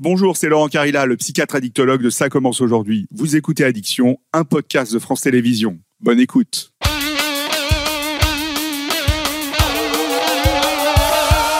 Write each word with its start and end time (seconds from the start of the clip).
Bonjour, 0.00 0.36
c'est 0.36 0.48
Laurent 0.48 0.66
Carilla, 0.66 1.06
le 1.06 1.16
psychiatre 1.16 1.54
addictologue 1.54 2.02
de 2.02 2.10
Ça 2.10 2.28
commence 2.28 2.60
aujourd'hui. 2.60 3.06
Vous 3.12 3.36
écoutez 3.36 3.64
Addiction, 3.64 4.18
un 4.32 4.42
podcast 4.42 4.92
de 4.92 4.98
France 4.98 5.20
Télévisions. 5.20 5.78
Bonne 6.00 6.18
écoute. 6.18 6.72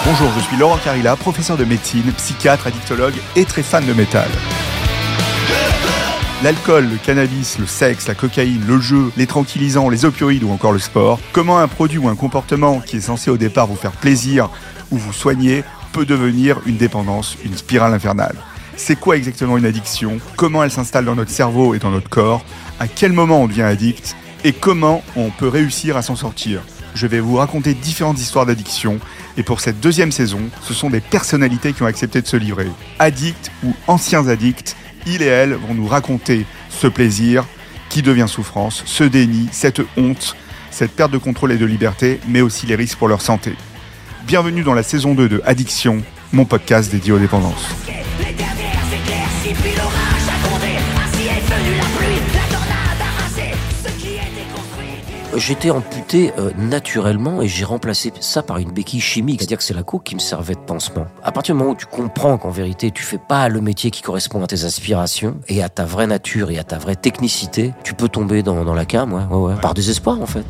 Bonjour, 0.04 0.32
je 0.36 0.40
suis 0.40 0.56
Laurent 0.56 0.78
Carilla, 0.78 1.14
professeur 1.14 1.56
de 1.56 1.64
médecine, 1.64 2.10
psychiatre, 2.16 2.66
addictologue 2.66 3.14
et 3.36 3.44
très 3.44 3.62
fan 3.62 3.86
de 3.86 3.92
métal. 3.92 4.28
L'alcool, 6.42 6.88
le 6.90 6.96
cannabis, 6.96 7.60
le 7.60 7.66
sexe, 7.66 8.08
la 8.08 8.16
cocaïne, 8.16 8.66
le 8.66 8.80
jeu, 8.80 9.12
les 9.16 9.28
tranquillisants, 9.28 9.88
les 9.90 10.04
opioïdes 10.04 10.42
ou 10.42 10.50
encore 10.50 10.72
le 10.72 10.80
sport. 10.80 11.20
Comment 11.32 11.60
un 11.60 11.68
produit 11.68 11.98
ou 11.98 12.08
un 12.08 12.16
comportement 12.16 12.80
qui 12.80 12.96
est 12.96 13.02
censé 13.02 13.30
au 13.30 13.36
départ 13.36 13.68
vous 13.68 13.76
faire 13.76 13.92
plaisir 13.92 14.50
ou 14.90 14.96
vous 14.96 15.12
soigner 15.12 15.62
peut 15.94 16.04
devenir 16.04 16.58
une 16.66 16.76
dépendance, 16.76 17.36
une 17.44 17.56
spirale 17.56 17.94
infernale. 17.94 18.34
C'est 18.76 18.98
quoi 18.98 19.16
exactement 19.16 19.56
une 19.56 19.64
addiction? 19.64 20.18
Comment 20.34 20.64
elle 20.64 20.72
s'installe 20.72 21.04
dans 21.04 21.14
notre 21.14 21.30
cerveau 21.30 21.72
et 21.72 21.78
dans 21.78 21.92
notre 21.92 22.08
corps? 22.08 22.44
À 22.80 22.88
quel 22.88 23.12
moment 23.12 23.40
on 23.40 23.46
devient 23.46 23.62
addict? 23.62 24.16
Et 24.42 24.52
comment 24.52 25.04
on 25.14 25.30
peut 25.30 25.46
réussir 25.46 25.96
à 25.96 26.02
s'en 26.02 26.16
sortir? 26.16 26.62
Je 26.96 27.06
vais 27.06 27.20
vous 27.20 27.36
raconter 27.36 27.74
différentes 27.74 28.18
histoires 28.18 28.44
d'addiction 28.44 28.98
et 29.36 29.44
pour 29.44 29.60
cette 29.60 29.78
deuxième 29.78 30.10
saison, 30.10 30.40
ce 30.62 30.74
sont 30.74 30.90
des 30.90 31.00
personnalités 31.00 31.72
qui 31.72 31.84
ont 31.84 31.86
accepté 31.86 32.20
de 32.20 32.26
se 32.26 32.36
livrer. 32.36 32.66
Addicts 32.98 33.52
ou 33.62 33.72
anciens 33.86 34.26
addicts, 34.26 34.74
ils 35.06 35.22
et 35.22 35.26
elles 35.26 35.54
vont 35.54 35.74
nous 35.74 35.86
raconter 35.86 36.44
ce 36.70 36.88
plaisir 36.88 37.44
qui 37.88 38.02
devient 38.02 38.26
souffrance, 38.26 38.82
ce 38.84 39.04
déni, 39.04 39.48
cette 39.52 39.80
honte, 39.96 40.34
cette 40.72 40.90
perte 40.90 41.12
de 41.12 41.18
contrôle 41.18 41.52
et 41.52 41.56
de 41.56 41.66
liberté, 41.66 42.18
mais 42.26 42.40
aussi 42.40 42.66
les 42.66 42.74
risques 42.74 42.98
pour 42.98 43.06
leur 43.06 43.22
santé. 43.22 43.54
Bienvenue 44.26 44.62
dans 44.62 44.72
la 44.72 44.82
saison 44.82 45.14
2 45.14 45.28
de 45.28 45.42
Addiction, 45.44 46.02
mon 46.32 46.46
podcast 46.46 46.90
dédié 46.90 47.12
aux 47.12 47.18
dépendances. 47.18 47.68
J'étais 55.36 55.70
amputé 55.70 56.32
euh, 56.38 56.52
naturellement 56.56 57.42
et 57.42 57.48
j'ai 57.48 57.66
remplacé 57.66 58.14
ça 58.20 58.42
par 58.42 58.56
une 58.56 58.72
béquille 58.72 59.00
chimique. 59.00 59.40
C'est-à-dire 59.40 59.58
que 59.58 59.64
c'est 59.64 59.74
la 59.74 59.82
coke 59.82 60.04
qui 60.04 60.14
me 60.14 60.20
servait 60.20 60.54
de 60.54 60.60
pansement. 60.60 61.06
À 61.22 61.30
partir 61.30 61.54
du 61.54 61.58
moment 61.58 61.72
où 61.72 61.76
tu 61.76 61.84
comprends 61.84 62.38
qu'en 62.38 62.50
vérité 62.50 62.90
tu 62.92 63.02
fais 63.02 63.18
pas 63.18 63.50
le 63.50 63.60
métier 63.60 63.90
qui 63.90 64.00
correspond 64.00 64.42
à 64.42 64.46
tes 64.46 64.64
aspirations 64.64 65.36
et 65.48 65.62
à 65.62 65.68
ta 65.68 65.84
vraie 65.84 66.06
nature 66.06 66.50
et 66.50 66.58
à 66.58 66.64
ta 66.64 66.78
vraie 66.78 66.96
technicité, 66.96 67.74
tu 67.82 67.92
peux 67.92 68.08
tomber 68.08 68.42
dans, 68.42 68.72
la 68.72 68.84
cam, 68.86 69.12
ouais, 69.12 69.36
ouais. 69.36 69.54
par 69.60 69.74
désespoir 69.74 70.22
en 70.22 70.26
fait. 70.26 70.44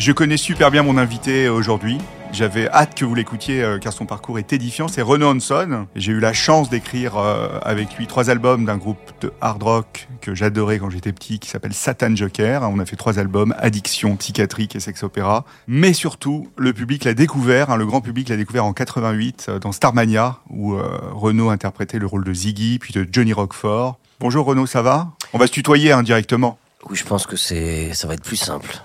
Je 0.00 0.12
connais 0.12 0.38
super 0.38 0.70
bien 0.70 0.82
mon 0.82 0.96
invité 0.96 1.50
aujourd'hui. 1.50 1.98
J'avais 2.32 2.70
hâte 2.70 2.94
que 2.94 3.04
vous 3.04 3.14
l'écoutiez 3.14 3.62
euh, 3.62 3.76
car 3.76 3.92
son 3.92 4.06
parcours 4.06 4.38
est 4.38 4.50
édifiant. 4.50 4.88
C'est 4.88 5.02
Renaud 5.02 5.28
Hanson. 5.28 5.88
J'ai 5.94 6.12
eu 6.12 6.20
la 6.20 6.32
chance 6.32 6.70
d'écrire 6.70 7.18
euh, 7.18 7.58
avec 7.60 7.98
lui 7.98 8.06
trois 8.06 8.30
albums 8.30 8.64
d'un 8.64 8.78
groupe 8.78 9.12
de 9.20 9.30
hard 9.42 9.62
rock 9.62 10.08
que 10.22 10.34
j'adorais 10.34 10.78
quand 10.78 10.88
j'étais 10.88 11.12
petit 11.12 11.38
qui 11.38 11.50
s'appelle 11.50 11.74
Satan 11.74 12.16
Joker. 12.16 12.62
On 12.62 12.78
a 12.78 12.86
fait 12.86 12.96
trois 12.96 13.18
albums, 13.18 13.54
Addiction, 13.58 14.16
Psychiatrique 14.16 14.74
et 14.74 14.80
Sex 14.80 15.02
Opéra. 15.02 15.44
Mais 15.66 15.92
surtout, 15.92 16.48
le 16.56 16.72
public 16.72 17.04
l'a 17.04 17.12
découvert, 17.12 17.68
hein, 17.68 17.76
le 17.76 17.84
grand 17.84 18.00
public 18.00 18.30
l'a 18.30 18.38
découvert 18.38 18.64
en 18.64 18.72
88 18.72 19.48
euh, 19.50 19.58
dans 19.58 19.72
Starmania 19.72 20.38
où 20.48 20.78
Renaud 21.12 21.50
interprétait 21.50 21.98
le 21.98 22.06
rôle 22.06 22.24
de 22.24 22.32
Ziggy 22.32 22.78
puis 22.78 22.94
de 22.94 23.06
Johnny 23.12 23.34
Rockford. 23.34 23.98
Bonjour 24.18 24.46
Renaud, 24.46 24.64
ça 24.64 24.80
va? 24.80 25.10
On 25.34 25.38
va 25.38 25.46
se 25.46 25.52
tutoyer 25.52 25.92
hein, 25.92 26.02
directement. 26.02 26.58
Oui, 26.88 26.96
je 26.96 27.04
pense 27.04 27.26
que 27.26 27.36
ça 27.36 28.08
va 28.08 28.14
être 28.14 28.24
plus 28.24 28.36
simple. 28.36 28.80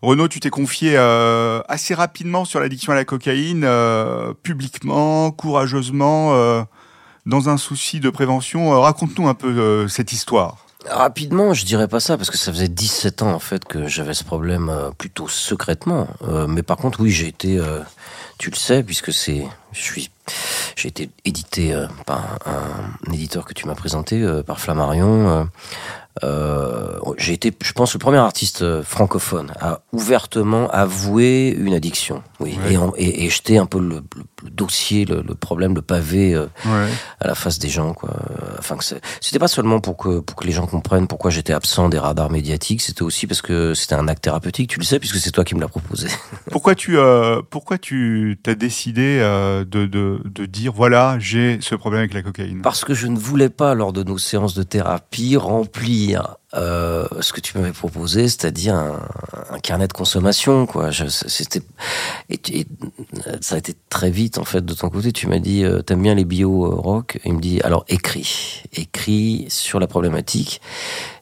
Renaud, 0.00 0.28
tu 0.28 0.38
t'es 0.38 0.50
confié 0.50 0.92
euh, 0.94 1.60
assez 1.68 1.92
rapidement 1.92 2.44
sur 2.44 2.60
l'addiction 2.60 2.92
à 2.92 2.94
la 2.94 3.04
cocaïne, 3.04 3.64
euh, 3.64 4.32
publiquement, 4.42 5.32
courageusement, 5.32 6.34
euh, 6.34 6.62
dans 7.26 7.48
un 7.48 7.56
souci 7.56 7.98
de 7.98 8.08
prévention. 8.08 8.80
Raconte-nous 8.80 9.26
un 9.26 9.34
peu 9.34 9.88
cette 9.88 10.12
histoire. 10.12 10.58
Rapidement, 10.88 11.52
je 11.52 11.64
dirais 11.64 11.88
pas 11.88 11.98
ça 11.98 12.16
parce 12.16 12.30
que 12.30 12.38
ça 12.38 12.52
faisait 12.52 12.68
17 12.68 13.22
ans 13.22 13.32
en 13.32 13.40
fait 13.40 13.64
que 13.64 13.88
j'avais 13.88 14.14
ce 14.14 14.22
problème 14.22 14.72
plutôt 14.96 15.28
secrètement. 15.28 16.06
Mais 16.48 16.62
par 16.62 16.76
contre, 16.76 17.00
oui, 17.00 17.10
j'ai 17.10 17.26
été, 17.26 17.60
tu 18.38 18.48
le 18.48 18.56
sais, 18.56 18.82
puisque 18.82 19.12
c'est, 19.12 19.46
j'ai 19.74 20.88
été 20.88 21.10
édité 21.26 21.76
par 22.06 22.38
un, 22.46 23.12
éditeur 23.12 23.44
que 23.44 23.52
tu 23.52 23.66
m'as 23.66 23.74
présenté, 23.74 24.24
par 24.46 24.60
Flammarion. 24.60 25.48
Euh, 26.24 26.98
j'ai 27.16 27.32
été, 27.34 27.52
je 27.62 27.72
pense, 27.72 27.92
le 27.94 27.98
premier 27.98 28.18
artiste 28.18 28.62
euh, 28.62 28.82
francophone 28.82 29.52
à 29.60 29.80
ouvertement 29.92 30.68
avouer 30.70 31.48
une 31.56 31.74
addiction. 31.74 32.22
Oui, 32.40 32.58
Ouais. 32.64 32.72
et, 32.72 32.76
en- 32.76 32.92
et, 32.96 33.24
et 33.24 33.30
jeter 33.30 33.58
un 33.58 33.66
peu 33.66 33.78
le, 33.78 34.02
le- 34.16 34.24
le 34.44 34.50
dossier, 34.50 35.04
le, 35.04 35.22
le 35.26 35.34
problème, 35.34 35.74
le 35.74 35.82
pavé 35.82 36.34
euh, 36.34 36.46
Ouais. 36.64 36.88
à 37.20 37.26
la 37.26 37.34
face 37.34 37.58
des 37.58 37.68
gens 37.68 37.92
quoi. 37.94 38.10
Enfin 38.58 38.76
c'était 39.20 39.38
pas 39.38 39.48
seulement 39.48 39.80
pour 39.80 39.96
que 39.96 40.20
pour 40.20 40.36
que 40.36 40.44
les 40.46 40.52
gens 40.52 40.66
comprennent 40.66 41.06
pourquoi 41.08 41.30
j'étais 41.30 41.52
absent 41.52 41.88
des 41.88 41.98
radars 41.98 42.30
médiatiques 42.30 42.80
c'était 42.82 43.02
aussi 43.02 43.26
parce 43.26 43.42
que 43.42 43.74
c'était 43.74 43.94
un 43.94 44.06
acte 44.08 44.22
thérapeutique 44.24 44.70
tu 44.70 44.78
le 44.78 44.84
sais 44.84 44.98
puisque 44.98 45.16
c'est 45.16 45.30
toi 45.32 45.44
qui 45.44 45.54
me 45.54 45.60
l'as 45.60 45.68
proposé. 45.68 46.08
Pourquoi 46.50 46.74
tu, 46.74 46.98
euh, 46.98 47.42
pourquoi 47.50 47.78
tu 47.78 48.38
t'as 48.42 48.54
décidé 48.54 49.18
euh, 49.20 49.64
de, 49.64 49.86
de, 49.86 50.20
de 50.24 50.46
dire 50.46 50.72
voilà 50.72 51.16
j'ai 51.18 51.58
ce 51.60 51.74
problème 51.74 52.00
avec 52.00 52.14
la 52.14 52.22
cocaïne? 52.22 52.62
Parce 52.62 52.84
que 52.84 52.94
je 52.94 53.06
ne 53.06 53.18
voulais 53.18 53.50
pas 53.50 53.74
lors 53.74 53.92
de 53.92 54.02
nos 54.02 54.18
séances 54.18 54.54
de 54.54 54.62
thérapie 54.62 55.36
remplir 55.36 56.36
euh, 56.54 57.06
ce 57.20 57.32
que 57.32 57.40
tu 57.40 57.58
m'avais 57.58 57.72
proposé, 57.72 58.26
c'est-à-dire 58.26 58.74
un, 58.74 59.00
un 59.50 59.58
carnet 59.58 59.86
de 59.86 59.92
consommation, 59.92 60.66
quoi. 60.66 60.90
C'était 60.92 61.60
et, 62.30 62.40
et 62.50 62.66
ça 63.40 63.56
a 63.56 63.58
été 63.58 63.74
très 63.90 64.10
vite 64.10 64.38
en 64.38 64.44
fait 64.44 64.64
de 64.64 64.74
ton 64.74 64.88
côté. 64.88 65.12
Tu 65.12 65.26
m'as 65.26 65.40
dit 65.40 65.64
euh, 65.64 65.82
t'aimes 65.82 66.02
bien 66.02 66.14
les 66.14 66.24
bio 66.24 66.64
euh, 66.64 66.74
rock. 66.74 67.18
Il 67.24 67.34
me 67.34 67.40
dit 67.40 67.60
alors 67.62 67.84
écris, 67.88 68.62
écris 68.72 69.46
sur 69.50 69.78
la 69.78 69.86
problématique. 69.86 70.60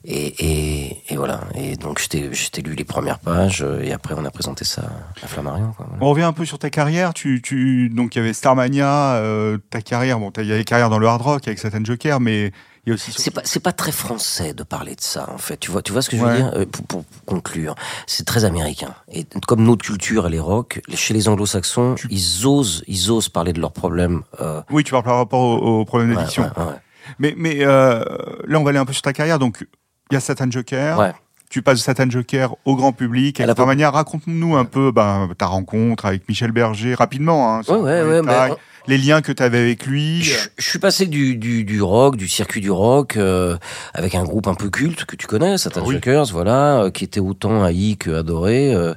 Et, 0.09 0.35
et, 0.39 1.03
et 1.09 1.17
voilà. 1.17 1.41
Et 1.57 1.75
donc 1.75 2.01
je 2.01 2.07
t'ai 2.07 2.33
je 2.33 2.51
t'ai 2.51 2.63
lu 2.63 2.75
les 2.77 2.85
premières 2.85 3.19
pages 3.19 3.63
euh, 3.63 3.83
et 3.83 3.93
après 3.93 4.15
on 4.17 4.25
a 4.25 4.31
présenté 4.31 4.65
ça 4.65 4.83
à 5.21 5.27
Flammarion. 5.27 5.73
Quoi. 5.77 5.89
On 6.01 6.11
revient 6.11 6.23
un 6.23 6.33
peu 6.33 6.45
sur 6.45 6.61
ta 6.61 6.71
carrière. 6.71 7.13
Tu, 7.13 7.43
tu, 7.43 7.89
donc 7.89 8.15
il 8.15 8.19
y 8.19 8.21
avait 8.21 8.33
Starmania, 8.33 9.17
euh, 9.17 9.59
ta 9.71 9.81
carrière. 9.81 10.21
Bon, 10.21 10.31
il 10.39 10.47
y 10.47 10.53
avait 10.53 10.63
carrière 10.63 10.91
dans 10.91 11.01
le 11.01 11.09
hard 11.09 11.23
rock 11.23 11.49
avec 11.49 11.59
Satan 11.59 11.83
Joker, 11.83 12.21
mais 12.21 12.53
il 12.87 12.91
y 12.91 12.93
a 12.93 12.95
aussi. 12.95 13.13
C'est 13.17 13.31
pas 13.33 13.43
c'est 13.45 13.61
pas 13.61 13.73
très 13.73 13.93
français 13.93 14.55
de 14.55 14.63
parler 14.63 14.95
de 14.95 15.01
ça 15.01 15.29
en 15.35 15.39
fait. 15.39 15.57
Tu 15.59 15.71
vois 15.71 15.83
tu 15.83 15.93
vois 15.93 16.03
ce 16.03 16.09
que 16.11 16.17
je 16.17 16.23
veux 16.23 16.29
Ouais. 16.29 16.37
dire 16.37 16.53
Euh, 16.55 16.65
pour, 16.67 16.85
pour 16.87 17.05
conclure, 17.27 17.75
c'est 18.07 18.25
très 18.25 18.45
américain. 18.45 18.95
Et 19.13 19.27
comme 19.47 19.63
notre 19.65 19.85
culture 19.85 20.27
elle 20.27 20.35
est 20.35 20.41
rock, 20.41 20.81
chez 20.95 21.13
les 21.15 21.29
Anglo-Saxons, 21.29 21.97
ils 22.11 22.47
osent 22.47 22.83
ils 22.87 23.11
osent 23.11 23.29
parler 23.29 23.53
de 23.53 23.61
leurs 23.61 23.73
problèmes. 23.73 24.23
Euh, 24.41 24.63
Oui, 24.71 24.85
tu 24.85 24.93
parles 24.93 25.05
par 25.05 25.17
rapport 25.17 25.41
au, 25.41 25.81
au 25.81 25.85
problème 25.85 26.11
ouais, 26.11 26.17
d'addiction. 26.17 26.45
ouais, 26.45 26.63
ouais. 26.65 26.73
Mais, 27.19 27.35
mais 27.37 27.59
euh, 27.61 28.03
là, 28.49 28.59
on 28.59 28.65
va 28.65 28.71
aller 28.71 28.79
un 28.81 28.85
peu 28.85 28.93
sur 28.93 29.03
ta 29.03 29.13
carrière. 29.13 29.39
Donc, 29.39 29.65
il 30.11 30.15
y 30.15 30.17
a 30.17 30.21
Satan 30.21 30.51
Joker. 30.51 30.99
Ouais. 30.99 31.13
Tu 31.49 31.63
passes 31.63 31.79
de 31.79 31.83
Satan 31.85 32.11
Joker 32.11 32.57
au 32.65 32.75
grand 32.75 32.91
public. 32.93 33.41
À 33.41 33.47
la 33.47 33.53
Starmania, 33.53 33.93
raconte-nous 33.93 34.57
un 34.57 34.65
peu 34.65 34.91
ben, 34.91 35.29
ta 35.39 35.47
rencontre 35.47 36.05
avec 36.07 36.29
Michel 36.29 36.51
Berger, 36.51 36.95
rapidement. 36.95 37.55
Hein, 37.55 37.61
Ouais, 37.69 37.77
ouais, 38.03 38.23
mais- 38.23 38.51
Les 38.89 38.99
liens 38.99 39.21
que 39.21 39.33
tu 39.33 39.43
avais 39.43 39.59
avec 39.59 39.85
lui. 39.87 40.23
Je, 40.23 40.37
je 40.59 40.69
suis 40.69 40.79
passé 40.79 41.07
du, 41.07 41.37
du, 41.37 41.65
du 41.65 41.83
rock, 41.83 42.17
du 42.17 42.29
circuit 42.29 42.61
du 42.61 42.71
rock, 42.71 43.17
euh, 43.17 43.57
avec 43.95 44.15
un 44.15 44.23
groupe 44.23 44.47
un 44.47 44.55
peu 44.55 44.71
culte 44.71 45.05
que 45.07 45.17
tu 45.17 45.27
connais, 45.27 45.59
Satan 45.59 45.83
Oui. 45.85 45.95
Jokers, 45.97 46.27
voilà, 46.27 46.83
euh, 46.85 46.91
qui 46.91 47.03
était 47.05 47.19
autant 47.21 47.65
haï 47.65 47.97
que 47.97 48.11
adoré 48.13 48.73
euh, 48.73 48.95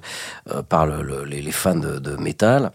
euh, 0.52 0.62
par 0.62 0.86
le, 0.86 1.02
le- 1.02 1.24
les, 1.26 1.42
les 1.42 1.52
fans 1.52 1.76
de, 1.76 1.98
de 1.98 2.16
métal. 2.18 2.72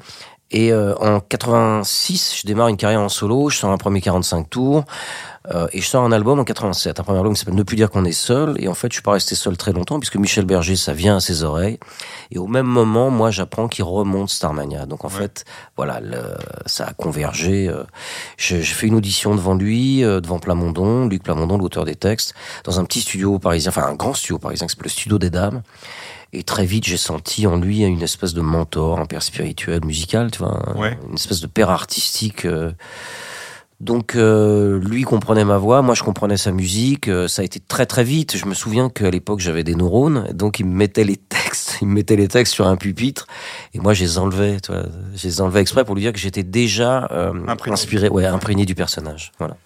Et 0.56 0.72
euh, 0.72 0.94
en 1.00 1.18
86, 1.18 2.36
je 2.40 2.46
démarre 2.46 2.68
une 2.68 2.76
carrière 2.76 3.00
en 3.00 3.08
solo, 3.08 3.50
je 3.50 3.58
sors 3.58 3.72
un 3.72 3.76
premier 3.76 4.00
45 4.00 4.48
tours. 4.48 4.84
Euh, 5.52 5.66
et 5.72 5.80
je 5.80 5.86
sors 5.86 6.04
un 6.04 6.12
album 6.12 6.38
en 6.38 6.44
87, 6.44 7.00
un 7.00 7.02
premier 7.02 7.18
album 7.18 7.34
qui 7.34 7.40
s'appelle 7.40 7.56
Ne 7.56 7.64
plus 7.64 7.76
dire 7.76 7.90
qu'on 7.90 8.04
est 8.04 8.12
seul. 8.12 8.54
Et 8.58 8.68
en 8.68 8.74
fait, 8.74 8.88
je 8.88 8.94
suis 8.94 9.02
pas 9.02 9.12
resté 9.12 9.34
seul 9.34 9.56
très 9.58 9.72
longtemps 9.72 9.98
puisque 9.98 10.16
Michel 10.16 10.46
Berger, 10.46 10.76
ça 10.76 10.92
vient 10.94 11.16
à 11.16 11.20
ses 11.20 11.42
oreilles. 11.42 11.78
Et 12.30 12.38
au 12.38 12.46
même 12.46 12.66
moment, 12.66 13.10
moi, 13.10 13.30
j'apprends 13.32 13.68
qu'il 13.68 13.84
remonte 13.84 14.30
Starmania. 14.30 14.86
Donc 14.86 15.04
en 15.04 15.08
fait, 15.10 15.44
voilà, 15.76 16.00
le, 16.00 16.22
ça 16.66 16.86
a 16.86 16.92
convergé. 16.94 17.68
euh, 17.68 17.82
J'ai 18.38 18.62
j'ai 18.62 18.74
fait 18.74 18.86
une 18.86 18.94
audition 18.94 19.34
devant 19.34 19.54
lui, 19.54 20.04
euh, 20.04 20.20
devant 20.20 20.38
Plamondon, 20.38 21.08
Luc 21.08 21.24
Plamondon, 21.24 21.58
l'auteur 21.58 21.84
des 21.84 21.96
textes, 21.96 22.32
dans 22.64 22.78
un 22.80 22.84
petit 22.84 23.00
studio 23.02 23.38
parisien, 23.38 23.70
enfin 23.70 23.86
un 23.86 23.94
grand 23.96 24.14
studio 24.14 24.38
parisien 24.38 24.66
qui 24.68 24.70
s'appelle 24.72 24.84
le 24.84 24.90
Studio 24.90 25.18
des 25.18 25.30
Dames. 25.30 25.62
Et 26.36 26.42
très 26.42 26.66
vite, 26.66 26.84
j'ai 26.84 26.96
senti 26.96 27.46
en 27.46 27.56
lui 27.56 27.82
une 27.84 28.02
espèce 28.02 28.34
de 28.34 28.40
mentor, 28.40 28.98
un 28.98 29.06
père 29.06 29.22
spirituel, 29.22 29.84
musical, 29.84 30.30
tu 30.32 30.40
vois, 30.40 30.60
Ouais. 30.76 30.98
une 31.08 31.14
espèce 31.14 31.40
de 31.40 31.46
père 31.46 31.70
artistique. 31.70 32.44
euh, 32.44 32.72
donc 33.80 34.14
euh, 34.14 34.78
lui 34.80 35.02
comprenait 35.02 35.44
ma 35.44 35.58
voix, 35.58 35.82
moi 35.82 35.94
je 35.94 36.02
comprenais 36.02 36.36
sa 36.36 36.52
musique. 36.52 37.08
euh, 37.08 37.28
ça 37.28 37.42
a 37.42 37.44
été 37.44 37.60
très 37.60 37.86
très 37.86 38.04
vite. 38.04 38.36
Je 38.36 38.46
me 38.46 38.54
souviens 38.54 38.88
qu'à 38.88 39.10
l'époque 39.10 39.40
j'avais 39.40 39.64
des 39.64 39.74
neurones, 39.74 40.28
donc 40.32 40.58
il 40.60 40.64
me 40.66 40.74
mettait 40.74 41.04
les 41.04 41.16
textes, 41.16 41.78
il 41.82 41.88
me 41.88 41.94
mettait 41.94 42.16
les 42.16 42.28
textes 42.28 42.54
sur 42.54 42.66
un 42.66 42.76
pupitre, 42.76 43.26
et 43.74 43.80
moi 43.80 43.92
je 43.92 44.02
les 44.04 44.18
enlevais. 44.18 44.58
Tu 44.60 44.72
vois, 44.72 44.84
je 45.14 45.26
les 45.26 45.40
enlevais 45.40 45.60
exprès 45.60 45.84
pour 45.84 45.94
lui 45.96 46.02
dire 46.02 46.12
que 46.12 46.18
j'étais 46.20 46.44
déjà 46.44 47.08
euh, 47.12 47.32
Imprégné. 47.48 47.74
inspiré, 47.74 48.08
ouais, 48.08 48.24
imprégné 48.26 48.64
du 48.64 48.74
personnage. 48.74 49.32
Voilà. 49.38 49.56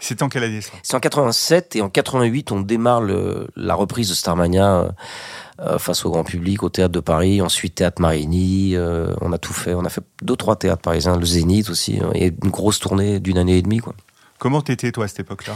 C'était 0.00 0.22
en 0.22 0.28
quelle 0.28 0.44
année 0.44 0.60
ça? 0.60 0.72
C'est 0.82 0.94
en 0.96 1.00
87 1.00 1.76
et 1.76 1.82
en 1.82 1.88
88 1.88 2.52
on 2.52 2.60
démarre 2.60 3.00
le, 3.00 3.48
la 3.56 3.74
reprise 3.74 4.08
de 4.08 4.14
Starmania 4.14 4.76
euh, 4.80 4.88
euh, 5.60 5.78
face 5.78 6.04
au 6.04 6.10
grand 6.10 6.22
public 6.24 6.62
au 6.62 6.68
théâtre 6.68 6.92
de 6.92 7.00
Paris, 7.00 7.40
ensuite 7.40 7.76
théâtre 7.76 8.00
Marigny, 8.02 8.76
euh, 8.76 9.14
on 9.22 9.32
a 9.32 9.38
tout 9.38 9.54
fait, 9.54 9.74
on 9.74 9.84
a 9.84 9.88
fait 9.88 10.02
deux 10.22 10.36
trois 10.36 10.56
théâtres 10.56 10.82
parisiens, 10.82 11.16
le 11.16 11.24
Zénith 11.26 11.70
aussi 11.70 11.98
et 12.14 12.26
une 12.44 12.50
grosse 12.50 12.78
tournée 12.78 13.20
d'une 13.20 13.38
année 13.38 13.56
et 13.58 13.62
demie 13.62 13.78
quoi. 13.78 13.94
Comment 14.38 14.60
t'étais 14.60 14.92
toi 14.92 15.06
à 15.06 15.08
cette 15.08 15.20
époque-là? 15.20 15.54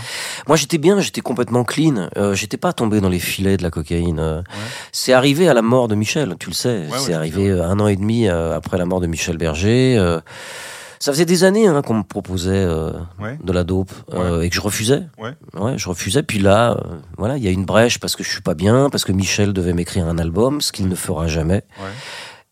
Moi 0.48 0.56
j'étais 0.56 0.78
bien, 0.78 0.98
j'étais 1.00 1.20
complètement 1.20 1.64
clean, 1.64 2.08
euh, 2.16 2.34
j'étais 2.34 2.56
pas 2.56 2.72
tombé 2.72 3.02
dans 3.02 3.10
les 3.10 3.18
filets 3.18 3.58
de 3.58 3.62
la 3.62 3.70
cocaïne. 3.70 4.18
euh. 4.18 4.42
C'est 4.90 5.12
arrivé 5.12 5.50
à 5.50 5.54
la 5.54 5.60
mort 5.60 5.86
de 5.86 5.94
Michel, 5.94 6.34
tu 6.40 6.48
le 6.48 6.54
sais. 6.54 6.86
ouais, 6.90 6.98
c'est 6.98 7.12
arrivé 7.12 7.50
un 7.50 7.78
an 7.78 7.88
et 7.88 7.96
demi 7.96 8.26
après 8.26 8.78
la 8.78 8.86
mort 8.86 9.00
de 9.00 9.06
Michel 9.06 9.36
Berger. 9.36 9.96
euh. 9.98 10.20
Ça 11.00 11.12
faisait 11.12 11.24
des 11.24 11.44
années 11.44 11.66
hein, 11.66 11.80
qu'on 11.82 11.94
me 11.94 12.02
proposait 12.02 12.50
euh, 12.52 12.92
Ouais. 13.18 13.38
de 13.42 13.52
la 13.52 13.64
dope 13.64 13.90
euh, 14.12 14.42
et 14.42 14.50
que 14.50 14.54
je 14.54 14.60
refusais. 14.60 15.02
Ouais. 15.18 15.32
Ouais, 15.58 15.78
je 15.78 15.88
refusais. 15.88 16.22
Puis 16.22 16.38
là, 16.38 16.72
euh, 16.72 16.96
voilà, 17.18 17.36
il 17.38 17.42
y 17.42 17.48
a 17.48 17.50
une 17.50 17.64
brèche 17.64 17.98
parce 17.98 18.14
que 18.16 18.22
je 18.22 18.30
suis 18.30 18.42
pas 18.42 18.54
bien, 18.54 18.90
parce 18.90 19.04
que 19.04 19.12
Michel 19.12 19.52
devait 19.52 19.72
m'écrire 19.72 20.06
un 20.06 20.18
album, 20.18 20.60
ce 20.60 20.72
qu'il 20.72 20.88
ne 20.88 20.94
fera 20.94 21.26
jamais. 21.26 21.64
Ouais. 21.80 21.88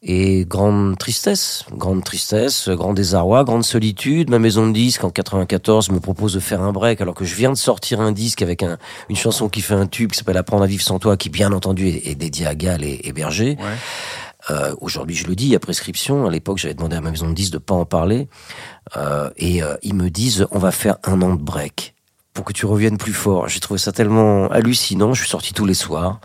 Et 0.01 0.45
grande 0.47 0.97
tristesse, 0.97 1.65
grande 1.73 2.05
tristesse, 2.05 2.69
grand 2.69 2.95
désarroi, 2.95 3.43
grande 3.43 3.65
solitude. 3.65 4.31
Ma 4.31 4.39
maison 4.39 4.69
de 4.69 4.73
disques 4.73 5.03
en 5.03 5.11
94 5.11 5.91
me 5.91 5.99
propose 5.99 6.35
de 6.35 6.41
faire 6.41 6.63
un 6.63 6.71
break 6.73 7.01
alors 7.01 7.15
que 7.15 7.25
je 7.25 7.35
viens 7.35 7.51
de 7.51 7.57
sortir 7.57 8.01
un 8.01 8.13
disque 8.13 8.41
avec 8.41 8.63
un, 8.63 8.79
une 9.11 9.17
chanson 9.17 9.49
qui 9.49 9.61
fait 9.61 9.75
un 9.75 9.89
tube 9.89 10.13
qui 10.13 10.19
s'appelle 10.19 10.37
Apprendre 10.37 10.63
à 10.63 10.67
vivre 10.69 10.85
sans 10.85 11.01
toi, 11.01 11.17
qui 11.17 11.31
bien 11.31 11.53
entendu 11.53 11.89
est, 11.89 12.07
est 12.07 12.15
dédié 12.15 12.47
à 12.47 12.55
Gall 12.55 12.85
et, 12.85 13.01
et 13.03 13.13
Berger. 13.13 13.57
Ouais. 13.59 13.75
Euh, 14.51 14.75
Aujourd'hui, 14.81 15.17
je 15.17 15.27
le 15.27 15.35
dis, 15.35 15.47
il 15.47 15.51
y 15.51 15.57
a 15.57 15.61
prescription. 15.61 16.27
À 16.27 16.31
l'époque, 16.31 16.59
j'avais 16.59 16.75
demandé 16.75 16.97
à 16.97 17.01
ma 17.01 17.11
maison 17.11 17.29
de 17.29 17.35
disques 17.35 17.53
de 17.53 17.59
pas 17.59 17.75
en 17.75 17.85
parler. 17.85 18.29
Euh, 18.97 19.31
et 19.37 19.63
euh, 19.63 19.77
ils 19.83 19.95
me 19.95 20.11
disent, 20.11 20.47
on 20.51 20.59
va 20.59 20.71
faire 20.71 20.97
un 21.05 21.21
an 21.23 21.35
de 21.35 21.43
break 21.43 21.95
pour 22.35 22.45
que 22.45 22.53
tu 22.53 22.67
reviennes 22.67 22.99
plus 22.99 23.13
fort. 23.13 23.49
J'ai 23.49 23.59
trouvé 23.59 23.79
ça 23.79 23.91
tellement 23.91 24.47
hallucinant. 24.49 25.13
Je 25.13 25.23
suis 25.23 25.29
sorti 25.29 25.55
tous 25.55 25.67
les 25.67 25.75
soirs. 25.75 26.21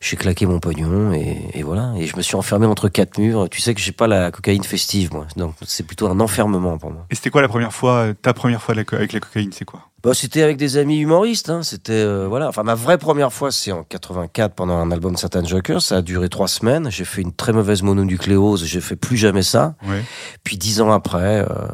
J'ai 0.00 0.16
claqué 0.16 0.46
mon 0.46 0.58
pognon 0.58 1.12
et, 1.12 1.48
et 1.54 1.62
voilà. 1.62 1.92
Et 1.96 2.06
je 2.06 2.16
me 2.16 2.22
suis 2.22 2.34
enfermé 2.34 2.66
entre 2.66 2.88
quatre 2.88 3.18
murs. 3.18 3.48
Tu 3.48 3.60
sais 3.60 3.72
que 3.72 3.80
j'ai 3.80 3.92
pas 3.92 4.08
la 4.08 4.32
cocaïne 4.32 4.64
festive, 4.64 5.12
moi. 5.12 5.26
Donc 5.36 5.54
c'est 5.62 5.86
plutôt 5.86 6.08
un 6.08 6.18
enfermement 6.18 6.76
pour 6.76 6.90
moi. 6.90 7.06
Et 7.10 7.14
c'était 7.14 7.30
quoi 7.30 7.40
la 7.40 7.48
première 7.48 7.72
fois, 7.72 8.08
ta 8.20 8.34
première 8.34 8.60
fois 8.60 8.74
avec 8.74 9.12
la 9.12 9.20
cocaïne, 9.20 9.52
c'est 9.52 9.64
quoi? 9.64 9.88
Bah, 10.04 10.12
c'était 10.14 10.42
avec 10.42 10.56
des 10.58 10.76
amis 10.76 10.98
humoristes. 10.98 11.48
Hein. 11.50 11.62
C'était 11.62 11.92
euh, 11.92 12.26
voilà. 12.28 12.48
Enfin, 12.48 12.62
ma 12.62 12.74
vraie 12.74 12.98
première 12.98 13.32
fois, 13.32 13.50
c'est 13.50 13.72
en 13.72 13.82
84 13.82 14.54
pendant 14.54 14.76
un 14.76 14.90
album 14.90 15.16
Satan 15.16 15.44
Joker. 15.44 15.80
Ça 15.80 15.96
a 15.96 16.02
duré 16.02 16.28
trois 16.28 16.48
semaines. 16.48 16.90
J'ai 16.90 17.04
fait 17.04 17.22
une 17.22 17.32
très 17.32 17.52
mauvaise 17.52 17.82
mononucléose. 17.82 18.64
J'ai 18.64 18.80
fait 18.80 18.96
plus 18.96 19.16
jamais 19.16 19.42
ça. 19.42 19.74
Ouais. 19.86 20.04
Puis 20.44 20.58
dix 20.58 20.80
ans 20.80 20.92
après, 20.92 21.40
euh, 21.40 21.66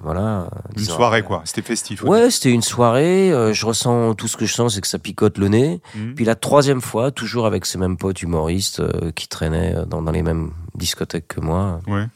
voilà. 0.00 0.48
Une 0.76 0.84
soirée 0.84 1.18
après. 1.18 1.28
quoi, 1.28 1.42
c'était 1.44 1.62
festif. 1.62 2.02
Ouais, 2.02 2.30
c'était 2.30 2.50
une 2.52 2.62
soirée. 2.62 3.32
euh, 3.32 3.52
je 3.52 3.66
ressens 3.66 4.14
tout 4.14 4.28
ce 4.28 4.36
que 4.36 4.46
je 4.46 4.52
sens, 4.54 4.74
c'est 4.74 4.80
que 4.80 4.86
ça 4.86 4.98
picote 4.98 5.38
le 5.38 5.48
nez. 5.48 5.80
Mhm. 5.94 6.14
Puis 6.14 6.24
la 6.24 6.34
troisième 6.34 6.80
fois, 6.80 7.10
toujours 7.10 7.46
avec 7.46 7.66
ces 7.66 7.78
mêmes 7.78 7.96
potes 7.96 8.22
humoristes 8.22 8.80
euh, 8.80 9.10
qui 9.14 9.26
traînaient 9.28 9.74
euh, 9.74 9.84
dans, 9.84 10.02
dans 10.02 10.12
les 10.12 10.22
mêmes 10.22 10.52
discothèques 10.74 11.28
que 11.28 11.40
moi. 11.40 11.80
Ouais. 11.86 12.06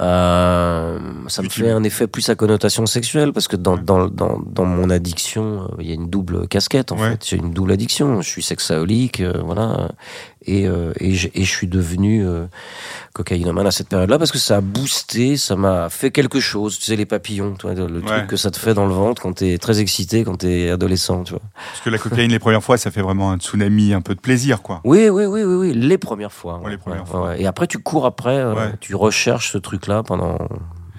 Euh, 0.00 0.98
ça 1.28 1.42
me 1.42 1.48
fait 1.48 1.70
un 1.70 1.82
effet 1.84 2.06
plus 2.06 2.28
à 2.28 2.34
connotation 2.34 2.86
sexuelle 2.86 3.32
parce 3.32 3.48
que 3.48 3.56
dans, 3.56 3.74
Ouais. 3.76 3.82
dans, 3.84 4.06
dans, 4.08 4.38
dans 4.44 4.64
mon 4.64 4.90
addiction, 4.90 5.62
euh, 5.62 5.76
il 5.80 5.86
y 5.88 5.90
a 5.92 5.94
une 5.94 6.08
double 6.10 6.48
casquette 6.48 6.92
en 6.92 6.96
Ouais. 6.98 7.10
fait. 7.12 7.24
J'ai 7.26 7.36
une 7.36 7.52
double 7.52 7.72
addiction. 7.72 8.20
Je 8.20 8.28
suis 8.28 8.42
sexaholique, 8.42 9.20
euh, 9.20 9.40
voilà, 9.44 9.88
et, 10.46 10.66
euh, 10.66 10.92
et, 11.00 11.14
je- 11.14 11.28
et 11.34 11.44
je 11.44 11.50
suis 11.50 11.66
devenu 11.66 12.26
euh, 12.26 12.46
cocaïnomane 13.12 13.66
à 13.66 13.70
cette 13.70 13.88
période-là 13.88 14.18
parce 14.18 14.32
que 14.32 14.38
ça 14.38 14.56
a 14.56 14.60
boosté, 14.60 15.36
ça 15.36 15.56
m'a 15.56 15.88
fait 15.88 16.10
quelque 16.10 16.40
chose. 16.40 16.78
Tu 16.78 16.84
sais 16.86 16.96
les 16.96 17.06
papillons, 17.06 17.54
le 17.64 17.84
Ouais. 18.00 18.02
truc 18.02 18.26
que 18.26 18.36
ça 18.36 18.50
te 18.50 18.58
fait 18.58 18.74
dans 18.74 18.86
le 18.86 18.92
ventre 18.94 19.22
quand 19.22 19.32
t'es 19.34 19.58
très 19.58 19.80
excité, 19.80 20.24
quand 20.24 20.36
t'es 20.36 20.70
adolescent, 20.70 21.22
tu 21.24 21.32
vois. 21.32 21.42
Parce 21.70 21.80
que 21.82 21.90
la 21.90 21.98
cocaïne, 21.98 22.30
les 22.30 22.38
premières 22.38 22.62
fois, 22.62 22.76
ça 22.78 22.90
fait 22.90 23.02
vraiment 23.02 23.30
un 23.32 23.38
tsunami, 23.38 23.92
un 23.94 24.00
peu 24.00 24.14
de 24.14 24.20
plaisir 24.20 24.62
quoi. 24.62 24.80
Oui, 24.84 25.08
oui, 25.08 25.26
oui, 25.26 25.42
oui, 25.42 25.54
oui, 25.54 25.72
les 25.74 25.98
premières 25.98 26.32
fois. 26.32 26.58
Ouais, 26.60 26.70
les 26.70 26.78
premières 26.78 27.06
fois. 27.08 27.36
Et 27.38 27.46
après 27.46 27.66
tu 27.66 27.78
cours 27.78 28.06
après, 28.06 28.36
euh, 28.38 28.70
tu 28.80 28.94
recherches 28.94 29.52
ce 29.52 29.58
truc-là 29.58 30.02
pendant. 30.02 30.38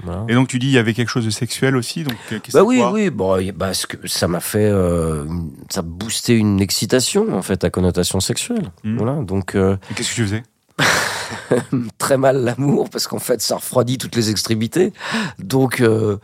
Voilà. 0.05 0.25
Et 0.29 0.33
donc 0.33 0.47
tu 0.47 0.59
dis 0.59 0.67
il 0.67 0.73
y 0.73 0.77
avait 0.77 0.93
quelque 0.93 1.09
chose 1.09 1.25
de 1.25 1.29
sexuel 1.29 1.75
aussi, 1.75 2.03
donc 2.03 2.15
Bah 2.53 2.63
oui, 2.63 2.81
oui, 2.93 3.09
bon, 3.09 3.37
y- 3.37 3.51
parce 3.51 3.85
que 3.85 4.07
ça 4.07 4.27
m'a 4.27 4.39
fait, 4.39 4.69
euh, 4.71 5.25
ça 5.69 5.79
a 5.81 5.83
boosté 5.83 6.35
une 6.35 6.61
excitation 6.61 7.35
en 7.35 7.41
fait 7.41 7.63
à 7.63 7.69
connotation 7.69 8.19
sexuelle. 8.19 8.71
Mhm. 8.83 8.97
Voilà, 8.97 9.13
donc 9.23 9.55
euh, 9.55 9.77
Qu'est-ce 9.95 10.09
que 10.11 10.15
tu 10.15 10.23
faisais 10.23 10.43
très 11.97 12.17
mal 12.17 12.43
l'amour 12.43 12.89
parce 12.89 13.07
qu'en 13.07 13.19
fait 13.19 13.41
ça 13.41 13.55
refroidit 13.55 13.97
toutes 13.97 14.15
les 14.15 14.29
extrémités. 14.29 14.93
Donc 15.39 15.81
euh, 15.81 16.17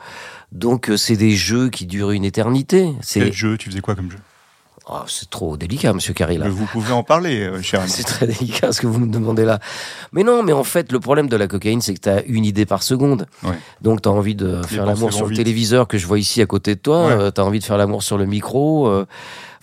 donc 0.51 0.89
euh, 0.89 0.97
c'est 0.97 1.15
des 1.15 1.31
jeux 1.31 1.69
qui 1.69 1.85
durent 1.85 2.11
une 2.11 2.25
éternité. 2.25 2.93
C'est 3.01 3.31
jeu? 3.31 3.57
Tu 3.57 3.69
faisais 3.69 3.81
quoi 3.81 3.95
comme 3.95 4.11
jeu? 4.11 4.17
Oh, 4.93 5.03
c'est 5.07 5.29
trop 5.29 5.55
délicat, 5.55 5.93
Monsieur. 5.93 6.13
Mais 6.19 6.49
Vous 6.49 6.65
pouvez 6.65 6.91
en 6.91 7.01
parler, 7.03 7.41
euh, 7.43 7.61
cher 7.61 7.79
ami. 7.81 7.89
C'est 7.89 8.03
très 8.03 8.27
délicat 8.27 8.73
ce 8.73 8.81
que 8.81 8.87
vous 8.87 8.99
me 8.99 9.07
demandez 9.11 9.45
là. 9.45 9.59
Mais 10.11 10.23
non, 10.23 10.43
mais 10.43 10.51
en 10.51 10.65
fait, 10.65 10.91
le 10.91 10.99
problème 10.99 11.29
de 11.29 11.37
la 11.37 11.47
cocaïne, 11.47 11.79
c'est 11.81 11.93
que 11.93 12.01
tu 12.01 12.09
as 12.09 12.23
une 12.25 12.43
idée 12.43 12.65
par 12.65 12.83
seconde. 12.83 13.25
Ouais. 13.43 13.55
Donc, 13.81 14.01
tu 14.01 14.09
as 14.09 14.11
envie 14.11 14.35
de 14.35 14.61
faire 14.63 14.85
l'amour 14.85 15.13
sur 15.13 15.23
le 15.25 15.29
vite. 15.29 15.37
téléviseur 15.37 15.87
que 15.87 15.97
je 15.97 16.05
vois 16.05 16.19
ici 16.19 16.41
à 16.41 16.45
côté 16.45 16.75
de 16.75 16.79
toi. 16.81 17.07
Ouais. 17.07 17.31
tu 17.31 17.39
as 17.39 17.45
envie 17.45 17.59
de 17.59 17.63
faire 17.63 17.77
l'amour 17.77 18.03
sur 18.03 18.17
le 18.17 18.25
micro. 18.25 18.87
euh, 18.87 19.05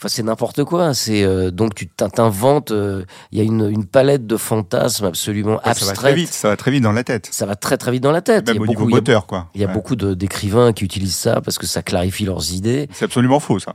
Enfin, 0.00 0.06
c'est 0.08 0.22
n'importe 0.22 0.62
quoi. 0.62 0.94
C'est 0.94 1.24
euh, 1.24 1.50
donc 1.50 1.74
tu 1.74 1.88
t'in- 1.88 2.08
t'inventes. 2.08 2.70
euh, 2.70 3.02
Il 3.32 3.38
y 3.38 3.40
a 3.40 3.44
une, 3.44 3.68
une 3.68 3.84
palette 3.84 4.28
de 4.28 4.36
fantasmes 4.36 5.06
absolument 5.06 5.60
Ouais, 5.66 5.74
ça 5.74 5.86
va 5.86 5.92
très 5.92 6.14
vite, 6.14 6.32
ça 6.32 6.48
va 6.48 6.56
très 6.56 6.70
vite 6.70 6.84
dans 6.84 6.92
la 6.92 7.02
tête. 7.02 7.28
Ça 7.32 7.46
va 7.46 7.56
très 7.56 7.76
très 7.76 7.90
vite 7.90 8.02
dans 8.04 8.12
la 8.12 8.22
tête. 8.22 8.46
Même 8.46 8.54
il 8.54 8.58
y 8.58 8.60
a 8.60 8.62
au 8.62 8.66
niveau 8.68 8.80
beaucoup, 8.84 8.94
a- 8.94 8.98
moteur 9.00 9.26
quoi. 9.26 9.48
il 9.56 9.60
y 9.60 9.64
a 9.64 9.66
Ouais. 9.66 9.72
beaucoup 9.74 9.96
d'écrivains 9.96 10.72
qui 10.72 10.84
utilisent 10.84 11.16
ça 11.16 11.40
parce 11.40 11.58
que 11.58 11.66
ça 11.66 11.82
clarifie 11.82 12.24
leurs 12.24 12.52
idées. 12.52 12.88
C'est 12.92 13.06
absolument 13.06 13.40
faux 13.40 13.58
ça. 13.58 13.74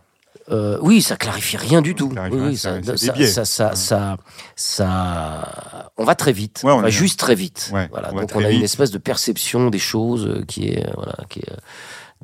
Euh, 0.52 0.78
oui, 0.82 1.02
ça 1.02 1.16
clarifie 1.16 1.58
rien 1.58 1.82
du 1.82 1.96
tout. 1.96 2.12
Oui, 2.32 2.40
oui, 2.40 2.58
ça, 2.58 3.46
ça, 3.46 3.76
ça, 3.76 4.18
ça, 4.56 5.92
on 5.98 6.04
va 6.04 6.16
très 6.16 6.34
vite. 6.34 6.62
Ouais, 6.64 6.72
on 6.72 6.78
on 6.78 6.82
va 6.82 6.90
juste 6.90 7.20
très 7.20 7.36
vite. 7.36 7.70
Ouais, 7.74 7.88
voilà. 7.92 8.10
on 8.14 8.22
Donc 8.22 8.36
on 8.36 8.44
a 8.44 8.50
une 8.50 8.64
espèce 8.64 8.92
de 8.92 8.98
perception 8.98 9.70
des 9.70 9.80
choses 9.80 10.26
euh, 10.26 10.44
qui 10.46 10.70
est, 10.70 10.86
euh, 10.86 10.92
voilà, 10.96 11.16
qui 11.30 11.40
est. 11.40 11.50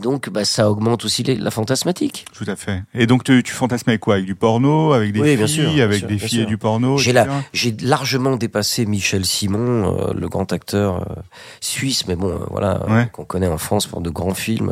Donc, 0.01 0.29
bah, 0.29 0.45
ça 0.45 0.69
augmente 0.71 1.03
aussi 1.05 1.23
les- 1.23 1.35
la 1.35 1.51
fantasmatique. 1.51 2.25
Tout 2.33 2.45
à 2.47 2.55
fait. 2.55 2.83
Et 2.93 3.05
donc 3.07 3.23
tu, 3.23 3.43
tu 3.43 3.51
fantasmais 3.53 3.91
avec 3.93 4.01
quoi? 4.01 4.15
Avec 4.15 4.25
du 4.25 4.35
porno, 4.35 4.93
avec 4.93 5.11
des 5.11 5.19
Oui, 5.19 5.35
bien 5.37 5.47
filles, 5.47 5.75
bien 5.75 5.83
avec 5.85 5.99
sûr, 5.99 6.07
des 6.07 6.15
bien 6.15 6.27
filles 6.27 6.41
et 6.41 6.45
du 6.45 6.57
porno. 6.57 6.97
J'ai 6.97 7.11
etc. 7.11 7.25
la- 7.27 7.43
J'ai 7.53 7.75
largement 7.81 8.35
dépassé 8.37 8.85
Michel 8.85 9.25
Simon, 9.25 9.97
euh, 10.09 10.13
le 10.13 10.29
grand 10.29 10.53
acteur 10.53 11.01
euh, 11.01 11.21
suisse, 11.59 12.07
mais 12.07 12.15
bon, 12.15 12.29
euh, 12.29 12.37
voilà, 12.49 12.85
Ouais. 12.89 13.09
qu'on 13.11 13.25
connaît 13.25 13.47
en 13.47 13.57
France 13.57 13.87
pour 13.87 14.01
de 14.01 14.09
grands 14.09 14.33
films, 14.33 14.71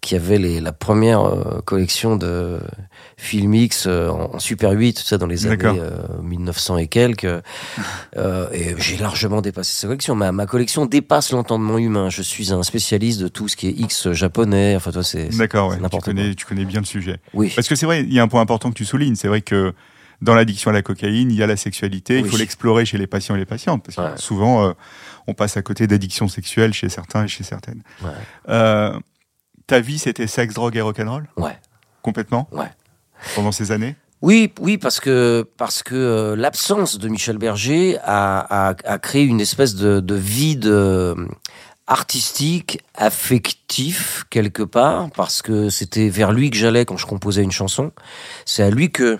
qui 0.00 0.14
avait 0.16 0.38
les, 0.38 0.60
la 0.60 0.72
première 0.72 1.20
collection 1.64 2.16
de 2.16 2.58
film 3.18 3.54
X 3.54 3.86
en, 3.86 4.34
en 4.34 4.38
Super 4.38 4.70
8, 4.70 4.94
tout 4.94 5.02
ça 5.02 5.18
dans 5.18 5.26
les 5.26 5.46
années 5.46 5.56
D'accord. 5.56 5.76
euh, 5.78 5.98
1900 6.22 6.78
et 6.78 6.86
quelques. 6.86 7.26
Et 8.52 8.74
j'ai 8.78 8.96
largement 8.96 9.42
dépassé 9.42 9.74
sa 9.74 9.86
collection. 9.86 10.14
Ma, 10.14 10.32
ma 10.32 10.46
collection 10.46 10.86
dépasse 10.86 11.32
l'entendement 11.32 11.78
humain. 11.78 12.08
Je 12.10 12.22
suis 12.22 12.52
un 12.52 12.62
spécialiste 12.62 13.20
de 13.20 13.28
tout 13.28 13.48
ce 13.48 13.56
qui 13.56 13.68
est 13.68 13.72
X 13.72 14.12
japonais. 14.12 14.45
Enfin, 14.76 14.90
toi, 14.92 15.02
c'est 15.02 15.30
c'est- 15.32 15.38
D'accord, 15.38 15.70
ouais. 15.70 15.78
Tu 15.90 15.98
connais, 16.00 16.34
tu 16.34 16.46
connais 16.46 16.64
bien 16.64 16.80
le 16.80 16.86
sujet. 16.86 17.18
Oui. 17.34 17.52
Parce 17.54 17.68
que 17.68 17.74
c'est 17.74 17.86
vrai, 17.86 18.02
il 18.02 18.12
y 18.12 18.18
a 18.18 18.22
un 18.22 18.28
point 18.28 18.40
important 18.40 18.70
que 18.70 18.74
tu 18.76 18.84
soulignes. 18.84 19.14
C'est 19.16 19.28
vrai 19.28 19.40
que 19.42 19.72
dans 20.22 20.34
l'addiction 20.34 20.70
à 20.70 20.74
la 20.74 20.82
cocaïne, 20.82 21.30
il 21.30 21.36
y 21.36 21.42
a 21.42 21.46
la 21.46 21.56
sexualité. 21.56 22.18
Il 22.18 22.28
faut 22.28 22.36
l'explorer 22.38 22.84
chez 22.86 22.98
les 22.98 23.06
patients 23.06 23.34
et 23.34 23.38
les 23.38 23.44
patientes. 23.46 23.84
Parce 23.84 23.96
que 23.96 24.02
Ouais. 24.02 24.16
souvent, 24.18 24.66
euh, 24.68 24.72
on 25.26 25.34
passe 25.34 25.56
à 25.56 25.62
côté 25.62 25.86
d'addictions 25.86 26.28
sexuelles 26.28 26.72
chez 26.72 26.88
certains 26.88 27.24
et 27.24 27.28
chez 27.28 27.44
certaines. 27.44 27.82
Ouais. 28.02 28.10
Euh, 28.48 28.98
ta 29.66 29.80
vie, 29.80 29.98
c'était 29.98 30.26
sexe, 30.26 30.54
drogue 30.54 30.76
et 30.76 30.80
rock'n'roll? 30.80 31.26
Ouais. 31.36 31.58
Complètement? 32.02 32.48
Ouais. 32.52 32.70
Pendant 33.34 33.52
ces 33.52 33.72
années? 33.72 33.96
Oui, 34.22 34.50
oui, 34.60 34.78
parce 34.78 34.98
que 34.98 35.46
parce 35.58 35.82
que 35.82 35.94
euh, 35.94 36.36
l'absence 36.36 36.98
de 36.98 37.06
Michel 37.08 37.36
Berger 37.36 37.98
a, 38.02 38.68
a, 38.70 38.74
a 38.84 38.98
créé 38.98 39.24
une 39.24 39.42
espèce 39.42 39.74
de, 39.74 40.00
de 40.00 40.14
vide 40.14 40.66
artistique, 41.88 42.80
affectif 42.94 44.24
quelque 44.30 44.62
part, 44.64 45.08
parce 45.14 45.40
que 45.42 45.68
c'était 45.70 46.08
vers 46.08 46.32
lui 46.32 46.50
que 46.50 46.56
j'allais 46.56 46.84
quand 46.84 46.96
je 46.96 47.06
composais 47.06 47.42
une 47.42 47.52
chanson. 47.52 47.92
C'est 48.44 48.62
à 48.62 48.70
lui 48.70 48.90
que 48.90 49.18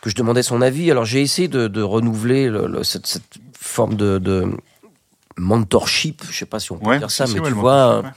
que 0.00 0.10
je 0.10 0.14
demandais 0.16 0.42
son 0.42 0.60
avis. 0.60 0.90
Alors 0.90 1.04
j'ai 1.04 1.22
essayé 1.22 1.46
de, 1.48 1.68
de 1.68 1.82
renouveler 1.82 2.48
le- 2.48 2.66
le- 2.66 2.82
cette, 2.84 3.06
cette 3.06 3.22
forme 3.60 3.94
de, 3.94 4.18
de 4.18 4.46
mentorship, 5.36 6.22
je 6.30 6.36
sais 6.36 6.46
pas 6.46 6.58
si 6.58 6.72
on 6.72 6.78
peut 6.78 6.86
Ouais, 6.90 6.98
dire 6.98 7.10
ça, 7.10 7.24
mais 7.26 7.40
tu 7.40 7.52
vois, 7.52 8.00
ouais. 8.00 8.08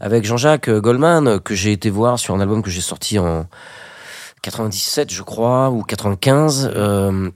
avec 0.00 0.24
Jean-Jacques 0.24 0.70
Goldman 0.70 1.26
euh, 1.28 1.38
que 1.38 1.54
j'ai 1.54 1.72
été 1.72 1.90
voir 1.90 2.18
sur 2.18 2.34
un 2.34 2.40
album 2.40 2.62
que 2.62 2.70
j'ai 2.70 2.80
sorti 2.80 3.18
en 3.18 3.46
97 4.42 5.12
je 5.12 5.22
crois 5.22 5.70
ou 5.70 5.82
95 5.82 6.70
euh, 6.74 7.30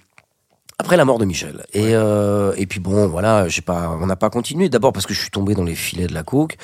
après 0.79 0.97
la 0.97 1.05
mort 1.05 1.19
de 1.19 1.25
Michel. 1.25 1.65
Et 1.73 1.95
euh, 1.95 2.55
et 2.57 2.67
puis 2.67 2.81
bon 2.81 3.09
voilà 3.09 3.49
j'ai 3.49 3.63
pas 3.63 3.97
on 4.01 4.07
n'a 4.07 4.17
pas 4.17 4.31
continué. 4.31 4.69
D'abord 4.69 4.93
parce 4.93 5.07
que 5.07 5.15
je 5.15 5.21
suis 5.21 5.31
tombé 5.31 5.55
dans 5.55 5.65
les 5.65 5.75
filets 5.75 6.07
de 6.07 6.15
la 6.15 6.23
coke. 6.23 6.57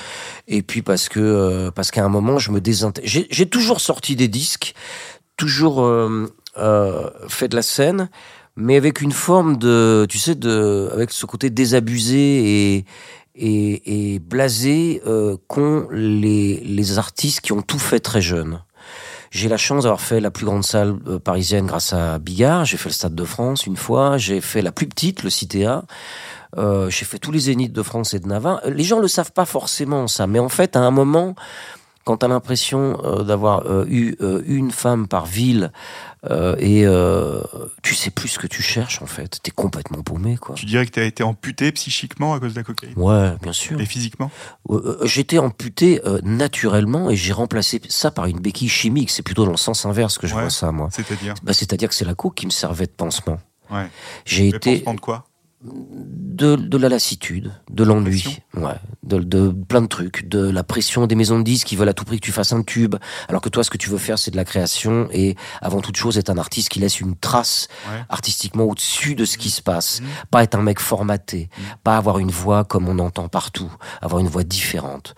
Et 0.49 0.62
puis 0.62 0.83
parce 0.83 1.09
que 1.09 1.21
euh, 1.21 1.71
parce 1.71 1.90
qu'à 1.90 2.04
un 2.04 2.09
moment 2.09 2.38
je 2.38 2.50
me 2.50 2.61
désintègre 2.61 3.06
j'ai 3.09 3.26
j'ai 3.30 3.47
toujours 3.47 3.80
sorti 3.80 4.16
des 4.16 4.28
disques 4.28 4.75
toujours 5.37 5.83
euh, 5.83 6.33
euh, 6.59 7.11
fait 7.28 7.49
de 7.49 7.56
la 7.56 7.62
scène 7.62 8.09
mais 8.56 8.76
avec 8.76 9.00
une 9.00 9.12
forme 9.12 9.56
de 9.56 10.06
tu 10.09 10.18
sais 10.18 10.37
de 10.37 10.90
avec 10.92 11.11
ce 11.11 11.26
côté 11.26 11.50
désabusé 11.50 12.76
et 12.76 12.85
et, 13.35 14.14
et 14.14 14.18
blasé 14.21 15.02
euh, 15.06 15.37
qu'ont 15.49 15.88
les, 15.90 16.61
les 16.61 16.99
artistes 16.99 17.40
qui 17.40 17.52
ont 17.52 17.62
tout 17.62 17.78
fait 17.78 18.00
très 18.00 18.23
jeunes. 18.23 18.62
J'ai 19.34 19.48
la 19.48 19.56
chance 19.56 19.82
d'avoir 19.82 20.00
fait 20.00 20.20
la 20.20 20.30
plus 20.30 20.46
grande 20.46 20.62
salle 20.62 20.96
euh, 21.08 21.18
parisienne 21.18 21.66
grâce 21.66 21.92
à 21.92 22.20
Bigard. 22.20 22.64
J'ai 22.64 22.76
fait 22.76 22.88
le 22.88 22.94
Stade 22.94 23.16
de 23.16 23.24
France 23.24 23.66
une 23.66 23.76
fois. 23.76 24.16
J'ai 24.16 24.40
fait 24.40 24.62
la 24.62 24.70
plus 24.70 24.86
petite, 24.86 25.24
le 25.24 25.30
Citéa. 25.30 25.82
Euh, 26.56 26.88
j'ai 26.88 27.04
fait 27.04 27.18
tous 27.18 27.32
les 27.32 27.40
zéniths 27.40 27.72
de 27.72 27.82
France 27.82 28.14
et 28.14 28.20
de 28.20 28.28
Navarre. 28.28 28.60
Euh, 28.64 28.70
Les 28.70 28.84
gens 28.84 29.00
le 29.00 29.08
savent 29.08 29.32
pas 29.32 29.44
forcément 29.44 30.06
ça, 30.06 30.28
mais 30.28 30.38
en 30.38 30.48
fait, 30.48 30.76
à 30.76 30.82
un 30.82 30.92
moment, 30.92 31.34
quand 32.04 32.18
t'as 32.18 32.28
l'impression 32.28 33.00
euh, 33.02 33.24
d'avoir 33.24 33.64
eu 33.88 34.14
une 34.46 34.70
femme 34.70 35.08
par 35.08 35.26
ville 35.26 35.72
euh, 36.30 36.56
et 36.58 36.86
euh, 36.86 37.40
tu 37.82 37.94
sais 37.94 38.10
plus 38.10 38.28
ce 38.28 38.38
que 38.38 38.46
tu 38.46 38.62
cherches 38.62 39.02
en 39.02 39.06
fait, 39.06 39.40
t'es 39.42 39.50
complètement 39.50 40.02
paumé 40.02 40.36
quoi. 40.36 40.54
Tu 40.54 40.64
dirais 40.66 40.86
que 40.86 40.90
tu 40.92 41.00
as 41.00 41.04
été 41.04 41.22
amputé 41.22 41.70
psychiquement 41.72 42.34
à 42.34 42.40
cause 42.40 42.52
de 42.54 42.58
la 42.60 42.64
cocaïne 42.64 42.94
Ouais, 42.96 43.32
bien 43.42 43.52
sûr. 43.52 43.80
Et 43.80 43.86
physiquement 43.86 44.30
Euh, 44.70 44.98
euh, 45.02 45.06
J'étais 45.06 45.38
amputé 45.38 46.00
naturellement 46.22 47.10
et 47.10 47.16
j'ai 47.16 47.32
remplacé 47.32 47.80
ça 47.88 48.10
par 48.10 48.26
une 48.26 48.40
béquille 48.40 48.68
chimique. 48.68 49.10
C'est 49.10 49.22
plutôt 49.22 49.44
dans 49.44 49.50
le 49.50 49.56
sens 49.56 49.84
inverse 49.86 50.18
que 50.18 50.26
je 50.26 50.34
Ouais. 50.34 50.42
vois 50.42 50.50
ça, 50.50 50.72
moi. 50.72 50.88
C'est-à-dire 50.92 51.34
Bah, 51.42 51.52
C'est-à-dire 51.52 51.88
que 51.88 51.94
c'est 51.94 52.04
la 52.04 52.14
coke 52.14 52.34
qui 52.34 52.46
me 52.46 52.50
servait 52.50 52.86
de 52.86 52.90
pansement. 52.92 53.38
Ouais. 53.70 53.86
J'ai 54.24 54.48
été 54.48 54.78
pansement 54.78 54.94
de 54.94 55.00
quoi 55.00 55.24
de, 55.64 56.56
de 56.56 56.76
la 56.76 56.88
lassitude, 56.88 57.52
de 57.71 57.85
l'ennui, 57.85 58.40
ouais, 58.54 58.75
de, 59.02 59.18
de 59.18 59.49
plein 59.49 59.80
de 59.80 59.87
trucs, 59.87 60.28
de 60.28 60.50
la 60.50 60.62
pression 60.62 61.06
des 61.06 61.14
maisons 61.14 61.38
de 61.38 61.44
disques 61.44 61.68
qui 61.68 61.76
veulent 61.76 61.88
à 61.88 61.94
tout 61.94 62.04
prix 62.04 62.21
que 62.21 62.25
tu 62.26 62.33
fasses 62.33 62.52
un 62.52 62.62
tube, 62.62 62.97
alors 63.28 63.40
que 63.40 63.49
toi, 63.49 63.64
ce 63.64 63.71
que 63.71 63.78
tu 63.78 63.88
veux 63.88 63.97
faire, 63.99 64.18
c'est 64.18 64.30
de 64.30 64.37
la 64.37 64.44
création 64.44 65.09
et 65.12 65.37
avant 65.62 65.80
toute 65.80 65.97
chose, 65.97 66.18
être 66.18 66.28
un 66.30 66.37
artiste 66.38 66.68
qui 66.68 66.80
laisse 66.80 67.00
une 67.00 67.16
trace 67.16 67.68
Ouais. 67.90 68.02
artistiquement 68.09 68.64
au-dessus 68.64 69.14
de 69.14 69.25
ce 69.25 69.38
qui 69.38 69.49
se 69.50 69.62
passe, 69.62 70.00
Mhm. 70.00 70.06
pas 70.30 70.42
être 70.42 70.54
un 70.54 70.62
mec 70.62 70.80
formaté, 70.80 71.49
pas 71.83 71.97
avoir 71.97 72.18
une 72.18 72.30
voix 72.30 72.64
comme 72.64 72.88
on 72.88 72.99
entend 72.99 73.28
partout, 73.28 73.73
avoir 74.02 74.21
une 74.21 74.28
voix 74.28 74.44
différente. 74.44 75.14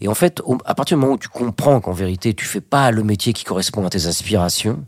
Et 0.00 0.06
en 0.08 0.14
fait, 0.14 0.40
au- 0.44 0.58
à 0.64 0.74
partir 0.74 0.96
du 0.96 1.00
moment 1.00 1.14
où 1.14 1.18
tu 1.18 1.28
comprends 1.28 1.80
qu'en 1.80 1.92
vérité, 1.92 2.34
tu 2.34 2.44
fais 2.44 2.60
pas 2.60 2.90
le 2.90 3.02
métier 3.02 3.32
qui 3.32 3.44
correspond 3.44 3.84
à 3.86 3.90
tes 3.90 4.06
aspirations 4.06 4.84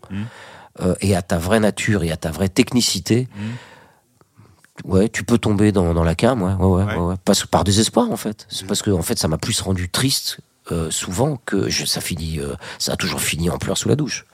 euh, 0.81 0.95
et 1.01 1.17
à 1.17 1.23
ta 1.23 1.37
vraie 1.37 1.59
nature 1.61 2.05
et 2.05 2.13
à 2.13 2.17
ta 2.17 2.31
vraie 2.31 2.49
technicité. 2.49 3.27
Ouais, 4.85 5.09
tu 5.09 5.25
peux 5.25 5.39
tomber 5.39 5.73
dans, 5.73 5.93
dans 5.95 6.05
la 6.05 6.15
cam, 6.15 6.43
ouais, 6.43 6.53
ouais, 6.55 6.85
ouais, 6.85 6.95
Ouais. 6.97 7.15
Parce, 7.25 7.45
par 7.47 7.65
désespoir 7.65 8.11
en 8.11 8.17
fait. 8.17 8.47
C'est 8.49 8.67
parce 8.67 8.83
que 8.83 8.91
en 8.91 9.03
fait, 9.03 9.19
ça 9.19 9.29
m'a 9.29 9.39
plus 9.39 9.61
rendu 9.61 9.89
triste 9.89 10.39
euh, 10.73 10.91
souvent 10.91 11.37
que 11.47 11.69
je, 11.69 11.85
ça 11.85 12.01
finit, 12.01 12.39
euh, 12.39 12.55
ça 12.79 12.93
a 12.93 12.97
toujours 12.97 13.21
fini 13.21 13.51
en 13.51 13.59
pleurs 13.59 13.77
sous 13.79 13.89
la 13.89 13.97
douche. 13.97 14.25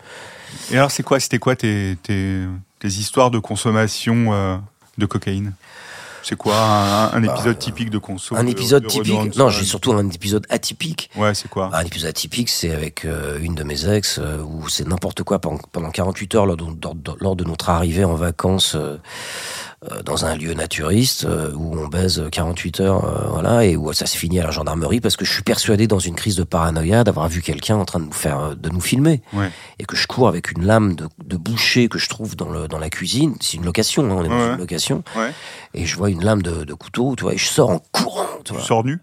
Et 0.71 0.77
alors, 0.77 0.91
c'est 0.91 1.03
quoi 1.03 1.19
C'était 1.21 1.39
quoi 1.39 1.57
tes, 1.57 1.97
tes, 2.03 2.45
tes 2.79 2.89
histoires 2.89 3.31
de 3.31 3.39
consommation 3.39 4.33
euh, 4.33 4.57
de 4.99 5.07
cocaïne? 5.07 5.55
C'est 6.23 6.37
quoi 6.37 6.57
un, 6.59 7.13
un 7.13 7.23
épisode 7.23 7.57
typique 7.59 7.89
de 7.89 7.99
conso 7.99 8.35
Bah, 8.35 8.41
un 8.41 8.45
de- 8.45 8.51
épisode 8.51 8.83
de 8.83 8.89
typique. 8.89 9.15
Rodin 9.15 9.31
Non, 9.37 9.49
j'ai 9.49 9.65
surtout 9.65 9.93
un 9.93 10.09
épisode 10.11 10.45
atypique. 10.51 11.09
Ouais, 11.17 11.35
c'est 11.35 11.49
quoi? 11.49 11.71
Un 11.73 11.85
épisode 11.85 12.11
atypique, 12.11 12.49
c'est 12.51 12.73
avec 12.73 13.07
une 13.41 13.55
de 13.55 13.63
mes 13.63 13.89
ex 13.89 14.19
où 14.45 14.69
c'est 14.69 14.87
n'importe 14.89 15.23
quoi 15.23 15.39
pendant, 15.39 15.59
pendant 15.71 15.91
48 15.91 16.35
heures 16.35 16.47
lors 16.47 16.57
de, 16.57 16.65
lors- 17.21 17.37
de 17.37 17.45
notre 17.45 17.71
arrivée 17.71 18.05
en 18.05 18.15
vacances 18.17 18.77
dans 20.05 20.25
un 20.25 20.35
lieu 20.37 20.55
naturiste 20.55 21.25
euh, 21.27 21.53
où 21.55 21.79
on 21.79 21.87
baise 21.89 22.25
48 22.33 22.81
heures, 22.81 23.05
euh, 23.05 23.29
voilà, 23.31 23.65
et 23.65 23.77
où 23.77 23.93
ça 23.93 24.07
se 24.07 24.17
finit 24.17 24.41
à 24.41 24.45
la 24.45 24.51
gendarmerie 24.51 25.01
parce 25.01 25.17
que 25.17 25.25
je 25.25 25.33
suis 25.33 25.43
persuadé 25.43 25.87
dans 25.87 25.99
une 25.99 26.15
crise 26.15 26.35
de 26.37 26.45
paranoïa 26.45 27.05
d'avoir 27.05 27.29
vu 27.29 27.43
quelqu'un 27.43 27.77
en 27.77 27.85
train 27.85 28.01
de 28.01 28.07
nous 28.07 28.13
faire, 28.13 28.39
euh, 28.41 28.55
de 28.55 28.71
nous 28.71 28.81
filmer 28.81 29.23
Ouais. 29.35 29.51
et 29.79 29.85
que 29.85 29.95
je 29.95 30.07
cours 30.07 30.29
avec 30.29 30.51
une 30.51 30.65
lame 30.65 30.95
de, 30.97 31.09
de 31.25 31.37
boucher 31.37 31.89
que 31.89 31.99
je 31.99 32.09
trouve 32.09 32.37
dans, 32.37 32.49
le, 32.49 32.69
dans 32.69 32.79
la 32.79 32.89
cuisine. 32.91 33.35
C'est 33.41 33.59
une 33.59 33.65
location, 33.67 34.05
hein, 34.11 34.17
on 34.19 34.25
est 34.25 34.29
dans 34.29 34.37
Ouais. 34.39 34.53
une 34.55 34.59
location, 34.59 35.05
Ouais. 35.15 35.31
et 35.75 35.85
je 35.85 35.97
vois 35.97 36.09
une 36.11 36.25
lame 36.25 36.43
de, 36.43 36.65
de 36.65 36.75
couteau, 36.75 37.15
tu 37.17 37.25
vois, 37.25 37.35
et 37.35 37.39
je 37.39 37.47
sors 37.47 37.71
en 37.71 37.81
courant, 37.93 38.27
tu 38.45 38.55
sors 38.61 38.83
nu? 38.83 38.99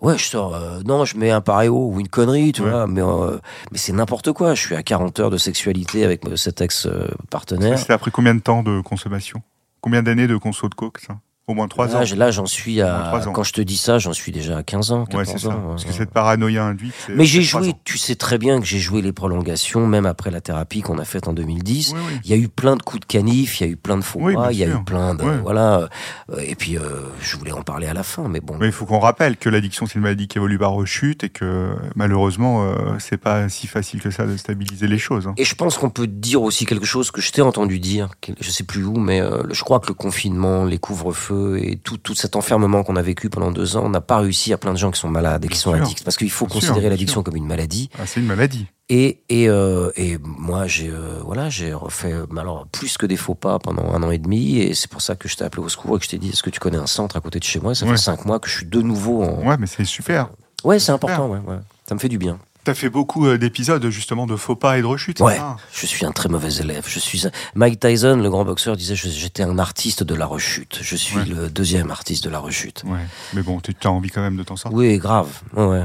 Ouais, 0.00 0.18
je 0.18 0.24
sors. 0.24 0.54
euh, 0.54 0.80
non, 0.84 1.04
je 1.04 1.16
mets 1.16 1.30
un 1.30 1.40
paréo 1.40 1.88
ou 1.92 2.00
une 2.00 2.08
connerie, 2.08 2.50
tu 2.52 2.62
Ouais. 2.62 2.70
vois. 2.70 2.86
Mais 2.88 3.02
euh, 3.02 3.38
mais 3.70 3.78
c'est 3.78 3.92
n'importe 3.92 4.32
quoi. 4.32 4.54
Je 4.54 4.60
suis 4.60 4.74
à 4.74 4.82
40 4.82 5.20
heures 5.20 5.30
de 5.30 5.36
sexualité 5.36 6.04
avec 6.04 6.26
euh, 6.26 6.34
cet 6.34 6.60
ex 6.60 6.86
euh, 6.86 7.06
partenaire. 7.30 7.78
C'était 7.78 7.92
après 7.92 8.10
combien 8.10 8.34
de 8.34 8.40
temps 8.40 8.64
de 8.64 8.80
consommation? 8.80 9.42
Combien 9.82 10.02
d'années 10.02 10.28
de 10.28 10.36
conso 10.38 10.68
de 10.70 10.74
coke, 10.74 11.00
ça? 11.00 11.20
Au 11.52 11.54
moins 11.54 11.68
3 11.68 11.94
ans 11.96 12.00
Là, 12.16 12.30
j'en 12.30 12.46
suis 12.46 12.80
à. 12.80 13.12
Quand 13.32 13.42
je 13.42 13.52
te 13.52 13.60
dis 13.60 13.76
ça, 13.76 13.98
j'en 13.98 14.12
suis 14.12 14.32
déjà 14.32 14.58
à 14.58 14.62
15 14.62 14.92
ans, 14.92 15.04
14 15.04 15.16
Ouais, 15.18 15.24
c'est 15.32 15.38
ça. 15.46 15.48
ans. 15.54 15.62
Parce 15.70 15.84
que 15.84 15.90
ouais. 15.90 15.94
cette 15.96 16.10
paranoïa 16.10 16.64
induite. 16.64 16.94
Mais 17.14 17.24
j'ai 17.24 17.42
joué. 17.42 17.68
ans. 17.68 17.78
Tu 17.84 17.98
sais 17.98 18.14
très 18.14 18.38
bien 18.38 18.58
que 18.60 18.66
j'ai 18.66 18.78
joué 18.78 19.02
les 19.02 19.12
prolongations, 19.12 19.86
même 19.86 20.06
après 20.06 20.30
la 20.30 20.40
thérapie 20.40 20.80
qu'on 20.82 20.98
a 20.98 21.04
faite 21.04 21.28
en 21.28 21.32
2010. 21.32 21.92
Oui, 21.94 22.00
oui. 22.08 22.20
Il 22.24 22.30
y 22.30 22.34
a 22.34 22.36
eu 22.36 22.48
plein 22.48 22.76
de 22.76 22.82
coups 22.82 23.00
de 23.00 23.06
canif, 23.06 23.60
il 23.60 23.66
y 23.66 23.68
a 23.68 23.72
eu 23.72 23.76
plein 23.76 23.96
de 23.96 24.02
faux 24.02 24.18
Oui, 24.22 24.34
pas, 24.34 24.52
il 24.52 24.58
y 24.58 24.64
a 24.64 24.68
eu 24.68 24.82
plein 24.84 25.14
de 25.14 25.22
voilà. 25.42 25.88
euh, 26.30 26.38
Et 26.46 26.54
puis 26.54 26.76
euh, 26.78 26.82
je 27.20 27.36
voulais 27.36 27.52
en 27.52 27.62
parler 27.62 27.86
à 27.86 27.94
la 27.94 28.02
fin, 28.02 28.28
mais 28.28 28.40
bon. 28.40 28.56
Mais 28.58 28.66
il 28.66 28.72
faut 28.72 28.86
qu'on 28.86 28.98
rappelle 28.98 29.36
que 29.36 29.48
l'addiction, 29.48 29.86
c'est 29.86 29.94
une 29.96 30.02
maladie 30.02 30.28
qui 30.28 30.38
évolue 30.38 30.58
par 30.58 30.72
rechute 30.72 31.24
et 31.24 31.28
que 31.28 31.74
malheureusement, 31.96 32.64
euh, 32.64 32.74
c'est 32.98 33.16
pas 33.18 33.48
si 33.48 33.66
facile 33.66 34.00
que 34.00 34.10
ça 34.10 34.26
de 34.26 34.36
stabiliser 34.36 34.86
les 34.86 34.98
choses. 34.98 35.26
hein. 35.26 35.34
Et 35.36 35.44
je 35.44 35.54
pense 35.54 35.76
qu'on 35.78 35.90
peut 35.90 36.06
dire 36.06 36.42
aussi 36.42 36.64
quelque 36.66 36.86
chose 36.86 37.10
que 37.10 37.20
je 37.20 37.30
t'ai 37.32 37.42
entendu 37.42 37.78
dire, 37.78 38.08
je 38.40 38.50
sais 38.50 38.64
plus 38.64 38.84
où, 38.84 38.96
mais 38.98 39.20
euh, 39.20 39.42
je 39.50 39.62
crois 39.64 39.80
que 39.80 39.88
le 39.88 39.94
confinement, 39.94 40.64
les 40.64 40.78
couvre-feux 40.78 41.41
et 41.56 41.76
tout, 41.76 41.96
tout 41.98 42.14
cet 42.14 42.36
enfermement 42.36 42.82
qu'on 42.84 42.96
a 42.96 43.02
vécu 43.02 43.30
pendant 43.30 43.50
deux 43.50 43.76
ans 43.76 43.88
n'a 43.88 44.00
pas 44.00 44.18
réussi 44.18 44.52
à 44.52 44.58
plein 44.58 44.72
de 44.72 44.78
gens 44.78 44.90
qui 44.90 45.00
sont 45.00 45.08
malades 45.08 45.44
et 45.44 45.48
qui 45.48 45.52
Bien 45.54 45.60
sont 45.60 45.74
sûr. 45.74 45.82
addicts. 45.84 46.04
Parce 46.04 46.16
qu'il 46.16 46.30
faut 46.30 46.46
Bien 46.46 46.54
considérer 46.54 46.88
l'addiction 46.88 47.22
comme 47.22 47.36
une 47.36 47.46
maladie. 47.46 47.90
Ah, 47.98 48.06
c'est 48.06 48.20
une 48.20 48.26
maladie. 48.26 48.66
Et, 48.88 49.22
et, 49.28 49.48
euh, 49.48 49.90
et 49.96 50.18
moi, 50.22 50.66
j'ai 50.66 50.90
euh, 50.90 51.20
voilà, 51.24 51.48
j'ai 51.48 51.72
refait 51.72 52.12
euh, 52.12 52.26
alors 52.36 52.66
plus 52.70 52.98
que 52.98 53.06
des 53.06 53.16
faux 53.16 53.34
pas 53.34 53.58
pendant 53.58 53.92
un 53.94 54.02
an 54.02 54.10
et 54.10 54.18
demi, 54.18 54.58
et 54.58 54.74
c'est 54.74 54.90
pour 54.90 55.00
ça 55.00 55.14
que 55.16 55.28
je 55.28 55.36
t'ai 55.36 55.44
appelé 55.44 55.62
au 55.62 55.68
secours 55.68 55.96
et 55.96 55.98
que 55.98 56.04
je 56.04 56.10
t'ai 56.10 56.18
dit 56.18 56.28
est-ce 56.30 56.42
que 56.42 56.50
tu 56.50 56.60
connais 56.60 56.76
un 56.78 56.86
centre 56.86 57.16
à 57.16 57.20
côté 57.20 57.38
de 57.38 57.44
chez 57.44 57.58
moi? 57.60 57.74
Ça 57.74 57.86
Ouais. 57.86 57.92
fait 57.92 57.96
cinq 57.96 58.24
mois 58.26 58.38
que 58.38 58.48
je 58.50 58.56
suis 58.58 58.66
de 58.66 58.82
nouveau 58.82 59.22
en. 59.22 59.46
Ouais, 59.46 59.56
mais 59.58 59.66
c'est 59.66 59.84
super. 59.84 60.28
Ouais, 60.64 60.78
c'est 60.78 60.92
important, 60.92 61.28
ouais, 61.28 61.38
ouais. 61.38 61.58
Ça 61.88 61.94
me 61.94 62.00
fait 62.00 62.08
du 62.08 62.18
bien. 62.18 62.38
T'as 62.64 62.74
fait 62.74 62.88
beaucoup 62.90 63.26
euh, 63.26 63.38
d'épisodes 63.38 63.84
justement 63.90 64.24
de 64.26 64.36
faux 64.36 64.54
pas 64.54 64.78
et 64.78 64.82
de 64.82 64.86
rechutes. 64.86 65.18
Ouais, 65.20 65.36
ça 65.36 65.56
je 65.72 65.84
suis 65.86 66.06
un 66.06 66.12
très 66.12 66.28
mauvais 66.28 66.52
élève. 66.60 66.84
Je 66.86 67.00
suis 67.00 67.24
Mike 67.56 67.80
Tyson, 67.80 68.16
le 68.16 68.30
grand 68.30 68.44
boxeur, 68.44 68.76
disait 68.76 68.94
j'étais 68.94 69.42
un 69.42 69.58
artiste 69.58 70.04
de 70.04 70.14
la 70.14 70.26
rechute. 70.26 70.78
Je 70.80 70.94
suis 70.94 71.16
Ouais. 71.16 71.24
le 71.24 71.48
deuxième 71.50 71.90
artiste 71.90 72.22
de 72.24 72.30
la 72.30 72.38
rechute. 72.38 72.84
Ouais. 72.86 73.00
Mais 73.34 73.42
bon, 73.42 73.58
tu 73.60 73.74
as 73.82 73.90
envie 73.90 74.10
quand 74.10 74.20
même 74.22 74.36
de 74.36 74.44
t'en 74.44 74.54
sortir. 74.56 74.78
Oui, 74.78 74.98
grave. 74.98 75.28
Ouais, 75.56 75.82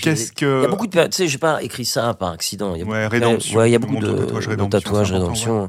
Qu'est-ce 0.00 0.32
Il 0.40 0.44
y 0.44 0.46
a 0.46 0.64
que. 0.64 0.66
beaucoup 0.70 0.86
de, 0.86 1.02
tu 1.04 1.08
sais, 1.10 1.26
j'ai 1.28 1.38
pas 1.38 1.60
écrit 1.62 1.84
ça 1.84 2.14
par 2.14 2.30
accident. 2.30 2.74
Il 2.76 2.80
y 2.80 2.82
a 2.82 2.86
Ouais, 2.86 3.02
beaucoup- 3.02 3.12
rédemption. 3.12 3.58
Ouais, 3.58 3.68
il 3.68 3.72
y 3.72 3.76
a 3.76 3.78
beaucoup 3.80 3.96
de, 3.96 4.08
rédemption. 4.10 4.68
tatouages 4.68 5.10
rédemption. 5.12 5.68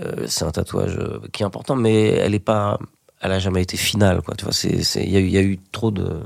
Euh, 0.00 0.26
c'est 0.28 0.44
un 0.44 0.50
tatouage 0.52 0.96
euh, 0.96 1.18
qui 1.32 1.42
est 1.42 1.46
important, 1.46 1.74
mais 1.76 2.04
elle 2.12 2.34
est 2.34 2.38
pas, 2.38 2.78
elle 3.20 3.32
a 3.32 3.38
jamais 3.40 3.62
été 3.62 3.76
finale, 3.76 4.22
quoi. 4.22 4.34
Tu 4.36 4.44
vois, 4.44 4.54
c'est, 4.54 4.70
y 5.04 5.16
il 5.18 5.28
y 5.30 5.36
a 5.38 5.42
eu 5.42 5.58
trop 5.72 5.90
de. 5.90 6.22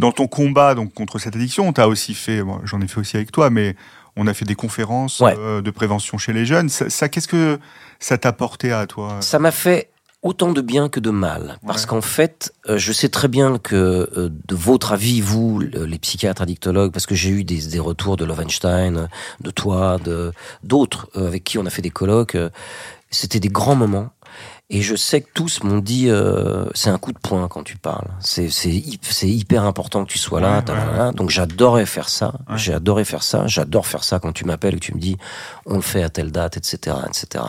Dans 0.00 0.12
ton 0.12 0.26
combat 0.26 0.74
donc 0.74 0.94
contre 0.94 1.18
cette 1.18 1.36
addiction, 1.36 1.72
tu 1.74 1.80
as 1.80 1.86
aussi 1.88 2.14
fait, 2.14 2.42
bon, 2.42 2.58
j'en 2.64 2.80
ai 2.80 2.88
fait 2.88 2.98
aussi 2.98 3.16
avec 3.16 3.30
toi, 3.32 3.50
mais 3.50 3.76
on 4.16 4.26
a 4.26 4.32
fait 4.34 4.46
des 4.46 4.54
conférences 4.54 5.20
Ouais. 5.20 5.34
euh, 5.38 5.60
de 5.60 5.70
prévention 5.70 6.16
chez 6.18 6.32
les 6.32 6.46
jeunes. 6.46 6.68
Ça, 6.70 6.88
ça, 6.88 7.08
qu'est-ce 7.10 7.28
que 7.28 7.58
ça 7.98 8.16
t'a 8.18 8.30
apporté 8.30 8.72
à 8.72 8.86
toi 8.86 9.18
Ça 9.20 9.38
m'a 9.38 9.50
fait 9.50 9.90
autant 10.22 10.52
de 10.52 10.60
bien 10.60 10.88
que 10.88 11.00
de 11.00 11.10
mal. 11.10 11.58
Parce 11.66 11.82
Ouais. 11.82 11.88
qu'en 11.88 12.00
fait, 12.00 12.52
euh, 12.68 12.76
je 12.78 12.92
sais 12.92 13.08
très 13.10 13.28
bien 13.28 13.58
que 13.58 13.76
euh, 14.16 14.28
de 14.48 14.54
votre 14.54 14.92
avis, 14.92 15.20
vous, 15.20 15.60
le- 15.60 15.84
les 15.84 15.98
psychiatres 15.98 16.42
addictologues, 16.42 16.92
parce 16.92 17.06
que 17.06 17.14
j'ai 17.14 17.30
eu 17.30 17.44
des, 17.44 17.66
des 17.68 17.78
retours 17.78 18.16
de 18.16 18.24
Lovenstein, 18.24 18.96
euh, 18.96 19.06
de 19.42 19.50
toi, 19.50 19.98
de 20.04 20.32
d'autres 20.64 21.08
euh, 21.16 21.26
avec 21.28 21.44
qui 21.44 21.56
on 21.58 21.64
a 21.66 21.70
fait 21.70 21.82
des 21.82 21.90
colloques, 21.90 22.34
euh, 22.36 22.50
c'était 23.10 23.40
des 23.40 23.48
grands 23.48 23.76
moments. 23.76 24.10
Et 24.72 24.82
je 24.82 24.94
sais 24.94 25.20
que 25.20 25.28
tous 25.34 25.64
m'ont 25.64 25.78
dit, 25.80 26.08
euh, 26.08 26.64
c'est 26.74 26.90
un 26.90 26.98
coup 26.98 27.12
de 27.12 27.18
poing 27.18 27.48
quand 27.48 27.64
tu 27.64 27.76
parles. 27.76 28.06
C'est 28.20 28.50
c'est 28.50 28.68
hy- 28.70 29.00
c'est 29.02 29.28
hyper 29.28 29.64
important 29.64 30.04
que 30.04 30.10
tu 30.12 30.18
sois 30.18 30.40
là. 30.40 30.62
Ouais, 30.68 30.72
ouais. 31.06 31.12
Donc 31.12 31.28
j'adorais 31.28 31.86
faire 31.86 32.08
ça. 32.08 32.34
J'ai 32.54 32.72
adoré 32.72 33.04
faire 33.04 33.24
ça. 33.24 33.48
J'adore 33.48 33.86
faire 33.88 34.04
ça 34.04 34.20
quand 34.20 34.32
tu 34.32 34.44
m'appelles 34.44 34.74
et 34.74 34.78
que 34.78 34.84
tu 34.84 34.94
me 34.94 35.00
dis, 35.00 35.16
on 35.66 35.74
le 35.74 35.80
fait 35.80 36.04
à 36.04 36.08
telle 36.08 36.30
date, 36.30 36.56
etc., 36.56 36.96
etc. 37.08 37.44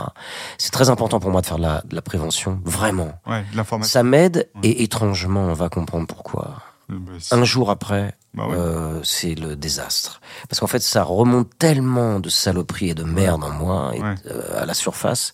C'est 0.58 0.72
très 0.72 0.90
important 0.90 1.20
pour 1.20 1.30
moi 1.30 1.42
de 1.42 1.46
faire 1.46 1.58
de 1.58 1.62
la, 1.62 1.84
de 1.88 1.96
la 1.96 2.02
prévention, 2.02 2.60
vraiment. 2.66 3.14
Ouais, 3.28 3.44
de 3.52 3.56
l'information. 3.56 3.92
Ça 3.92 4.02
m'aide 4.04 4.50
et 4.64 4.82
étrangement, 4.82 5.42
on 5.42 5.54
va 5.54 5.70
comprendre 5.70 6.08
pourquoi. 6.08 6.56
Euh, 6.92 6.96
bah, 7.00 7.12
Un 7.38 7.44
jour 7.44 7.70
après, 7.70 8.16
bah 8.34 8.48
ouais. 8.48 8.56
euh, 8.58 9.00
c'est 9.04 9.36
le 9.36 9.56
désastre. 9.56 10.22
Parce 10.50 10.60
qu'en 10.60 10.68
fait, 10.68 10.82
ça 10.82 11.04
remonte 11.04 11.50
tellement 11.60 12.20
de 12.20 12.30
saloperies 12.30 12.90
et 12.90 12.94
de 12.96 13.04
merde 13.04 13.44
en 13.44 13.52
moi 13.52 13.92
et, 13.94 14.02
Ouais. 14.02 14.16
euh, 14.26 14.64
à 14.64 14.66
la 14.66 14.74
surface. 14.74 15.34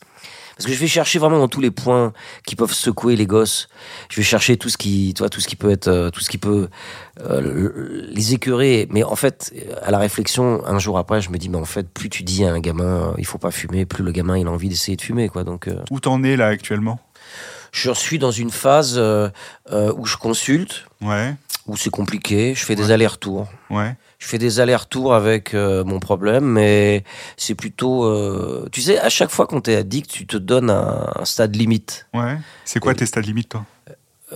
Parce 0.58 0.66
que 0.66 0.74
je 0.74 0.80
vais 0.80 0.88
chercher 0.88 1.20
vraiment 1.20 1.38
dans 1.38 1.48
tous 1.48 1.62
les 1.62 1.70
points 1.72 2.14
qui 2.46 2.56
peuvent 2.56 2.74
secouer 2.74 3.16
les 3.16 3.28
gosses. 3.28 3.68
Je 4.10 4.18
vais 4.18 4.24
chercher 4.24 4.58
tout 4.58 4.70
ce 4.70 4.78
qui, 4.78 5.14
tu 5.16 5.20
vois, 5.20 5.30
tout 5.30 5.40
ce 5.40 5.48
qui 5.48 5.56
peut 5.56 5.70
être, 5.70 5.88
euh, 5.88 6.10
tout 6.10 6.20
ce 6.20 6.30
qui 6.30 6.38
peut 6.40 6.68
euh, 7.22 7.42
le- 7.42 8.08
les 8.12 8.34
écœurer. 8.34 8.88
Mais 8.90 9.04
en 9.04 9.16
fait, 9.16 9.54
à 9.84 9.92
la 9.92 10.00
réflexion, 10.00 10.66
un 10.66 10.80
jour 10.80 10.98
après, 10.98 11.22
je 11.22 11.30
me 11.30 11.38
dis, 11.38 11.50
mais 11.50 11.58
en 11.58 11.66
fait, 11.66 11.88
plus 11.90 12.10
tu 12.10 12.24
dis 12.24 12.44
à 12.44 12.52
un 12.52 12.60
gamin, 12.60 13.10
euh, 13.10 13.14
il 13.20 13.26
faut 13.26 13.38
pas 13.38 13.52
fumer, 13.52 13.86
plus 13.86 14.04
le 14.04 14.12
gamin 14.12 14.38
il 14.38 14.48
a 14.48 14.52
envie 14.52 14.70
d'essayer 14.70 14.96
de 14.98 15.02
fumer, 15.02 15.30
quoi. 15.30 15.44
Donc, 15.44 15.68
euh, 15.68 15.76
Où 15.92 16.00
t'en 16.00 16.24
es 16.24 16.36
là 16.36 16.48
actuellement? 16.48 17.00
je 17.74 17.92
suis 17.92 18.18
dans 18.18 18.32
une 18.32 18.50
phase 18.50 18.96
euh, 18.98 19.30
où 19.96 20.06
je 20.06 20.18
consulte, 20.18 20.86
Ouais, 21.02 21.36
où 21.68 21.78
c'est 21.78 21.92
compliqué. 21.92 22.56
Je 22.56 22.66
fais 22.66 22.76
des 22.76 22.90
allers-retours. 22.90 23.48
ouais. 23.70 23.96
Je 24.20 24.26
fais 24.28 24.38
des 24.40 24.60
allers-retours 24.60 25.14
avec 25.14 25.54
euh, 25.54 25.84
mon 25.84 26.00
problème, 26.00 26.44
mais 26.46 27.04
c'est 27.38 27.54
plutôt... 27.56 28.04
euh, 28.06 28.68
tu 28.72 28.82
sais, 28.82 28.98
à 29.00 29.10
chaque 29.10 29.30
fois 29.30 29.46
qu'on 29.46 29.62
t'es 29.62 29.76
addict, 29.76 30.10
tu 30.10 30.26
te 30.26 30.38
donnes 30.38 30.70
un, 30.72 31.12
un 31.16 31.26
stade 31.26 31.56
limite. 31.56 32.08
Ouais. 32.16 32.38
C'est 32.66 32.80
quoi 32.80 32.94
Et- 32.94 32.96
tes 32.96 33.06
stades 33.06 33.26
limites, 33.28 33.50
toi? 33.50 33.66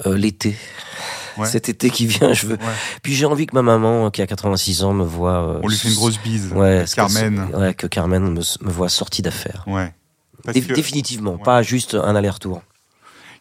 Euh, 0.06 0.16
L'été. 0.16 0.56
Ouais. 1.38 1.48
Cet 1.48 1.68
été 1.70 1.90
qui 1.90 2.06
vient, 2.06 2.32
je 2.34 2.46
veux. 2.46 2.56
Ouais. 2.56 2.74
Puis 3.02 3.14
j'ai 3.16 3.26
envie 3.26 3.48
que 3.48 3.56
ma 3.56 3.62
maman, 3.64 4.12
qui 4.12 4.22
a 4.22 4.28
86 4.28 4.84
ans, 4.84 4.94
me 4.94 5.04
voit. 5.04 5.60
On 5.64 5.68
lui 5.68 5.76
fait 5.78 5.88
une 5.90 5.96
grosse 5.96 6.20
bise. 6.20 6.52
Ouais, 6.54 6.86
que 6.88 6.96
Carmen. 6.96 7.48
c'est- 7.52 7.58
Ouais, 7.58 7.74
que 7.74 7.88
Carmen 7.88 8.22
me, 8.24 8.42
me 8.66 8.72
voit 8.72 8.90
sortie 8.90 9.22
d'affaires. 9.22 9.64
Ouais. 9.68 9.94
Dé- 10.54 10.62
que- 10.62 10.74
Définitivement, 10.74 11.34
Ouais. 11.34 11.44
pas 11.44 11.62
juste 11.64 11.96
un 11.96 12.16
aller-retour. 12.16 12.62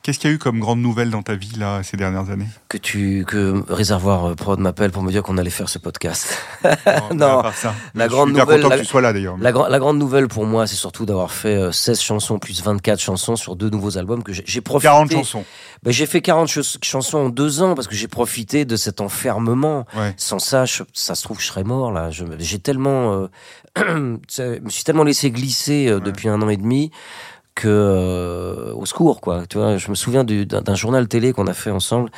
Qu'est-ce 0.03 0.19
qu'il 0.19 0.31
y 0.31 0.33
a 0.33 0.37
eu 0.37 0.39
comme 0.39 0.61
grande 0.61 0.81
nouvelle 0.81 1.11
dans 1.11 1.23
ta 1.23 1.35
vie 1.35 1.53
là 1.59 1.83
ces 1.83 1.99
dernières 1.99 2.31
années? 2.31 2.47
Que 2.71 2.79
tu, 2.79 3.23
que 3.29 3.63
Réservoir 3.71 4.31
euh, 4.31 4.35
Prod 4.35 4.59
m'appelle 4.59 4.91
pour 4.93 5.03
me 5.03 5.11
dire 5.13 5.23
qu'on 5.23 5.37
allait 5.37 5.51
faire 5.51 5.69
ce 5.69 5.79
podcast. 5.79 6.39
à 6.65 6.77
part 7.13 7.55
ça. 7.55 7.75
la 7.95 8.07
Je 8.07 8.11
grande 8.11 8.31
suis 8.31 8.39
nouvelle, 8.41 8.63
la- 8.63 8.77
que 8.77 8.81
tu 8.81 8.87
sois 8.87 9.03
là 9.03 9.13
d'ailleurs. 9.13 9.37
La, 9.39 9.53
gra- 9.53 9.69
la 9.69 9.79
grande 9.79 9.99
nouvelle 9.99 10.27
pour 10.27 10.47
moi, 10.47 10.67
c'est 10.67 10.75
surtout 10.77 11.05
d'avoir 11.05 11.31
fait 11.33 11.55
euh, 11.55 11.71
16 11.71 12.01
chansons 12.01 12.39
plus 12.39 12.63
24 12.63 12.99
chansons 12.99 13.37
sur 13.37 13.57
deux 13.57 13.69
nouveaux 13.69 13.99
albums 13.99 14.23
que 14.23 14.33
j'ai 14.33 14.61
profité. 14.63 14.89
40 14.89 15.13
chansons. 15.13 15.45
Ben, 15.83 15.93
j'ai 15.93 16.07
fait 16.07 16.23
40 16.23 16.49
ch- 16.49 16.79
chansons 16.83 17.19
en 17.19 17.29
deux 17.29 17.61
ans 17.61 17.75
parce 17.75 17.87
que 17.87 17.95
j'ai 17.95 18.09
profité 18.09 18.65
de 18.65 18.77
cet 18.77 19.03
enfermement. 19.03 19.85
Ouais. 19.95 20.15
Sans 20.17 20.39
ça, 20.39 20.65
je- 20.65 20.83
ça 20.95 21.15
se 21.15 21.23
trouve, 21.25 21.41
je 21.43 21.47
serais 21.47 21.65
mort 21.65 21.93
là. 21.93 22.11
Je- 22.11 22.25
J'ai 22.39 22.59
tellement, 22.59 23.29
euh, 23.77 24.17
je 24.35 24.61
me 24.61 24.71
suis 24.71 24.85
tellement 24.85 25.05
laissé 25.05 25.31
glisser 25.31 25.89
euh, 25.89 26.01
depuis 26.01 26.31
un 26.31 26.41
an 26.41 26.49
et 26.49 26.57
demi 26.57 26.91
que 27.61 27.69
euh, 27.69 28.73
au 28.75 28.87
secours 28.87 29.21
quoi. 29.21 29.47
Tu 29.47 29.59
vois, 29.59 29.77
je 29.77 29.91
me 29.91 29.95
souviens 29.95 30.25
du- 30.25 30.47
d'un 30.47 30.75
journal 30.75 31.07
télé 31.09 31.33
qu'on 31.33 31.47
a 31.47 31.53
fait 31.55 31.71
ensemble 31.71 32.11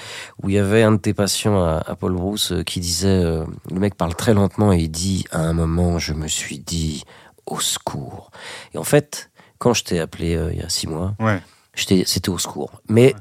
où 0.42 0.48
il 0.48 0.54
y 0.54 0.58
avait 0.58 0.82
un 0.82 0.92
de 0.92 0.96
tes 0.98 1.14
patients 1.14 1.62
à, 1.62 1.82
à 1.86 1.94
Paul 1.96 2.12
Brousse 2.12 2.52
euh, 2.52 2.62
qui 2.62 2.80
disait, 2.80 3.08
euh, 3.08 3.44
le 3.70 3.80
mec 3.80 3.94
parle 3.96 4.14
très 4.14 4.34
lentement 4.34 4.72
et 4.72 4.78
il 4.78 4.88
dit 4.90 5.24
à 5.30 5.40
un 5.40 5.52
moment, 5.52 5.98
je 5.98 6.12
me 6.12 6.28
suis 6.28 6.58
dit 6.58 7.04
au 7.46 7.58
secours. 7.60 8.30
Et 8.74 8.78
en 8.78 8.84
fait, 8.84 9.30
quand 9.58 9.74
je 9.74 9.84
t'ai 9.84 9.98
appelé 10.00 10.34
euh, 10.36 10.52
il 10.52 10.58
y 10.60 10.62
a 10.62 10.68
six 10.68 10.86
mois, 10.86 11.14
Ouais. 11.18 11.40
c'était 11.74 12.28
au 12.30 12.38
secours. 12.38 12.80
Mais 12.88 13.14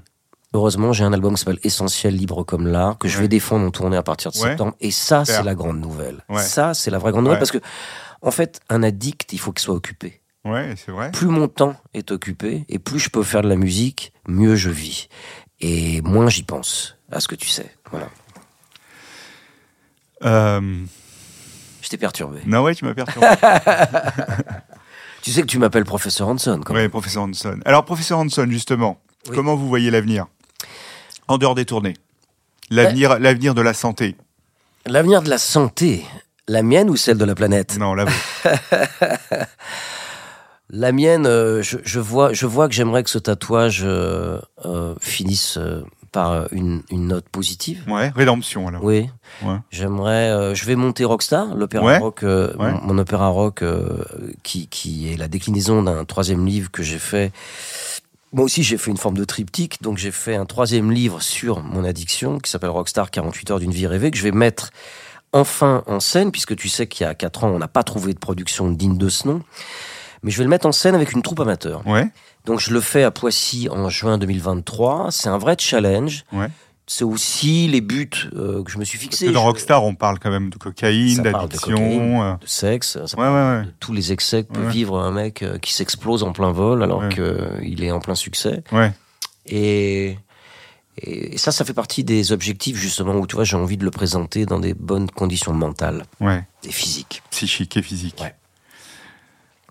heureusement, 0.53 0.93
j'ai 0.93 1.03
un 1.03 1.13
album 1.13 1.33
qui 1.33 1.39
s'appelle 1.39 1.59
Essentiel 1.63 2.15
libre 2.15 2.43
comme 2.43 2.67
l'art 2.67 2.97
que 2.97 3.07
je 3.07 3.15
Ouais. 3.15 3.23
vais 3.23 3.27
défendre 3.29 3.65
en 3.65 3.71
tournée 3.71 3.97
à 3.97 4.03
partir 4.03 4.31
de 4.31 4.37
Ouais. 4.37 4.49
septembre. 4.49 4.73
Et 4.79 4.91
ça, 4.91 5.25
c'est 5.25 5.43
la 5.43 5.55
grande 5.55 5.79
nouvelle. 5.79 6.23
Ouais. 6.29 6.41
Ça, 6.41 6.73
c'est 6.73 6.91
la 6.91 6.97
vraie 6.99 7.11
grande 7.11 7.23
nouvelle 7.25 7.39
parce 7.39 7.51
que, 7.51 7.59
en 8.21 8.31
fait, 8.31 8.59
un 8.69 8.83
addict, 8.83 9.33
il 9.33 9.39
faut 9.39 9.51
qu'il 9.51 9.61
soit 9.61 9.73
occupé. 9.73 10.20
Ouais, 10.45 10.73
c'est 10.77 10.91
vrai. 10.91 11.11
Plus 11.11 11.27
mon 11.27 11.47
temps 11.47 11.75
est 11.93 12.11
occupé 12.11 12.65
et 12.67 12.79
plus 12.79 12.99
je 12.99 13.09
peux 13.09 13.23
faire 13.23 13.41
de 13.43 13.49
la 13.49 13.55
musique, 13.55 14.11
mieux 14.27 14.55
je 14.55 14.69
vis. 14.69 15.07
Et 15.59 16.01
moins 16.01 16.29
j'y 16.29 16.43
pense 16.43 16.97
à 17.11 17.19
ce 17.19 17.27
que 17.27 17.35
tu 17.35 17.47
sais. 17.47 17.71
Voilà. 17.91 18.09
Euh... 20.23 20.83
Je 21.81 21.89
t'ai 21.89 21.97
perturbé. 21.97 22.39
Non, 22.45 22.61
ouais, 22.63 22.73
tu 22.75 22.85
m'as 22.85 22.93
perturbé. 22.93 23.27
Tu 25.23 25.31
sais 25.31 25.41
que 25.41 25.47
tu 25.47 25.59
m'appelles 25.59 25.85
professeur 25.85 26.27
Hanson, 26.29 26.59
ouais, 26.71 26.89
professeur 26.89 27.21
Hanson. 27.21 27.59
Alors, 27.65 27.85
professeur 27.85 28.17
Hanson, 28.17 28.47
justement, 28.49 28.99
Oui. 29.29 29.35
comment 29.35 29.55
vous 29.55 29.67
voyez 29.67 29.91
l'avenir? 29.91 30.25
En 31.27 31.37
dehors 31.37 31.53
des 31.53 31.63
tournées 31.65 31.93
L'avenir, 32.71 33.19
l'avenir 33.19 33.53
de 33.53 33.61
la 33.61 33.75
santé 33.75 34.15
L'avenir 34.87 35.21
de 35.21 35.29
la 35.29 35.37
santé, 35.37 36.03
la 36.47 36.63
mienne 36.63 36.89
ou 36.89 36.95
celle 36.95 37.19
de 37.19 37.25
la 37.25 37.35
planète? 37.35 37.77
Non, 37.77 37.93
là, 37.93 38.05
La 40.73 40.93
mienne, 40.93 41.25
euh, 41.27 41.61
je, 41.61 41.77
je 41.83 41.99
vois, 41.99 42.31
je 42.33 42.45
vois 42.45 42.67
que 42.69 42.73
j'aimerais 42.73 43.03
que 43.03 43.09
ce 43.09 43.17
tatouage 43.19 43.81
euh, 43.83 44.39
euh, 44.65 44.95
finisse 45.01 45.57
euh, 45.57 45.83
par 46.13 46.47
une, 46.53 46.81
une 46.89 47.07
note 47.07 47.27
positive. 47.29 47.83
ouais, 47.89 48.09
rédemption 48.15 48.67
alors. 48.69 48.83
Oui. 48.83 49.09
Ouais. 49.43 49.57
J'aimerais. 49.69 50.55
je 50.55 50.65
vais 50.65 50.75
monter 50.75 51.03
Rockstar, 51.05 51.55
l'opéra 51.55 51.85
Ouais. 51.85 51.97
rock, 51.97 52.19
Ouais. 52.23 52.49
mon, 52.57 52.81
mon 52.81 52.97
opéra 52.97 53.27
rock, 53.27 53.63
qui, 54.43 54.67
qui 54.67 55.11
est 55.11 55.17
la 55.17 55.27
déclinaison 55.27 55.83
d'un 55.83 56.03
troisième 56.05 56.45
livre 56.45 56.69
que 56.71 56.83
j'ai 56.83 56.99
fait. 56.99 57.31
Moi 58.33 58.45
aussi, 58.45 58.63
j'ai 58.63 58.77
fait 58.77 58.91
une 58.91 58.97
forme 58.97 59.17
de 59.17 59.25
triptyque, 59.25 59.81
donc 59.81 59.97
j'ai 59.97 60.11
fait 60.11 60.35
un 60.35 60.45
troisième 60.45 60.91
livre 60.91 61.21
sur 61.21 61.61
mon 61.61 61.83
addiction 61.83 62.39
qui 62.39 62.49
s'appelle 62.51 62.69
Rockstar 62.69 63.09
48 63.11 63.51
heures 63.51 63.59
d'une 63.59 63.71
vie 63.71 63.87
rêvée 63.87 64.09
que 64.11 64.17
je 64.17 64.23
vais 64.23 64.31
mettre 64.31 64.69
enfin 65.33 65.83
en 65.87 65.99
scène, 66.01 66.31
puisque 66.31 66.55
tu 66.57 66.67
sais 66.69 66.87
qu'il 66.87 67.05
y 67.05 67.09
a 67.09 67.13
4 67.13 67.45
ans, 67.45 67.49
on 67.49 67.59
n'a 67.59 67.67
pas 67.69 67.83
trouvé 67.83 68.13
de 68.13 68.19
production 68.19 68.69
digne 68.69 68.97
de 68.97 69.07
ce 69.09 69.27
nom. 69.29 69.41
Mais 70.23 70.31
je 70.31 70.37
vais 70.37 70.43
le 70.43 70.49
mettre 70.49 70.65
en 70.67 70.71
scène 70.71 70.95
avec 70.95 71.11
une 71.13 71.21
troupe 71.21 71.39
amateur. 71.39 71.85
Ouais, 71.87 72.07
Donc 72.45 72.59
je 72.59 72.71
le 72.73 72.79
fais 72.81 73.03
à 73.03 73.11
Poissy 73.11 73.67
en 73.69 73.89
juin 73.89 74.17
2023. 74.17 75.07
C'est 75.11 75.29
un 75.29 75.37
vrai 75.37 75.55
challenge. 75.59 76.23
ouais. 76.33 76.47
C'est 76.87 77.05
aussi 77.05 77.69
les 77.69 77.79
buts 77.79 78.09
euh, 78.35 78.63
que 78.63 78.71
je 78.71 78.77
me 78.77 78.83
suis 78.83 78.97
Parce 78.97 79.19
que 79.21 79.25
dans 79.27 79.31
Je- 79.41 79.45
Rockstar, 79.45 79.81
on 79.85 79.95
parle 79.95 80.19
quand 80.19 80.31
même 80.31 80.49
de 80.49 80.57
cocaïne, 80.57 81.19
de 81.19 81.31
d'addiction. 81.31 82.21
euh, 82.23 82.33
de 82.35 82.45
sexe, 82.45 82.97
ça 83.05 83.17
Ouais, 83.17 83.65
de 83.65 83.71
tous 83.79 83.93
les 83.93 84.11
excès 84.11 84.43
que 84.43 84.51
peut 84.51 84.67
vivre 84.67 84.99
un 84.99 85.11
mec 85.11 85.41
euh, 85.41 85.57
qui 85.57 85.71
s'explose 85.73 86.23
en 86.23 86.33
plein 86.33 86.51
vol 86.51 86.83
alors 86.83 87.07
qu'il 87.07 87.81
est 87.83 87.91
en 87.91 87.99
plein 88.01 88.15
succès. 88.15 88.61
Et, 89.45 90.17
et 90.97 91.37
ça, 91.37 91.53
ça 91.53 91.63
fait 91.63 91.73
partie 91.73 92.03
des 92.03 92.33
objectifs 92.33 92.75
justement 92.75 93.13
où 93.15 93.25
tu 93.25 93.35
vois, 93.35 93.45
j'ai 93.45 93.55
envie 93.57 93.77
de 93.77 93.85
le 93.85 93.91
présenter 93.91 94.45
dans 94.45 94.59
des 94.59 94.73
bonnes 94.73 95.09
conditions 95.09 95.53
mentales 95.53 96.03
ouais. 96.19 96.43
et 96.65 96.71
physiques. 96.71 97.23
Psychique 97.29 97.77
et 97.77 97.81
physique. 97.81 98.19
Ouais. 98.21 98.35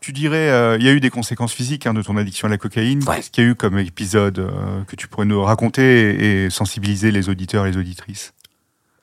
Tu 0.00 0.12
dirais, 0.12 0.48
euh, 0.50 0.78
il 0.78 0.86
y 0.86 0.88
a 0.88 0.92
eu 0.92 1.00
des 1.00 1.10
conséquences 1.10 1.52
physiques 1.52 1.86
hein, 1.86 1.92
de 1.92 2.00
ton 2.00 2.16
addiction 2.16 2.46
à 2.46 2.50
la 2.50 2.56
cocaïne. 2.56 3.06
Ouais. 3.06 3.16
Qu'est-ce 3.16 3.30
qu'il 3.30 3.44
y 3.44 3.46
a 3.46 3.50
eu 3.50 3.54
comme 3.54 3.78
épisode 3.78 4.38
euh, 4.38 4.82
que 4.84 4.96
tu 4.96 5.08
pourrais 5.08 5.26
nous 5.26 5.42
raconter 5.42 5.82
et, 5.82 6.44
et 6.46 6.50
sensibiliser 6.50 7.10
les 7.10 7.28
auditeurs 7.28 7.66
et 7.66 7.72
les 7.72 7.76
auditrices? 7.76 8.32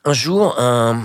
Un 0.05 0.13
jour, 0.13 0.59
un, 0.59 1.03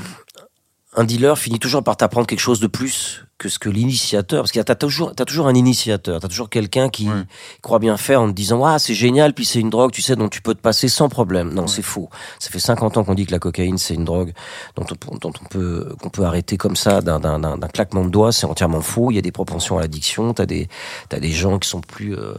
un 0.96 1.04
dealer 1.04 1.36
finit 1.38 1.58
toujours 1.58 1.84
par 1.84 1.96
t'apprendre 1.96 2.26
quelque 2.26 2.40
chose 2.40 2.60
de 2.60 2.68
plus 2.68 3.24
que 3.42 3.48
ce 3.48 3.58
que 3.58 3.68
l'initiateur, 3.68 4.42
parce 4.42 4.52
que 4.52 4.60
t'as 4.60 4.74
toujours, 4.76 5.14
t'as 5.14 5.24
toujours 5.24 5.48
un 5.48 5.54
initiateur, 5.54 6.20
t'as 6.20 6.28
toujours 6.28 6.48
quelqu'un 6.48 6.88
qui 6.88 7.08
Ouais. 7.08 7.24
croit 7.60 7.80
bien 7.80 7.96
faire 7.96 8.20
en 8.22 8.28
te 8.28 8.32
disant 8.34 8.64
ah 8.64 8.78
c'est 8.78 8.94
génial, 8.94 9.34
puis 9.34 9.44
c'est 9.44 9.58
une 9.58 9.70
drogue, 9.70 9.90
tu 9.90 10.00
sais, 10.02 10.14
dont 10.14 10.28
tu 10.28 10.40
peux 10.42 10.54
te 10.54 10.60
passer 10.60 10.86
sans 10.88 11.08
problème. 11.08 11.52
Non, 11.52 11.66
c'est 11.66 11.82
faux. 11.82 12.08
Ça 12.38 12.50
fait 12.50 12.60
50 12.60 12.96
ans 12.96 13.04
qu'on 13.04 13.14
dit 13.14 13.26
que 13.26 13.32
la 13.32 13.38
cocaïne 13.40 13.78
c'est 13.78 13.94
une 13.94 14.04
drogue 14.04 14.32
dont 14.76 14.84
on, 15.10 15.16
dont 15.18 15.32
on 15.42 15.44
peut 15.48 15.94
qu'on 16.00 16.08
peut 16.10 16.24
arrêter 16.24 16.56
comme 16.56 16.76
ça 16.76 17.00
d'un 17.00 17.18
d'un 17.18 17.38
d'un 17.40 17.58
d'un 17.58 17.68
claquement 17.68 18.04
de 18.04 18.10
doigts. 18.10 18.30
C'est 18.32 18.46
entièrement 18.46 18.80
faux. 18.80 19.10
Il 19.10 19.14
y 19.16 19.18
a 19.18 19.22
des 19.22 19.32
propensions 19.32 19.76
à 19.78 19.80
l'addiction. 19.80 20.32
T'as 20.34 20.46
des 20.46 20.68
t'as 21.08 21.18
des 21.18 21.32
gens 21.32 21.58
qui 21.58 21.68
sont 21.68 21.80
plus 21.80 22.14
euh, 22.16 22.34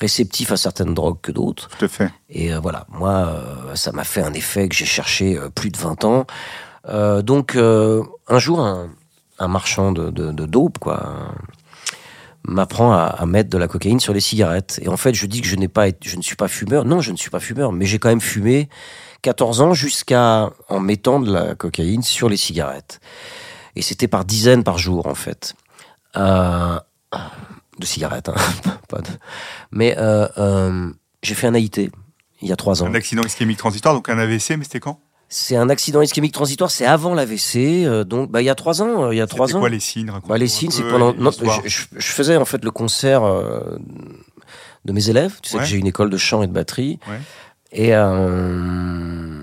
réceptifs 0.00 0.52
à 0.52 0.56
certaines 0.58 0.92
drogues 0.94 1.20
que 1.22 1.32
d'autres. 1.32 1.68
Tout 1.78 1.84
à 1.86 1.88
fait. 1.88 2.10
Et 2.28 2.52
euh, 2.52 2.60
voilà, 2.60 2.86
moi, 2.90 3.10
euh, 3.10 3.74
ça 3.74 3.92
m'a 3.92 4.04
fait 4.04 4.20
un 4.22 4.34
effet 4.34 4.68
que 4.68 4.74
j'ai 4.74 4.84
cherché 4.84 5.38
plus 5.54 5.70
de 5.70 5.78
20 5.78 6.04
ans. 6.04 6.26
Euh, 6.88 7.22
donc, 7.22 7.56
euh, 7.56 8.02
un 8.28 8.38
jour, 8.38 8.60
un, 8.60 8.88
un 9.44 9.48
marchand 9.48 9.92
de, 9.92 10.10
de, 10.10 10.46
dope, 10.46 10.78
quoi, 10.78 11.34
m'apprend 12.46 12.92
à, 12.92 13.24
mettre 13.26 13.50
de 13.50 13.58
la 13.58 13.68
cocaïne 13.68 14.00
sur 14.00 14.12
les 14.12 14.20
cigarettes. 14.20 14.80
Et 14.82 14.88
en 14.88 14.96
fait, 14.96 15.14
je 15.14 15.26
dis 15.26 15.40
que 15.40 15.46
je 15.46 15.56
n'ai 15.56 15.68
pas, 15.68 15.86
je 16.02 16.16
ne 16.16 16.22
suis 16.22 16.36
pas 16.36 16.48
fumeur. 16.48 16.84
Non, 16.84 17.00
je 17.00 17.12
ne 17.12 17.16
suis 17.16 17.30
pas 17.30 17.40
fumeur, 17.40 17.72
mais 17.72 17.86
j'ai 17.86 17.98
quand 17.98 18.08
même 18.08 18.20
fumé 18.20 18.68
14 19.22 19.60
ans 19.60 19.74
jusqu'à 19.74 20.50
en 20.68 20.80
mettant 20.80 21.20
de 21.20 21.32
la 21.32 21.54
cocaïne 21.54 22.02
sur 22.02 22.28
les 22.28 22.36
cigarettes. 22.36 23.00
Et 23.76 23.82
c'était 23.82 24.08
par 24.08 24.24
dizaines 24.24 24.64
par 24.64 24.78
jour, 24.78 25.06
en 25.06 25.14
fait. 25.14 25.54
Euh, 26.16 26.78
de 27.78 27.86
cigarettes, 27.86 28.28
hein, 28.28 28.34
pas 28.88 29.00
de... 29.00 29.08
Mais 29.72 29.96
euh, 29.98 30.28
euh, 30.38 30.92
j'ai 31.22 31.34
fait 31.34 31.46
un 31.46 31.54
AIT 31.54 31.90
il 32.42 32.48
y 32.48 32.52
a 32.52 32.56
trois 32.56 32.82
ans. 32.82 32.86
Un 32.86 32.94
accident 32.94 33.22
ischémique 33.24 33.58
transitoire, 33.58 33.94
donc 33.94 34.08
un 34.08 34.18
AVC, 34.18 34.56
mais 34.58 34.64
c'était 34.64 34.80
quand? 34.80 35.00
C'est 35.28 35.56
un 35.56 35.68
accident 35.68 36.00
ischémique 36.00 36.32
transitoire, 36.32 36.70
c'est 36.70 36.86
avant 36.86 37.14
l'AVC, 37.14 37.56
euh, 37.86 38.04
donc 38.04 38.30
bah, 38.30 38.40
il 38.40 38.44
y 38.44 38.50
a 38.50 38.54
trois 38.54 38.82
ans. 38.82 39.06
euh, 39.06 39.14
il 39.14 39.18
y 39.18 39.20
a 39.20 39.26
trois 39.26 39.54
ans. 39.56 39.58
quoi 39.60 39.68
les 39.68 39.80
signes? 39.80 40.12
Bah, 40.28 40.38
les 40.38 40.46
signes, 40.48 40.70
c'est 40.70 40.84
pendant. 40.84 41.12
non, 41.14 41.30
je, 41.32 41.68
je- 41.68 41.86
je 41.96 42.06
faisais 42.12 42.36
en 42.36 42.44
fait 42.44 42.64
le 42.64 42.70
concert 42.70 43.24
euh, 43.24 43.78
de 44.84 44.92
mes 44.92 45.08
élèves. 45.10 45.38
Tu 45.42 45.50
sais 45.50 45.56
Ouais. 45.56 45.62
que 45.62 45.68
j'ai 45.68 45.76
une 45.78 45.86
école 45.88 46.10
de 46.10 46.16
chant 46.18 46.42
et 46.42 46.46
de 46.46 46.52
batterie. 46.52 47.00
Ouais. 47.08 47.18
Et 47.72 47.94
euh, 47.96 49.40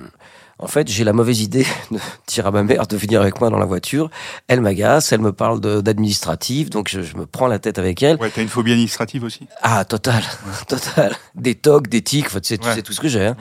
en 0.59 0.67
fait, 0.67 0.87
j'ai 0.87 1.03
la 1.03 1.11
mauvaise 1.13 1.41
idée 1.41 1.65
de 1.91 1.97
dire 2.27 2.47
à 2.47 2.51
ma 2.51 2.63
mère 2.63 2.87
de 2.87 2.95
venir 2.95 3.19
avec 3.21 3.41
moi 3.41 3.49
dans 3.49 3.57
la 3.57 3.65
voiture. 3.65 4.09
Elle 4.47 4.61
m'agace, 4.61 5.11
elle 5.11 5.19
me 5.21 5.33
parle 5.33 5.59
d'administratif, 5.59 6.69
donc 6.69 6.87
je, 6.89 7.01
je 7.01 7.17
me 7.17 7.25
prends 7.25 7.47
la 7.47 7.59
tête 7.59 7.79
avec 7.79 8.01
elle. 8.03 8.17
Ouais, 8.17 8.29
t'as 8.33 8.41
une 8.43 8.47
phobie 8.49 8.71
administrative 8.71 9.23
aussi? 9.23 9.47
Ah, 9.61 9.83
total, 9.83 10.23
total. 10.67 11.15
Des 11.35 11.55
tocs, 11.55 11.87
des 11.89 12.01
tics, 12.01 12.27
tu 12.29 12.39
sais, 12.43 12.57
tu 12.57 12.69
sais 12.69 12.81
tout 12.81 12.93
ce 12.93 13.01
que 13.01 13.07
j'ai. 13.09 13.25
hein. 13.25 13.35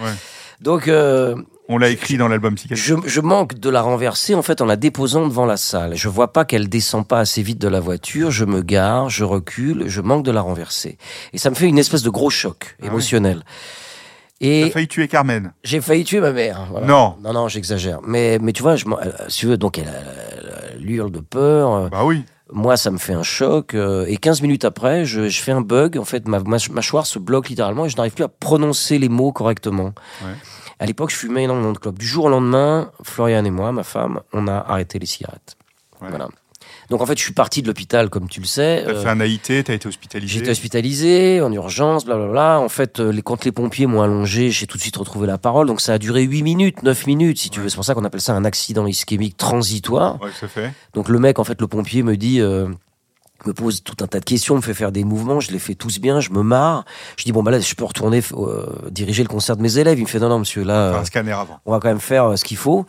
Donc, 0.61 0.89
euh, 0.89 1.37
On 1.73 1.79
l'a 1.79 1.89
écrit 1.91 2.17
dans 2.17 2.27
l'album 2.27 2.57
psychiatrique. 2.57 2.85
je, 3.05 3.09
je 3.09 3.21
manque 3.21 3.55
de 3.61 3.71
la 3.71 3.81
renverser 3.81 4.35
en 4.35 4.43
fait 4.43 4.61
en 4.61 4.65
la 4.65 4.75
déposant 4.75 5.29
devant 5.29 5.47
la 5.47 5.57
salle. 5.57 5.95
Je 5.95 6.09
vois 6.09 6.33
pas 6.33 6.45
qu'elle 6.45 6.69
descend 6.69 7.07
pas 7.07 7.21
assez 7.21 7.43
vite 7.43 7.59
de 7.61 7.69
la 7.69 7.79
voiture. 7.79 8.33
Je 8.33 8.45
me 8.45 8.61
gare, 8.61 9.09
je 9.09 9.23
recule, 9.23 9.85
je 9.87 10.01
manque 10.01 10.25
de 10.25 10.33
la 10.33 10.41
renverser. 10.41 10.99
Et 11.33 11.39
ça 11.39 11.49
me 11.49 11.55
fait 11.55 11.67
une 11.67 11.79
espèce 11.79 12.03
de 12.03 12.11
gros 12.11 12.29
choc 12.29 12.77
Ah 12.83 12.87
émotionnel. 12.87 13.45
T'as 14.41 14.47
Et 14.47 14.71
failli 14.71 14.89
tuer 14.89 15.07
Carmen. 15.07 15.53
j'ai 15.63 15.81
failli 15.81 16.03
tuer 16.05 16.21
ma 16.21 16.33
mère. 16.33 16.67
voilà. 16.71 16.87
Non. 16.87 17.15
non, 17.23 17.33
non, 17.35 17.49
j'exagère. 17.49 18.01
Mais, 18.07 18.39
mais 18.41 18.53
tu 18.53 18.63
vois, 18.63 18.75
je, 18.77 18.85
si 19.29 19.41
tu 19.41 19.47
veux, 19.47 19.57
donc 19.57 19.79
elle, 19.79 19.85
elle- 19.89 20.53
elle 20.81 20.91
hurle 20.91 21.13
de 21.13 21.21
peur. 21.21 21.73
euh, 21.75 21.89
Bah 21.89 22.05
oui. 22.05 22.25
Moi, 22.53 22.77
ça 22.77 22.91
me 22.91 22.99
fait 22.99 23.13
un 23.13 23.23
choc. 23.23 23.75
euh, 23.75 24.07
et 24.09 24.17
15 24.17 24.43
minutes 24.43 24.65
après, 24.65 25.05
je, 25.05 25.29
je 25.29 25.41
fais 25.41 25.53
un 25.53 25.61
bug. 25.61 25.97
En 25.99 26.05
fait, 26.05 26.27
ma, 26.27 26.41
ma 26.41 26.57
mâchoire 26.73 27.07
se 27.07 27.19
bloque 27.21 27.49
littéralement 27.49 27.85
et 27.85 27.91
je 27.91 27.97
n'arrive 27.97 28.13
plus 28.15 28.25
à 28.25 28.29
prononcer 28.29 28.99
les 28.99 29.09
mots 29.09 29.31
correctement. 29.31 29.93
Ouais. 30.23 30.33
À 30.81 30.87
l'époque, 30.87 31.11
je 31.11 31.17
fumais 31.17 31.45
énormément 31.45 31.73
de 31.73 31.79
clopes. 31.79 31.99
Du 31.99 32.07
jour 32.07 32.25
au 32.25 32.29
lendemain, 32.31 32.91
Florian 33.05 33.45
et 33.45 33.51
moi, 33.51 33.71
ma 33.71 33.85
femme, 33.85 34.21
on 34.33 34.49
a 34.49 34.55
arrêté 34.55 34.99
les 34.99 35.07
cigarettes. 35.07 35.57
Ouais. 36.01 36.09
Voilà. 36.09 36.29
Donc 36.89 37.01
en 37.03 37.07
fait, 37.07 37.17
je 37.17 37.23
suis 37.23 37.33
parti 37.35 37.63
de 37.63 37.69
l'hôpital, 37.69 38.09
comme 38.11 38.29
tu 38.29 38.41
le 38.41 38.47
sais. 38.47 38.83
T'as 38.85 38.93
Euh, 38.93 39.03
fait 39.03 39.09
un 39.09 39.21
AIT, 39.21 39.39
t'as 39.65 39.75
été 39.75 39.87
hospitalisé. 39.87 40.33
J'étais 40.39 40.51
hospitalisé 40.51 41.41
en 41.41 41.53
urgence, 41.53 42.05
blablabla. 42.05 42.59
En 42.61 42.69
fait, 42.69 42.99
euh, 42.99 43.13
les, 43.13 43.23
quand 43.23 43.45
les 43.45 43.53
pompiers 43.53 43.87
m'ont 43.87 44.03
allongé, 44.03 44.51
j'ai 44.51 44.67
tout 44.67 44.77
de 44.77 44.83
suite 44.83 44.97
retrouvé 44.97 45.27
la 45.29 45.39
parole. 45.39 45.67
Donc 45.69 45.81
ça 45.81 45.93
a 45.95 45.99
duré 45.99 46.23
8 46.23 46.43
minutes, 46.43 46.83
9 46.83 47.07
minutes, 47.07 47.39
si 47.39 47.51
tu 47.51 47.61
veux. 47.61 47.69
C'est 47.69 47.77
pour 47.77 47.85
ça 47.85 47.95
qu'on 47.95 48.05
appelle 48.05 48.21
ça 48.21 48.35
un 48.35 48.45
accident 48.45 48.87
ischémique 48.87 49.37
transitoire. 49.37 50.21
Ouais, 50.23 50.31
ça 50.39 50.49
fait. 50.49 50.73
Donc 50.95 51.09
le 51.09 51.19
mec, 51.19 51.39
en 51.39 51.45
fait, 51.45 51.61
le 51.61 51.67
pompier 51.69 52.03
me 52.03 52.17
dit, 52.17 52.41
euh, 52.41 52.69
me 53.47 53.53
pose 53.53 53.83
tout 53.83 53.97
un 54.03 54.07
tas 54.07 54.21
de 54.21 54.25
questions, 54.25 54.57
me 54.57 54.61
fait 54.61 54.75
faire 54.75 54.93
des 54.93 55.05
mouvements, 55.05 55.41
je 55.41 55.51
les 55.53 55.59
fais 55.59 55.75
tous 55.75 55.99
bien, 56.01 56.21
je 56.21 56.31
me 56.31 56.43
marre. 56.43 56.85
Je 57.17 57.25
dis 57.25 57.33
bon 57.33 57.43
bah 57.43 57.51
là, 57.51 57.61
je 57.61 57.75
peux 57.75 57.85
retourner 57.85 58.21
euh, 58.33 58.67
diriger 58.91 59.23
le 59.23 59.29
concert 59.29 59.57
de 59.57 59.63
mes 59.63 59.79
élèves. 59.79 59.99
Il 59.99 60.03
me 60.03 60.09
fait 60.09 60.19
non 60.19 60.29
non 60.29 60.39
monsieur, 60.41 60.63
là, 60.65 60.91
Enfin, 60.91 61.01
un 61.01 61.05
scanner 61.05 61.33
avant. 61.33 61.59
on 61.67 61.73
va 61.73 61.81
quand 61.81 61.89
même 61.89 62.01
faire 62.01 62.25
euh, 62.33 62.37
ce 62.37 62.45
qu'il 62.45 62.57
faut. 62.57 62.87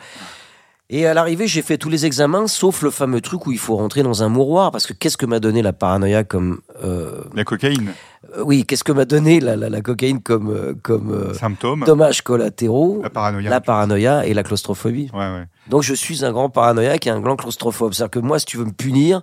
Et 0.93 1.05
à 1.07 1.13
l'arrivée, 1.13 1.47
j'ai 1.47 1.61
fait 1.61 1.77
tous 1.77 1.87
les 1.87 2.05
examens, 2.05 2.47
sauf 2.47 2.81
le 2.81 2.91
fameux 2.91 3.21
truc 3.21 3.47
où 3.47 3.53
il 3.53 3.57
faut 3.57 3.77
rentrer 3.77 4.03
dans 4.03 4.23
un 4.23 4.27
mouroir, 4.27 4.71
parce 4.71 4.85
que 4.85 4.91
qu'est-ce 4.91 5.15
que 5.15 5.25
m'a 5.25 5.39
donné 5.39 5.61
la 5.61 5.71
paranoïa 5.71 6.25
comme 6.25 6.59
euh, 6.83 7.21
La 7.33 7.45
cocaïne, 7.45 7.93
oui, 8.43 8.65
qu'est-ce 8.65 8.83
que 8.83 8.91
m'a 8.91 9.05
donné 9.05 9.39
la, 9.39 9.55
la, 9.55 9.69
la 9.69 9.81
cocaïne 9.81 10.21
comme 10.21 10.75
comme 10.83 11.33
symptômes, 11.33 11.85
dommages 11.85 12.21
collatéraux, 12.23 12.99
la 13.03 13.09
paranoïa. 13.09 13.49
la 13.49 13.61
paranoïa 13.61 14.25
et 14.25 14.33
la 14.33 14.43
claustrophobie. 14.43 15.09
Ouais, 15.13 15.19
ouais. 15.19 15.45
Donc 15.71 15.83
je 15.83 15.93
suis 15.93 16.25
un 16.25 16.33
grand 16.33 16.49
paranoïaque 16.49 17.07
et 17.07 17.09
un 17.09 17.21
grand 17.21 17.37
claustrophobe. 17.37 17.93
C'est-à-dire 17.93 18.11
que 18.11 18.19
moi, 18.19 18.37
si 18.39 18.45
tu 18.45 18.57
veux 18.57 18.65
me 18.65 18.73
punir, 18.73 19.21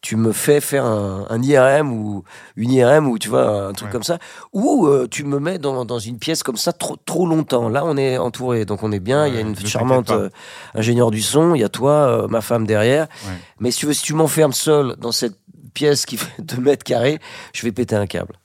tu 0.00 0.16
me 0.16 0.32
fais 0.32 0.60
faire 0.62 0.86
un, 0.86 1.26
un 1.28 1.42
IRM 1.42 1.92
ou 1.92 2.24
une 2.56 2.72
IRM 2.72 3.06
ou 3.06 3.18
tu 3.18 3.28
vois 3.28 3.66
un 3.68 3.72
truc 3.74 3.88
Ouais. 3.88 3.92
comme 3.92 4.02
ça, 4.02 4.18
ou 4.54 4.86
euh, 4.86 5.06
tu 5.10 5.24
me 5.24 5.38
mets 5.38 5.58
dans, 5.58 5.84
dans 5.84 5.98
une 5.98 6.18
pièce 6.18 6.42
comme 6.42 6.56
ça 6.56 6.72
trop 6.72 6.96
trop 7.04 7.26
longtemps. 7.26 7.68
Là, 7.68 7.82
on 7.84 7.96
est 7.98 8.16
entouré, 8.16 8.64
donc 8.64 8.82
on 8.82 8.92
est 8.92 8.98
bien. 8.98 9.26
il 9.26 9.34
y 9.34 9.36
a 9.36 9.40
une 9.40 9.54
charmante 9.66 10.10
euh, 10.10 10.30
ingénieure 10.74 11.10
du 11.10 11.20
son. 11.20 11.54
Il 11.54 11.60
y 11.60 11.64
a 11.64 11.68
toi, 11.68 11.92
euh, 11.92 12.28
ma 12.28 12.40
femme 12.40 12.66
derrière. 12.66 13.06
Ouais. 13.26 13.32
Mais 13.60 13.70
si 13.70 13.80
tu 13.80 13.86
veux, 13.86 13.92
si 13.92 14.02
tu 14.02 14.14
m'enfermes 14.14 14.54
seul 14.54 14.96
dans 14.96 15.12
cette 15.12 15.36
pièce 15.74 16.06
qui 16.06 16.16
fait 16.16 16.42
2 16.42 16.56
mètres 16.62 16.82
carrés, 16.84 17.20
je 17.52 17.62
vais 17.62 17.72
péter 17.72 17.94
un 17.94 18.06
câble. 18.06 18.36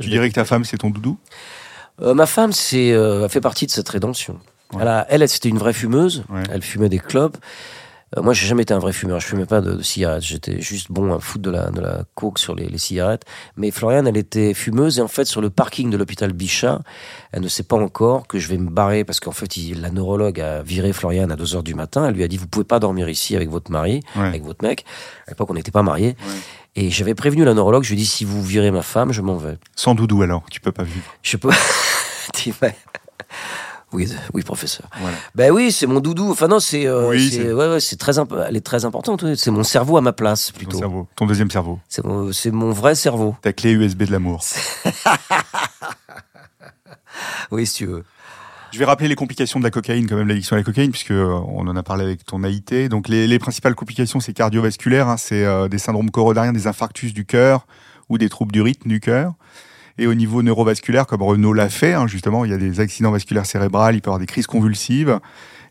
Tu 0.00 0.08
dirais 0.08 0.28
que 0.28 0.34
ta 0.34 0.44
femme, 0.44 0.64
c'est 0.64 0.78
ton 0.78 0.90
doudou? 0.90 1.16
Ma 2.00 2.26
femme, 2.26 2.52
c'est 2.52 2.92
fait 3.28 3.40
partie 3.40 3.66
de 3.66 3.70
cette 3.70 3.88
rédemption. 3.88 4.40
Elle, 4.80 4.88
a- 4.88 5.06
elle, 5.10 5.28
c'était 5.28 5.48
une 5.48 5.58
vraie 5.58 5.72
fumeuse. 5.72 6.24
Elle 6.50 6.62
fumait 6.62 6.88
des 6.88 6.98
clopes. 6.98 7.36
Euh, 8.18 8.20
moi, 8.22 8.34
j'ai 8.34 8.46
jamais 8.46 8.62
été 8.62 8.74
un 8.74 8.78
vrai 8.78 8.92
fumeur. 8.92 9.20
Je 9.20 9.26
fumais 9.26 9.46
pas 9.46 9.62
de, 9.62 9.72
de 9.72 9.82
cigarettes. 9.82 10.22
J'étais 10.22 10.60
juste 10.60 10.92
bon 10.92 11.14
à 11.14 11.18
foutre 11.18 11.44
de 11.44 11.50
la, 11.50 11.70
de 11.70 11.80
la 11.80 12.04
coke 12.14 12.38
sur 12.38 12.54
les, 12.54 12.66
les 12.68 12.76
cigarettes. 12.76 13.22
Mais 13.56 13.70
Floriane, 13.70 14.06
elle 14.06 14.18
était 14.18 14.52
fumeuse. 14.52 14.98
Et 14.98 15.02
en 15.02 15.08
fait, 15.08 15.24
sur 15.24 15.40
le 15.40 15.48
parking 15.48 15.88
de 15.88 15.96
l'hôpital 15.96 16.32
Bichat, 16.34 16.80
elle 17.32 17.40
ne 17.40 17.48
sait 17.48 17.62
pas 17.62 17.76
encore 17.76 18.26
que 18.26 18.38
je 18.38 18.48
vais 18.48 18.58
me 18.58 18.68
barrer 18.68 19.04
parce 19.04 19.18
qu'en 19.18 19.32
fait, 19.32 19.56
il- 19.56 19.80
la 19.80 19.90
neurologue 19.90 20.38
a 20.42 20.62
viré 20.62 20.92
Floriane 20.92 21.32
à 21.32 21.36
2 21.36 21.56
heures 21.56 21.62
du 21.62 21.74
matin. 21.74 22.06
Elle 22.06 22.14
lui 22.14 22.22
a 22.22 22.28
dit, 22.28 22.36
vous 22.36 22.48
pouvez 22.48 22.66
pas 22.66 22.80
dormir 22.80 23.08
ici 23.08 23.34
avec 23.34 23.48
votre 23.48 23.70
mari, 23.70 24.02
Ouais. 24.14 24.26
avec 24.26 24.42
votre 24.44 24.62
mec. 24.62 24.84
À 25.26 25.30
l'époque, 25.30 25.48
on 25.50 25.54
n'était 25.54 25.70
pas 25.70 25.82
mariés. 25.82 26.08
Ouais. 26.26 26.34
Et 26.76 26.90
j'avais 26.90 27.14
prévenu 27.14 27.44
la 27.46 27.54
neurologue. 27.54 27.82
Je 27.82 27.88
lui 27.90 27.96
ai 27.96 27.98
dit, 28.02 28.06
si 28.06 28.26
vous 28.26 28.42
virez 28.42 28.70
ma 28.70 28.82
femme, 28.82 29.12
je 29.12 29.22
m'en 29.22 29.36
vais. 29.38 29.56
Sans 29.74 29.94
doudou 29.94 30.20
alors, 30.20 30.42
tu 30.50 30.60
peux 30.60 30.72
pas 30.72 30.84
vivre. 30.84 31.04
Je 31.22 31.38
peux. 31.38 31.48
Tu 32.34 32.52
oui, 33.92 34.08
oui, 34.34 34.42
professeur. 34.42 34.88
Voilà. 35.00 35.16
Ben 35.34 35.50
oui, 35.52 35.72
c'est 35.72 35.86
mon 35.86 36.00
doudou. 36.00 36.30
Enfin 36.30 36.48
non, 36.48 36.60
c'est 36.60 36.86
euh, 36.86 37.10
Oui, 37.10 37.28
c'est- 37.30 37.36
c'est- 37.42 37.52
ouais, 37.52 37.68
ouais, 37.68 37.80
c'est 37.80 37.96
très 37.96 38.18
imp- 38.18 38.34
elle 38.48 38.56
est 38.56 38.60
très 38.66 38.84
importante. 38.84 39.22
oui. 39.22 39.34
C'est 39.36 39.50
mon 39.50 39.62
cerveau 39.64 39.96
à 39.96 40.00
ma 40.00 40.12
place 40.12 40.52
Ton 40.52 40.58
plutôt. 40.58 40.78
cerveau, 40.78 41.08
ton 41.16 41.26
deuxième 41.26 41.50
cerveau, 41.50 41.78
C'est 41.88 42.04
mon, 42.04 42.32
c'est 42.32 42.50
mon 42.50 42.70
vrai 42.70 42.94
cerveau. 42.94 43.36
ta 43.42 43.52
clé 43.52 43.72
USB 43.72 44.04
de 44.04 44.12
l'amour. 44.12 44.42
Oui, 47.50 47.66
si 47.66 47.74
tu 47.74 47.86
veux. 47.86 48.04
Je 48.72 48.78
vais 48.78 48.86
rappeler 48.86 49.06
les 49.08 49.14
complications 49.16 49.58
de 49.58 49.64
la 49.64 49.70
cocaïne, 49.70 50.08
quand 50.08 50.16
même, 50.16 50.28
l'addiction 50.28 50.54
à 50.56 50.58
la 50.58 50.62
cocaïne, 50.64 50.90
puisque 50.90 51.10
euh, 51.10 51.26
on 51.48 51.66
en 51.68 51.76
a 51.76 51.82
parlé 51.82 52.04
avec 52.04 52.24
ton 52.24 52.42
AIT. 52.42 52.88
Donc, 52.88 53.08
les, 53.08 53.26
les 53.26 53.38
principales 53.38 53.74
complications, 53.74 54.18
c'est 54.20 54.32
cardiovasculaire, 54.32 55.08
hein, 55.08 55.18
c'est 55.18 55.44
euh, 55.44 55.68
des 55.68 55.76
syndromes 55.76 56.10
coronariens, 56.10 56.52
des 56.54 56.66
infarctus 56.66 57.12
du 57.12 57.26
cœur 57.26 57.66
ou 58.08 58.16
des 58.16 58.30
troubles 58.30 58.52
du 58.52 58.62
rythme 58.62 58.88
du 58.88 59.00
cœur. 59.00 59.34
Et 59.98 60.06
au 60.06 60.14
niveau 60.14 60.42
neurovasculaire, 60.42 61.06
comme 61.06 61.22
Renaud 61.22 61.52
l'a 61.52 61.68
fait, 61.68 61.94
hein, 61.94 62.06
justement, 62.06 62.44
il 62.44 62.50
y 62.50 62.54
a 62.54 62.58
des 62.58 62.80
accidents 62.80 63.10
vasculaires 63.10 63.46
cérébrales, 63.46 63.94
il 63.94 64.00
peut 64.00 64.08
y 64.08 64.10
avoir 64.10 64.20
des 64.20 64.26
crises 64.26 64.46
convulsives. 64.46 65.20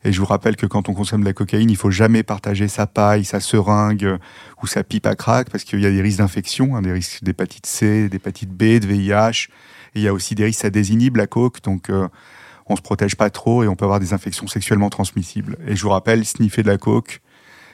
Et 0.04 0.12
je 0.12 0.20
vous 0.20 0.26
rappelle 0.26 0.56
que 0.56 0.66
quand 0.66 0.90
on 0.90 0.94
consomme 0.94 1.22
de 1.22 1.26
la 1.26 1.34
cocaïne, 1.34 1.70
il 1.70 1.78
faut 1.78 1.92
jamais 1.92 2.24
partager 2.24 2.68
sa 2.68 2.88
paille, 2.88 3.24
sa 3.24 3.40
seringue 3.40 4.06
euh, 4.06 4.18
ou 4.62 4.68
sa 4.68 4.84
pipe 4.84 5.06
à 5.06 5.16
crack, 5.16 5.50
parce 5.50 5.64
qu'il 5.64 5.80
y 5.80 5.86
a 5.86 5.92
des 5.92 6.02
risques 6.02 6.20
d'infection, 6.20 6.76
hein, 6.76 6.82
des 6.82 6.92
risques 6.92 7.24
d'hépatite 7.24 7.66
C, 7.66 8.10
d'hépatite 8.10 8.50
B, 8.50 8.80
de 8.80 8.88
VIH. 8.88 9.50
Et 9.94 10.00
il 10.00 10.02
y 10.02 10.08
a 10.08 10.14
aussi 10.14 10.34
des 10.34 10.46
risques, 10.46 10.62
ça 10.62 10.70
désinhibe 10.70 11.18
la 11.18 11.28
coke, 11.28 11.62
donc 11.62 11.90
euh, 11.90 12.08
on 12.66 12.76
se 12.76 12.82
protège 12.82 13.16
pas 13.16 13.30
trop 13.30 13.64
et 13.64 13.68
on 13.68 13.76
peut 13.76 13.86
avoir 13.86 14.00
des 14.00 14.14
infections 14.14 14.48
sexuellement 14.48 14.90
transmissibles. 14.90 15.58
Et 15.68 15.76
je 15.76 15.84
vous 15.84 15.90
rappelle, 15.90 16.26
sniffer 16.26 16.64
de 16.64 16.68
la 16.68 16.78
coke, 16.78 17.22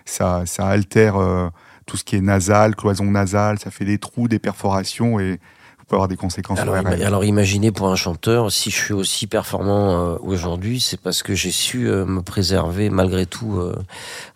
ça, 0.04 0.46
ça 0.46 0.68
altère 0.68 1.16
euh, 1.16 1.50
tout 1.86 1.96
ce 1.96 2.04
qui 2.04 2.18
est 2.18 2.22
nasal, 2.22 2.76
cloison 2.76 3.10
nasale, 3.10 3.60
ça 3.60 3.72
fait 3.72 3.86
des 3.86 4.00
trous, 4.00 4.28
des 4.28 4.40
perforations 4.40 5.20
et 5.20 5.40
vous 5.88 5.92
pouvez 5.92 5.98
avoir 6.00 6.10
des 6.10 6.18
conséquences 6.18 6.60
Alors, 6.60 7.24
imaginez 7.24 7.72
pour 7.72 7.88
un 7.88 7.96
chanteur, 7.96 8.52
si 8.52 8.72
je 8.72 8.76
suis 8.76 8.94
aussi 8.94 9.26
performant 9.26 10.16
euh, 10.16 10.18
aujourd'hui, 10.22 10.82
c'est 10.82 11.00
parce 11.00 11.24
que 11.24 11.34
j'ai 11.34 11.50
su 11.50 11.88
euh, 11.90 12.04
me 12.06 12.22
préserver 12.22 12.90
malgré 12.90 13.26
tout, 13.26 13.58
euh, 13.58 13.74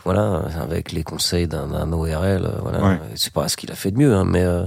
voilà, 0.05 0.43
avec 0.61 0.93
les 0.93 1.03
conseils 1.03 1.49
d'un 1.49 1.91
ORL. 1.91 2.45
euh, 2.45 2.51
voilà, 2.61 2.81
Ouais. 2.81 2.99
c'est 3.15 3.33
pas 3.33 3.49
ce 3.49 3.57
qu'il 3.57 3.69
a 3.69 3.75
fait 3.75 3.91
de 3.91 3.97
mieux, 3.97 4.15
hein, 4.15 4.23
mais 4.23 4.43
euh, 4.43 4.63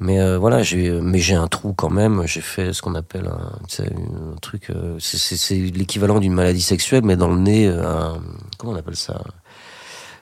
mais 0.00 0.18
euh, 0.18 0.38
voilà, 0.38 0.62
j'ai 0.62 0.90
mais 1.02 1.18
j'ai 1.18 1.34
un 1.34 1.48
trou 1.48 1.74
quand 1.74 1.90
même. 1.90 2.22
J'ai 2.26 2.40
fait 2.40 2.72
ce 2.72 2.80
qu'on 2.80 2.94
appelle 2.94 3.26
un, 3.26 3.84
un 3.84 4.36
truc, 4.40 4.70
euh, 4.70 4.96
c'est- 4.98 5.54
l'équivalent 5.54 6.18
d'une 6.18 6.32
maladie 6.32 6.62
sexuelle, 6.62 7.02
mais 7.04 7.16
dans 7.16 7.28
le 7.28 7.36
nez, 7.38 7.66
un, 7.68 8.16
comment 8.56 8.72
on 8.72 8.76
appelle 8.76 8.96
ça 8.96 9.20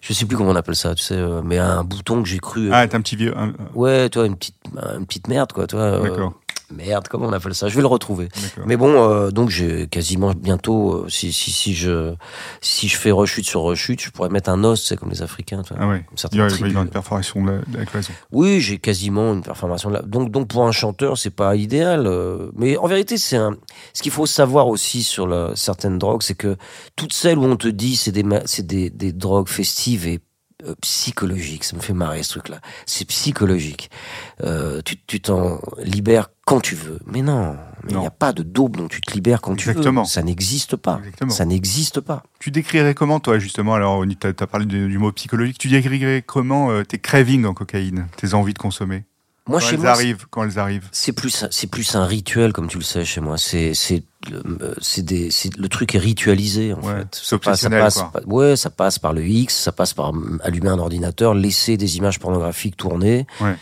Je 0.06 0.12
sais 0.12 0.26
plus 0.26 0.36
comment 0.36 0.50
on 0.50 0.56
appelle 0.56 0.76
ça, 0.76 0.94
tu 0.94 1.02
sais, 1.02 1.16
euh, 1.16 1.40
mais 1.42 1.56
un 1.56 1.82
bouton 1.82 2.22
que 2.22 2.28
j'ai 2.28 2.38
cru. 2.38 2.66
euh, 2.68 2.72
Ah, 2.74 2.86
t'es 2.86 2.94
un 2.94 3.00
petit 3.00 3.16
vieux. 3.16 3.34
un- 3.38 3.54
Ouais, 3.74 4.10
toi, 4.10 4.26
une 4.26 4.36
petite, 4.36 4.56
une 4.98 5.06
petite 5.06 5.28
merde, 5.28 5.50
quoi, 5.52 5.66
toi. 5.66 5.80
euh, 5.80 6.02
D'accord. 6.02 6.34
Merde, 6.70 7.08
comment 7.08 7.26
on 7.26 7.32
appelle 7.32 7.54
ça? 7.54 7.68
Je 7.68 7.74
vais 7.74 7.80
le 7.80 7.86
retrouver. 7.86 8.28
Mais 8.66 8.76
bon, 8.76 8.90
euh, 9.10 9.30
donc 9.30 9.50
j'ai 9.50 9.86
quasiment 9.86 10.32
bientôt, 10.32 10.92
euh, 10.92 11.08
si, 11.08 11.32
si, 11.32 11.50
si 11.52 11.74
je 11.74 12.14
si 12.60 12.88
je 12.88 12.96
fais 12.96 13.10
rechute 13.10 13.44
sur 13.46 13.60
rechute, 13.62 14.00
je 14.02 14.10
pourrais 14.10 14.28
mettre 14.28 14.50
un 14.50 14.64
os, 14.64 14.82
c'est 14.84 14.96
comme 14.96 15.10
les 15.10 15.22
Africains. 15.22 15.62
Ah 15.78 15.88
ouais. 15.88 16.04
Il 16.32 16.38
y 16.38 16.40
a 16.40 16.46
il 16.46 16.50
tribus. 16.50 16.72
y 16.72 16.76
a 16.76 16.80
une 16.80 16.88
perforation 16.88 17.44
de 17.44 17.50
la, 17.50 17.58
de 17.58 17.78
la 17.78 17.84
cloison. 17.86 18.12
Oui, 18.32 18.60
j'ai 18.60 18.78
quasiment 18.78 19.34
une 19.34 19.42
performation 19.42 19.90
là. 19.90 20.02
Donc, 20.02 20.30
donc 20.30 20.48
pour 20.48 20.66
un 20.66 20.72
chanteur, 20.72 21.18
c'est 21.18 21.30
pas 21.30 21.56
idéal. 21.56 22.06
euh, 22.06 22.50
mais 22.56 22.76
en 22.76 22.86
vérité, 22.86 23.18
c'est 23.18 23.36
un. 23.36 23.56
Ce 23.92 24.02
qu'il 24.02 24.12
faut 24.12 24.26
savoir 24.26 24.68
aussi 24.68 25.02
sur 25.02 25.26
la, 25.26 25.52
certaines 25.54 25.98
drogues, 25.98 26.22
c'est 26.22 26.34
que 26.34 26.56
toutes 26.96 27.12
celles 27.12 27.38
où 27.38 27.44
on 27.44 27.56
te 27.56 27.68
dit 27.68 27.96
c'est 27.96 28.12
des 28.12 28.24
c'est 28.46 28.66
des, 28.66 28.90
des 28.90 29.12
drogues 29.12 29.48
festives 29.48 30.06
et 30.06 30.20
euh, 30.64 30.74
psychologiques, 30.80 31.64
ça 31.64 31.76
me 31.76 31.82
fait 31.82 31.92
marrer 31.92 32.22
ce 32.22 32.30
truc-là. 32.30 32.60
C'est 32.86 33.04
psychologique. 33.06 33.90
Euh, 34.42 34.80
tu 34.84 34.96
tu 35.06 35.20
t'en 35.20 35.60
libères 35.78 36.30
quand 36.44 36.60
tu 36.60 36.74
veux. 36.74 36.98
Mais 37.06 37.22
non, 37.22 37.56
il 37.88 37.96
n'y 37.96 38.06
a 38.06 38.10
pas 38.10 38.32
de 38.32 38.42
daube 38.42 38.76
dont 38.76 38.88
tu 38.88 39.00
te 39.00 39.12
libères 39.12 39.40
quand 39.40 39.52
Exactement. 39.52 40.02
tu 40.02 40.08
veux. 40.08 40.12
Ça 40.12 40.22
n'existe 40.22 40.76
pas. 40.76 40.98
Exactement. 40.98 41.30
Ça 41.30 41.44
n'existe 41.44 42.00
pas. 42.00 42.22
Tu 42.38 42.50
décrirais 42.50 42.94
comment, 42.94 43.20
toi, 43.20 43.38
justement, 43.38 43.74
alors, 43.74 44.04
tu 44.06 44.26
as, 44.26 44.46
parlé 44.46 44.66
du, 44.66 44.88
du 44.88 44.98
mot 44.98 45.12
psychologique, 45.12 45.58
tu 45.58 45.68
décrirais 45.68 46.22
comment 46.26 46.70
euh, 46.70 46.82
tes 46.82 46.98
cravings 46.98 47.44
en 47.44 47.54
cocaïne, 47.54 48.06
tes 48.16 48.34
envies 48.34 48.54
de 48.54 48.58
consommer? 48.58 49.04
Moi, 49.46 49.60
Quand 49.60 49.66
chez 49.66 49.74
elles 49.74 49.80
moi, 49.82 49.90
arrivent, 49.90 50.26
quand 50.30 50.42
elles 50.44 50.58
arrivent. 50.58 50.88
C'est 50.90 51.12
plus, 51.12 51.42
un- 51.42 51.48
c'est 51.50 51.66
plus 51.66 51.94
un 51.96 52.06
rituel, 52.06 52.54
comme 52.54 52.66
tu 52.66 52.78
le 52.78 52.82
sais 52.84 53.04
chez 53.04 53.20
moi. 53.20 53.36
C'est, 53.36 53.74
c'est, 53.74 54.02
le- 54.30 54.42
euh, 54.62 54.74
c'est 54.80 55.02
des, 55.04 55.28
le 55.58 55.68
truc 55.68 55.94
est 55.94 55.98
ritualisé, 55.98 56.72
en 56.72 56.80
Ouais, 56.80 56.94
fait. 57.00 57.20
Ça 57.22 57.38
passe- 57.38 57.60
ça 57.60 57.68
passe 57.68 57.94
quoi. 58.02 58.22
ouais, 58.26 58.56
ça 58.56 58.70
passe 58.70 58.98
par 58.98 59.12
le 59.12 59.22
X, 59.26 59.54
ça 59.54 59.70
passe 59.72 59.92
par 59.92 60.14
mm, 60.14 60.40
allumer 60.42 60.70
un 60.70 60.78
ordinateur, 60.78 61.34
laisser 61.34 61.76
des 61.76 61.98
images 61.98 62.18
pornographiques 62.20 62.78
tourner. 62.78 63.26
Ouais. 63.42 63.54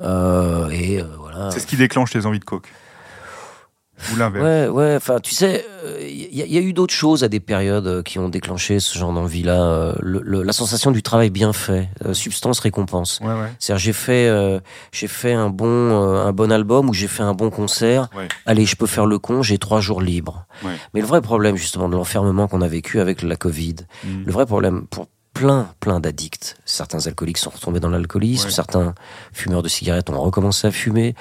Euh, 0.00 0.70
et 0.70 1.00
euh, 1.02 1.04
voilà. 1.18 1.50
C'est 1.50 1.60
ce 1.60 1.66
qui 1.66 1.76
déclenche 1.76 2.10
tes 2.10 2.24
envies 2.24 2.38
de 2.38 2.44
coke. 2.44 2.68
Ou 4.12 4.16
l'inverse. 4.16 4.44
Ouais, 4.44 4.68
ouais. 4.68 4.94
Enfin, 4.96 5.18
tu 5.20 5.34
sais, 5.34 5.64
il 6.00 6.34
y, 6.36 6.42
a- 6.42 6.46
y 6.46 6.56
a 6.58 6.60
eu 6.60 6.72
d'autres 6.72 6.94
choses 6.94 7.24
à 7.24 7.28
des 7.28 7.40
périodes 7.40 7.86
euh, 7.86 8.02
qui 8.02 8.18
ont 8.18 8.28
déclenché 8.28 8.78
ce 8.80 8.96
genre 8.98 9.12
d'envie-là. 9.12 9.60
Euh, 9.62 10.42
la 10.44 10.52
sensation 10.52 10.90
du 10.90 11.02
travail 11.02 11.30
bien 11.30 11.52
fait, 11.52 11.88
euh, 12.04 12.14
substance 12.14 12.60
récompense. 12.60 13.20
Ouais, 13.20 13.28
ouais. 13.28 13.52
C'est-à-dire 13.58 13.80
j'ai 13.84 13.92
fait 13.92 14.28
euh, 14.28 14.60
j'ai 14.92 15.08
fait 15.08 15.32
un 15.32 15.50
bon 15.50 15.66
euh, 15.68 16.24
un 16.26 16.32
bon 16.32 16.50
album 16.52 16.88
ou 16.88 16.94
j'ai 16.94 17.08
fait 17.08 17.22
un 17.22 17.34
bon 17.34 17.50
concert. 17.50 18.08
Ouais. 18.16 18.28
Allez, 18.46 18.66
je 18.66 18.76
peux 18.76 18.86
faire 18.86 19.06
le 19.06 19.18
con, 19.18 19.42
j'ai 19.42 19.58
trois 19.58 19.80
jours 19.80 20.00
libres. 20.00 20.46
Mais 20.94 21.00
le 21.00 21.06
vrai 21.06 21.20
problème 21.20 21.56
justement 21.56 21.88
de 21.88 21.94
l'enfermement 21.94 22.48
qu'on 22.48 22.62
a 22.62 22.68
vécu 22.68 23.00
avec 23.00 23.22
la 23.22 23.36
Covid, 23.36 23.76
Mm. 24.04 24.24
le 24.26 24.32
vrai 24.32 24.46
problème 24.46 24.86
pour 24.88 25.06
plein 25.38 25.72
plein 25.80 26.00
d'addicts, 26.00 26.56
certains 26.64 27.06
alcooliques 27.06 27.38
sont 27.38 27.50
retombés 27.50 27.80
dans 27.80 27.88
l'alcoolisme, 27.88 28.46
Ouais. 28.46 28.52
certains 28.52 28.94
fumeurs 29.32 29.62
de 29.62 29.68
cigarettes 29.68 30.10
ont 30.10 30.20
recommencé 30.20 30.66
à 30.66 30.70
fumer. 30.72 31.14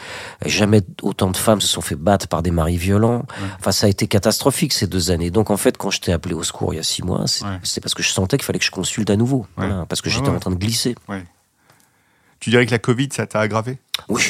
Jamais 0.46 0.82
autant 1.04 1.30
de 1.30 1.38
femmes 1.38 1.62
se 1.62 1.68
sont 1.68 1.82
fait 1.82 1.96
battre 1.96 2.28
par 2.28 2.42
des 2.42 2.52
maris 2.52 2.78
violents. 2.78 3.26
Enfin, 3.60 3.72
ça 3.72 3.86
a 3.88 3.90
été 3.90 4.08
catastrophique 4.08 4.74
ces 4.74 4.88
deux 4.88 5.12
années. 5.12 5.30
Donc 5.30 5.52
en 5.52 5.58
fait, 5.58 5.78
quand 5.78 5.90
je 5.92 6.02
t'ai 6.02 6.12
appelé 6.12 6.34
au 6.34 6.44
secours 6.44 6.74
il 6.74 6.78
y 6.78 6.80
a 6.80 6.84
six 6.84 7.04
mois, 7.04 7.26
c'est 7.28 7.46
Ouais. 7.46 7.60
parce 7.82 7.94
que 7.94 8.02
je 8.04 8.10
sentais 8.10 8.38
qu'il 8.38 8.46
fallait 8.46 8.60
que 8.60 8.66
je 8.66 8.72
consulte 8.72 9.10
à 9.10 9.16
nouveau. 9.16 9.46
Voilà, 9.56 9.86
parce 9.88 10.02
que 10.02 10.10
j'étais 10.10 10.30
en 10.30 10.40
train 10.40 10.52
de 10.52 10.56
glisser. 10.56 10.96
Tu 12.40 12.50
dirais 12.52 12.66
que 12.66 12.72
la 12.72 12.80
Covid, 12.80 13.10
ça 13.12 13.26
t'a 13.28 13.40
aggravé? 13.40 13.78
Oui. 14.10 14.24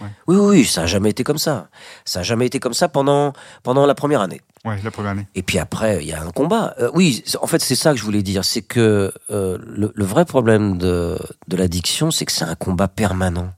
Ouais. 0.00 0.08
Oui, 0.26 0.36
oui, 0.36 0.46
oui, 0.58 0.64
ça 0.64 0.82
a 0.82 0.86
jamais 0.86 1.10
été 1.10 1.24
comme 1.24 1.38
ça. 1.38 1.68
Ça 2.04 2.20
a 2.20 2.22
jamais 2.22 2.46
été 2.46 2.60
comme 2.60 2.74
ça 2.74 2.88
pendant, 2.88 3.32
pendant 3.62 3.84
la 3.86 3.94
première 3.94 4.20
année. 4.20 4.40
Ouais, 4.64 4.78
la 4.82 4.90
première 4.90 5.12
année. 5.12 5.26
Et 5.34 5.42
puis 5.42 5.58
après, 5.58 5.98
il 6.02 6.08
y 6.08 6.12
a 6.12 6.22
un 6.22 6.30
combat. 6.30 6.74
Euh, 6.80 6.90
oui, 6.94 7.24
en 7.40 7.46
fait, 7.46 7.60
c'est 7.60 7.74
ça 7.74 7.92
que 7.92 7.98
je 7.98 8.04
voulais 8.04 8.22
dire. 8.22 8.44
C'est 8.44 8.62
que 8.62 9.12
euh, 9.30 9.58
le, 9.66 9.92
le 9.94 10.04
vrai 10.04 10.24
problème 10.24 10.78
de, 10.78 11.18
de 11.48 11.56
l'addiction, 11.56 12.10
c'est 12.10 12.24
que 12.26 12.32
c'est 12.32 12.44
un 12.44 12.54
combat 12.54 12.88
permanent. 12.88 13.52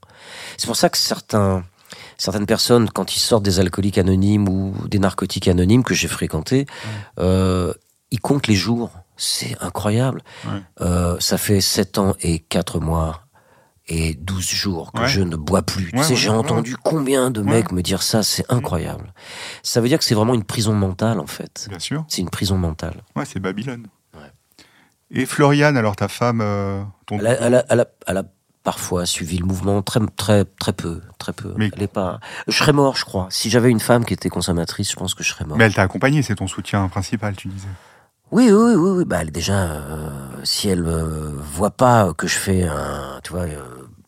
C'est 0.57 0.67
pour 0.67 0.75
ça 0.75 0.89
que 0.89 0.97
certains, 0.97 1.63
certaines 2.17 2.45
personnes, 2.45 2.89
quand 2.89 3.15
ils 3.15 3.19
sortent 3.19 3.43
des 3.43 3.59
alcooliques 3.59 3.97
anonymes 3.97 4.47
ou 4.49 4.73
des 4.87 4.99
narcotiques 4.99 5.47
anonymes 5.47 5.83
que 5.83 5.93
j'ai 5.93 6.07
fréquentés, 6.07 6.65
euh, 7.19 7.73
ils 8.11 8.19
comptent 8.19 8.47
les 8.47 8.55
jours. 8.55 8.91
C'est 9.17 9.55
incroyable. 9.61 10.21
Ouais. 10.45 10.89
Ça 11.19 11.37
fait 11.37 11.61
7 11.61 11.97
ans 11.99 12.15
et 12.21 12.39
4 12.39 12.79
mois 12.79 13.21
et 13.87 14.13
12 14.13 14.45
jours 14.47 14.91
que 14.93 15.01
Ouais. 15.01 15.07
je 15.07 15.21
ne 15.21 15.35
bois 15.35 15.63
plus. 15.63 15.91
Tu 15.91 16.03
sais, 16.03 16.15
j'ai 16.15 16.29
entendu 16.29 16.75
combien 16.77 17.31
de 17.31 17.41
mecs 17.41 17.71
me 17.71 17.81
dire 17.81 18.03
ça, 18.03 18.23
c'est 18.23 18.45
incroyable. 18.49 19.13
Ça 19.63 19.81
veut 19.81 19.87
dire 19.87 19.97
que 19.99 20.05
c'est 20.05 20.15
vraiment 20.15 20.33
une 20.33 20.43
prison 20.43 20.73
mentale, 20.73 21.19
en 21.19 21.27
fait. 21.27 21.65
Bien 21.69 21.79
sûr. 21.79 22.05
C'est 22.07 22.21
une 22.21 22.29
prison 22.29 22.57
mentale. 22.57 23.01
Ouais, 23.15 23.25
c'est 23.25 23.39
Babylone. 23.39 23.87
Et 25.13 25.25
Floriane, 25.25 25.75
alors 25.75 25.97
ta 25.97 26.07
femme, 26.07 26.39
euh, 26.41 26.83
ton 27.05 27.19
Elle 27.19 27.27
a, 27.27 27.41
elle 27.41 27.55
a- 27.55 27.65
elle 27.69 27.79
a- 27.81 27.87
elle 28.07 28.17
a 28.17 28.23
parfois 28.63 29.05
suivi 29.05 29.37
le 29.39 29.45
mouvement 29.45 29.81
très, 29.81 29.99
très, 30.15 30.45
très 30.45 30.71
peu, 30.71 31.01
très 31.17 31.33
peu. 31.33 31.53
Mais- 31.57 31.69
Elle 31.75 31.83
est 31.83 31.87
pas. 31.87 32.21
Je 32.47 32.55
serais 32.57 32.71
mort, 32.71 32.95
je 32.95 33.03
crois. 33.03 33.27
Si 33.29 33.49
j'avais 33.49 33.69
une 33.69 33.81
femme 33.81 34.05
qui 34.05 34.13
était 34.13 34.29
consommatrice, 34.29 34.89
je 34.91 34.95
pense 34.95 35.13
que 35.13 35.23
je 35.23 35.29
serais 35.33 35.43
mort. 35.43 35.57
Mais 35.57 35.65
elle 35.65 35.73
t'a 35.73 35.81
accompagné, 35.81 36.21
c'est 36.21 36.35
ton 36.35 36.47
soutien 36.47 36.87
principal, 36.87 37.35
tu 37.35 37.49
disais. 37.49 37.67
Oui, 38.31 38.49
oui, 38.51 38.73
oui, 38.75 38.91
oui. 38.99 39.03
Bah, 39.05 39.17
elle, 39.21 39.31
déjà, 39.31 39.53
euh, 39.63 40.20
si 40.43 40.69
elle 40.69 40.85
euh, 40.85 41.31
voit 41.53 41.71
pas 41.71 42.13
que 42.13 42.27
je 42.27 42.35
fais 42.37 42.63
un, 42.63 43.19
tu 43.23 43.31
vois, 43.31 43.41
euh, 43.43 43.59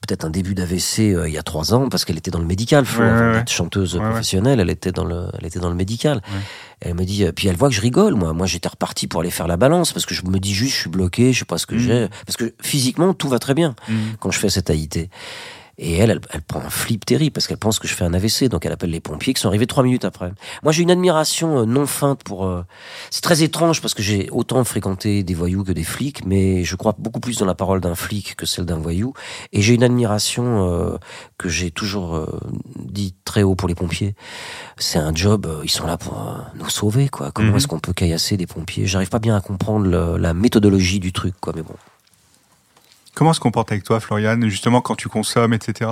peut-être 0.06 0.26
un 0.26 0.30
début 0.30 0.54
d'AVC 0.54 1.00
euh, 1.14 1.28
il 1.30 1.34
y 1.34 1.38
a 1.38 1.44
trois 1.44 1.74
ans, 1.74 1.88
parce 1.90 2.04
qu'elle 2.06 2.18
était 2.18 2.32
dans 2.32 2.40
le 2.40 2.46
médical, 2.46 2.84
Ouais, 3.00 3.06
ouais, 3.06 3.32
d'être 3.34 3.50
chanteuse 3.52 3.96
Ouais, 3.96 4.02
professionnelle, 4.02 4.60
elle 4.60 4.70
était 4.70 4.92
dans 4.92 5.06
le, 5.06 5.28
elle 5.40 5.46
était 5.46 5.60
dans 5.60 5.70
le 5.70 5.76
médical. 5.76 6.22
Elle 6.82 6.96
me 6.96 7.06
dit, 7.06 7.24
euh, 7.24 7.32
puis 7.32 7.48
elle 7.48 7.56
voit 7.56 7.70
que 7.70 7.76
je 7.76 7.82
rigole, 7.82 8.16
moi. 8.16 8.34
Moi, 8.34 8.46
j'étais 8.46 8.68
reparti 8.68 9.08
pour 9.08 9.22
aller 9.22 9.32
faire 9.32 9.48
la 9.48 9.56
balance, 9.58 9.94
parce 9.94 10.06
que 10.06 10.14
je 10.14 10.26
me 10.26 10.40
dis 10.40 10.54
juste, 10.54 10.74
je 10.76 10.80
suis 10.82 10.90
bloqué, 10.90 11.32
je 11.32 11.40
sais 11.40 11.46
pas 11.46 11.58
ce 11.58 11.66
que 11.66 11.76
Mhm. 11.76 11.82
j'ai, 11.82 12.08
parce 12.26 12.36
que 12.36 12.54
physiquement, 12.62 13.14
tout 13.14 13.30
va 13.30 13.40
très 13.40 13.54
bien 13.54 13.76
Mhm. 13.88 14.16
quand 14.20 14.32
je 14.32 14.40
fais 14.40 14.50
cette 14.50 14.70
AIT. 14.70 15.10
Et 15.80 15.94
elle, 15.98 16.12
elle, 16.12 16.22
elle 16.32 16.42
prend 16.44 16.60
un 16.60 16.70
flip 16.70 17.04
terrible 17.04 17.32
parce 17.32 17.48
qu'elle 17.48 17.58
pense 17.58 17.80
que 17.80 17.88
je 17.88 17.96
fais 17.96 18.04
un 18.06 18.14
AVC, 18.14 18.48
donc 18.48 18.64
elle 18.66 18.72
appelle 18.72 18.92
les 18.92 19.00
pompiers 19.00 19.34
qui 19.34 19.42
sont 19.42 19.48
arrivés 19.48 19.66
trois 19.66 19.84
minutes 19.84 20.06
après. 20.06 20.32
Moi, 20.62 20.72
j'ai 20.72 20.84
une 20.84 20.92
admiration 20.92 21.60
euh, 21.62 21.66
non 21.66 21.88
feinte 21.88 22.24
pour. 22.24 22.46
euh, 22.46 22.64
C'est 23.10 23.22
très 23.24 23.42
étrange 23.42 23.82
parce 23.82 23.96
que 23.96 24.04
j'ai 24.04 24.30
autant 24.30 24.64
fréquenté 24.64 25.24
des 25.24 25.34
voyous 25.34 25.64
que 25.64 25.72
des 25.72 25.84
flics, 25.84 26.24
mais 26.28 26.64
je 26.64 26.76
crois 26.76 26.94
beaucoup 27.00 27.20
plus 27.20 27.38
dans 27.40 27.46
la 27.48 27.56
parole 27.56 27.82
d'un 27.82 27.96
flic 27.96 28.36
que 28.36 28.46
celle 28.46 28.66
d'un 28.66 28.78
voyou. 28.78 29.14
Et 29.52 29.64
j'ai 29.64 29.74
une 29.74 29.84
admiration 29.84 30.70
euh, 30.72 30.98
que 31.40 31.50
j'ai 31.50 31.72
toujours 31.72 32.16
euh, 32.16 32.28
dit 32.78 33.16
très 33.26 33.42
haut 33.42 33.56
pour 33.56 33.68
les 33.68 33.76
pompiers. 33.76 34.16
C'est 34.78 35.00
un 35.00 35.14
job, 35.16 35.48
euh, 35.48 35.62
ils 35.64 35.72
sont 35.72 35.88
là 35.88 35.98
pour 35.98 36.14
euh, 36.20 36.36
nous 36.60 36.70
sauver, 36.70 37.10
quoi. 37.10 37.32
Comment 37.32 37.50
Mhm. 37.50 37.58
est-ce 37.58 37.68
qu'on 37.68 37.80
peut 37.80 37.94
caillasser 37.94 38.38
des 38.38 38.46
pompiers? 38.48 38.86
J'arrive 38.86 39.10
pas 39.10 39.18
bien 39.20 39.36
à 39.36 39.42
comprendre 39.42 39.88
le- 39.88 40.18
la 40.18 40.36
méthodologie 40.36 41.00
du 41.00 41.12
truc, 41.14 41.34
quoi. 41.42 41.54
Mais 41.56 41.64
bon. 41.64 41.74
Comment 43.16 43.34
se 43.34 43.40
comporte 43.40 43.72
avec 43.72 43.84
toi, 43.84 44.00
Floriane, 44.00 44.48
justement 44.50 44.82
quand 44.82 44.96
tu 44.96 45.08
consommes, 45.10 45.54
etc. 45.54 45.90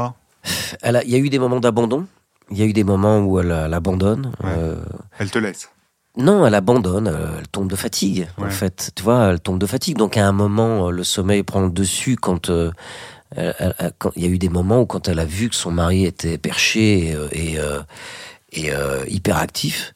A- 0.82 1.04
Il 1.04 1.10
y 1.12 1.16
a 1.16 1.20
eu 1.20 1.30
des 1.30 1.40
moments 1.40 1.60
d'abandon. 1.60 2.08
Il 2.50 2.58
y 2.58 2.64
a 2.64 2.66
eu 2.66 2.74
des 2.74 2.84
moments 2.84 3.20
où 3.20 3.40
elle, 3.40 3.52
elle 3.52 3.74
abandonne. 3.74 4.32
Ouais. 4.44 4.50
Euh, 4.58 4.76
Elle 5.20 5.32
te 5.32 5.40
laisse. 5.40 5.70
non, 6.18 6.46
elle 6.46 6.56
abandonne. 6.56 7.08
euh, 7.08 7.38
Elle 7.40 7.48
tombe 7.48 7.70
de 7.70 7.76
fatigue. 7.76 8.28
En 8.38 8.50
fait, 8.50 8.92
tu 8.96 9.04
vois, 9.04 9.28
elle 9.28 9.40
tombe 9.40 9.60
de 9.60 9.66
fatigue. 9.66 9.98
Donc 9.98 10.18
à 10.18 10.28
un 10.28 10.32
moment, 10.34 10.88
euh, 10.88 10.92
le 10.92 11.04
sommeil 11.04 11.44
prend 11.44 11.62
le 11.62 11.70
dessus. 11.72 12.16
Quand 12.18 12.50
euh, 12.50 12.72
elle- 13.36 13.56
elle- 13.60 13.76
elle- 13.78 13.94
quand- 13.98 14.12
il 14.18 14.24
y 14.24 14.26
a 14.26 14.30
eu 14.30 14.38
des 14.40 14.50
moments 14.50 14.82
où 14.82 14.86
quand 14.86 15.08
elle 15.08 15.20
a 15.20 15.26
vu 15.26 15.48
que 15.50 15.56
son 15.56 15.72
mari 15.72 16.06
était 16.06 16.38
perché 16.38 17.10
et, 17.10 17.16
euh, 17.16 17.28
et, 17.32 17.60
euh, 17.60 17.80
et, 18.52 18.74
euh, 18.74 19.06
hyperactif, 19.08 19.94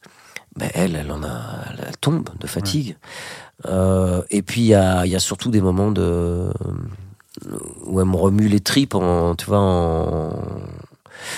ben 0.55 0.69
elle, 0.73 0.95
elle 0.95 1.11
en 1.11 1.23
a, 1.23 1.65
elle, 1.71 1.97
tombe 1.97 2.29
de 2.39 2.47
fatigue. 2.47 2.95
Euh, 3.65 4.21
et 4.29 4.41
puis 4.41 4.61
il 4.61 4.67
y 4.67 4.75
a, 4.75 5.05
il 5.05 5.11
y 5.11 5.15
a 5.17 5.19
surtout 5.19 5.49
des 5.51 5.59
moments 5.61 5.91
de 5.91 6.49
où 7.85 7.99
elle 7.99 8.07
me 8.07 8.15
remue 8.15 8.47
les 8.47 8.59
tripes 8.59 8.95
en, 8.95 9.35
tu 9.35 9.45
vois, 9.45 9.59
en... 9.59 10.33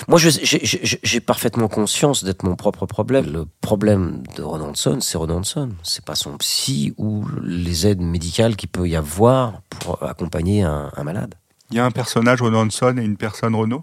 Moi, 0.08 0.18
j'ai- 0.18 1.20
parfaitement 1.20 1.68
conscience 1.68 2.24
d'être 2.24 2.42
mon 2.42 2.56
propre 2.56 2.84
problème. 2.86 3.26
Le 3.32 3.46
problème 3.60 4.22
de 4.36 4.42
Ronaldson, 4.42 4.98
c'est 5.00 5.16
Ronaldson. 5.16 5.70
C'est 5.82 6.04
pas 6.04 6.14
son 6.14 6.36
psy 6.38 6.94
ou 6.98 7.24
les 7.42 7.86
aides 7.86 8.00
médicales 8.00 8.56
qu'il 8.56 8.68
peut 8.68 8.88
y 8.88 8.96
avoir 8.96 9.62
pour 9.70 10.02
accompagner 10.02 10.62
un, 10.62 10.90
un 10.96 11.04
malade. 11.04 11.34
Il 11.70 11.76
y 11.76 11.80
a 11.80 11.84
un 11.84 11.90
personnage 11.90 12.42
Renaud 12.42 12.58
Hanson 12.58 12.96
et 12.98 13.04
une 13.04 13.16
personne 13.16 13.54
Renaud 13.54 13.82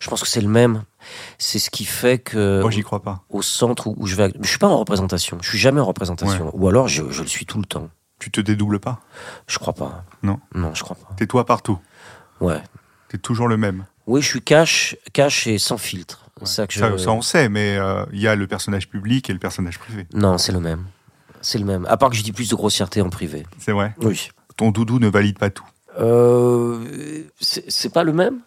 Je 0.00 0.08
pense 0.08 0.22
que 0.22 0.28
c'est 0.28 0.40
le 0.42 0.48
même. 0.48 0.82
C'est 1.38 1.58
ce 1.60 1.70
qui 1.70 1.84
fait 1.84 2.18
que 2.18 2.60
Moi, 2.60 2.70
j'y 2.70 2.82
crois 2.82 3.00
pas. 3.02 3.22
au 3.30 3.42
centre 3.42 3.86
où, 3.86 3.94
où 3.98 4.06
je 4.06 4.16
vais, 4.16 4.32
je 4.40 4.48
suis 4.48 4.58
pas 4.58 4.66
en 4.68 4.78
représentation. 4.78 5.38
Je 5.40 5.48
suis 5.48 5.58
jamais 5.58 5.80
en 5.80 5.86
représentation. 5.86 6.50
Ou 6.52 6.68
alors 6.68 6.88
je, 6.88 7.04
je 7.10 7.22
le 7.22 7.28
suis 7.28 7.46
tout 7.46 7.58
le 7.58 7.64
temps. 7.64 7.88
Tu 8.18 8.30
te 8.30 8.40
dédoubles 8.40 8.80
pas? 8.80 9.00
Je 9.46 9.58
crois 9.58 9.74
pas. 9.74 10.04
Non? 10.22 10.40
Non, 10.54 10.74
je 10.74 10.82
crois 10.82 10.96
pas. 10.96 11.14
T'es 11.16 11.26
toi 11.26 11.44
partout? 11.44 11.78
Ouais. 12.40 12.62
T'es 13.08 13.18
toujours 13.18 13.48
le 13.48 13.56
même? 13.56 13.84
Oui, 14.06 14.22
je 14.22 14.26
suis 14.28 14.42
cash, 14.42 14.96
cash 15.12 15.46
et 15.46 15.58
sans 15.58 15.78
filtre. 15.78 16.26
Ça 16.44 16.66
que 16.66 16.74
je. 16.74 16.80
Ça, 16.80 16.98
ça, 16.98 17.10
on 17.12 17.22
sait, 17.22 17.48
mais 17.48 17.76
euh, 17.76 18.04
il 18.12 18.20
y 18.20 18.28
a 18.28 18.34
le 18.34 18.46
personnage 18.46 18.88
public 18.88 19.30
et 19.30 19.32
le 19.32 19.38
personnage 19.38 19.78
privé. 19.78 20.06
Non, 20.12 20.38
c'est 20.38 20.52
le 20.52 20.60
même. 20.60 20.84
C'est 21.40 21.58
le 21.58 21.64
même. 21.64 21.86
À 21.86 21.96
part 21.96 22.10
que 22.10 22.16
je 22.16 22.22
dis 22.22 22.32
plus 22.32 22.50
de 22.50 22.54
grossièreté 22.54 23.00
en 23.00 23.08
privé. 23.08 23.46
C'est 23.58 23.72
vrai? 23.72 23.94
Oui. 24.02 24.28
Ton 24.56 24.70
doudou 24.70 24.98
ne 24.98 25.08
valide 25.08 25.38
pas 25.38 25.50
tout. 25.50 25.66
Euh, 25.98 27.24
c'est 27.40 27.70
c'est 27.70 27.92
pas 27.92 28.04
le 28.04 28.12
même? 28.12 28.40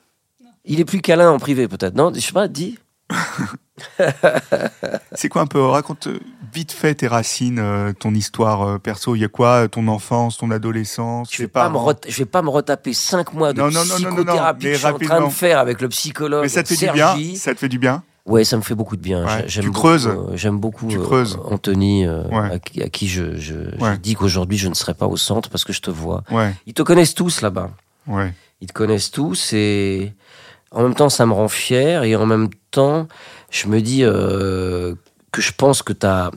Il 0.66 0.80
est 0.80 0.86
plus 0.86 1.02
câlin 1.02 1.32
en 1.32 1.40
privé, 1.40 1.68
peut-être. 1.68 1.96
Non, 1.96 2.12
je 2.14 2.20
sais 2.20 2.32
pas, 2.32 2.48
dis. 2.48 2.78
C'est 5.14 5.30
quoi 5.30 5.42
un 5.42 5.48
peu 5.48 5.62
Raconte 5.62 6.08
vite 6.54 6.72
fait 6.72 6.96
tes 6.96 7.08
racines, 7.08 7.60
euh, 7.60 7.94
ton 7.94 8.14
histoire 8.14 8.62
euh, 8.68 8.78
perso. 8.80 9.16
Il 9.16 9.20
y 9.22 9.26
a 9.26 9.28
quoi 9.28 9.64
euh, 9.64 9.68
Ton 9.68 9.88
enfance, 9.88 10.38
ton 10.38 10.50
adolescence 10.52 11.30
Je 11.32 11.44
vais, 11.44 11.48
pas 11.48 11.70
me 11.70 11.78
je 12.08 12.18
vais 12.18 12.26
pas 12.26 12.42
me 12.42 12.50
retaper 12.50 12.94
cinq 12.94 13.34
mois 13.34 13.54
de 13.54 13.60
Non, 13.62 13.70
non, 13.70 13.84
non, 13.86 13.86
non, 13.86 14.00
non, 14.00 14.10
non, 14.10 14.16
psychothérapie 14.16 14.64
que 14.66 14.74
je 14.74 14.78
suis 14.78 14.86
en 14.88 14.98
train 14.98 15.26
de 15.26 15.30
faire 15.32 15.60
avec 15.60 15.82
le 15.82 15.90
psychologue 15.90 16.42
Mais 16.44 16.50
ça 16.50 16.64
te 16.64 16.70
fait 16.70 16.76
Sergi. 16.76 17.00
du 17.24 17.30
bien 17.32 17.36
Ça 17.40 17.54
te 17.54 17.60
fait 17.60 17.70
du 17.70 17.80
bien 17.80 18.04
Ouais, 18.26 18.44
ça 18.44 18.58
me 18.58 18.62
fait 18.62 18.76
beaucoup 18.76 18.96
de 18.96 19.02
bien. 19.02 19.26
Ouais. 19.26 19.46
J'aime 19.48 19.64
Tu 19.64 19.70
beaucoup, 19.70 19.80
creuses. 19.80 20.08
euh, 20.08 20.36
J'aime 20.36 20.60
beaucoup 20.60 20.88
Tu 20.88 20.98
euh. 21.00 21.26
Anthony, 21.46 22.06
euh, 22.06 22.24
Ouais. 22.28 22.52
à, 22.54 22.60
qui, 22.60 22.82
à 22.84 22.90
qui 22.90 23.08
je, 23.08 23.36
je, 23.38 23.56
dis 24.02 24.14
qu'aujourd'hui 24.14 24.58
je 24.58 24.68
ne 24.68 24.76
serai 24.76 24.94
pas 24.94 25.08
au 25.08 25.18
centre 25.18 25.50
parce 25.50 25.64
que 25.64 25.74
je 25.74 25.82
te 25.82 25.90
vois. 25.90 26.24
Ouais, 26.30 26.54
Ils 26.68 26.74
te 26.76 26.84
connaissent 26.84 27.16
tous 27.16 27.42
là-bas. 27.42 27.72
ouais. 28.08 28.34
Ils 28.62 28.68
te 28.68 28.74
connaissent 28.74 29.10
tous 29.10 29.54
et 29.54 30.14
en 30.72 30.84
même 30.84 30.96
temps 30.96 31.10
ça 31.10 31.26
me 31.26 31.34
rend 31.34 31.48
fier 31.48 32.04
et 32.04 32.16
en 32.16 32.26
même 32.26 32.50
temps 32.72 33.08
je 33.52 33.68
me 33.68 33.82
dis 33.82 34.04
euh, 34.04 34.96
que 35.32 35.42
je 35.42 35.52
pense 35.58 35.82
que 35.82 35.94
tu 35.94 36.06
as 36.06 36.32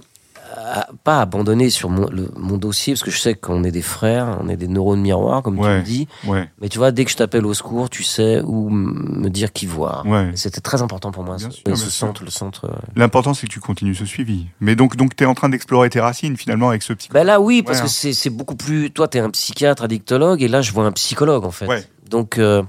pas 1.04 1.20
abandonné 1.20 1.70
sur 1.70 1.88
mon, 1.90 2.08
le- 2.10 2.30
mon 2.36 2.56
dossier 2.56 2.92
parce 2.94 3.02
que 3.02 3.10
je 3.10 3.18
sais 3.18 3.34
qu'on 3.34 3.64
est 3.64 3.70
des 3.70 3.82
frères, 3.82 4.38
on 4.40 4.48
est 4.48 4.56
des 4.56 4.68
neurones 4.68 5.00
miroirs 5.00 5.42
comme 5.42 5.56
tu 5.56 5.62
me 5.62 5.82
dis. 5.82 6.08
Ouais, 6.26 6.48
Mais 6.60 6.68
tu 6.68 6.78
vois, 6.78 6.92
dès 6.92 7.04
que 7.04 7.10
je 7.10 7.16
t'appelle 7.16 7.44
au 7.46 7.54
secours, 7.54 7.90
tu 7.90 8.02
sais 8.02 8.40
où 8.42 8.68
me 8.70 9.28
dire 9.28 9.52
qui 9.52 9.66
voir. 9.66 10.06
ouais. 10.06 10.30
C'était 10.34 10.60
très 10.60 10.80
important 10.82 11.10
pour 11.10 11.24
moi. 11.24 11.36
Bien 11.36 11.48
ce, 11.50 11.56
sûr, 11.56 11.62
et 11.66 11.70
bien 11.70 11.76
ce 11.76 11.90
sûr. 11.90 11.92
centre, 12.08 12.22
le 12.24 12.30
centre. 12.30 12.66
euh. 12.66 12.74
L'important, 12.96 13.34
c'est 13.34 13.46
que 13.46 13.52
tu 13.52 13.60
continues 13.60 13.94
ce 13.94 14.04
suivi. 14.04 14.46
Mais 14.60 14.76
donc, 14.76 14.96
donc 14.96 15.16
tu 15.16 15.24
es 15.24 15.26
en 15.26 15.34
train 15.34 15.48
d'explorer 15.48 15.90
tes 15.90 16.00
racines, 16.00 16.36
finalement, 16.36 16.68
avec 16.68 16.82
ce 16.82 16.92
psychologue. 16.92 17.22
Ben 17.22 17.26
là, 17.26 17.40
oui, 17.40 17.62
parce 17.62 17.80
que 17.80 17.86
hein. 18.08 18.12
c'est 18.12 18.30
beaucoup 18.30 18.56
plus. 18.56 18.90
Toi, 18.90 19.08
t'es 19.08 19.20
un 19.20 19.30
psychiatre, 19.30 19.82
addictologue, 19.82 20.42
et 20.42 20.48
là, 20.48 20.60
je 20.62 20.72
vois 20.72 20.84
un 20.84 20.92
psychologue, 20.92 21.44
en 21.44 21.50
fait. 21.50 21.88
Donc 22.08 22.38
euh, 22.38 22.62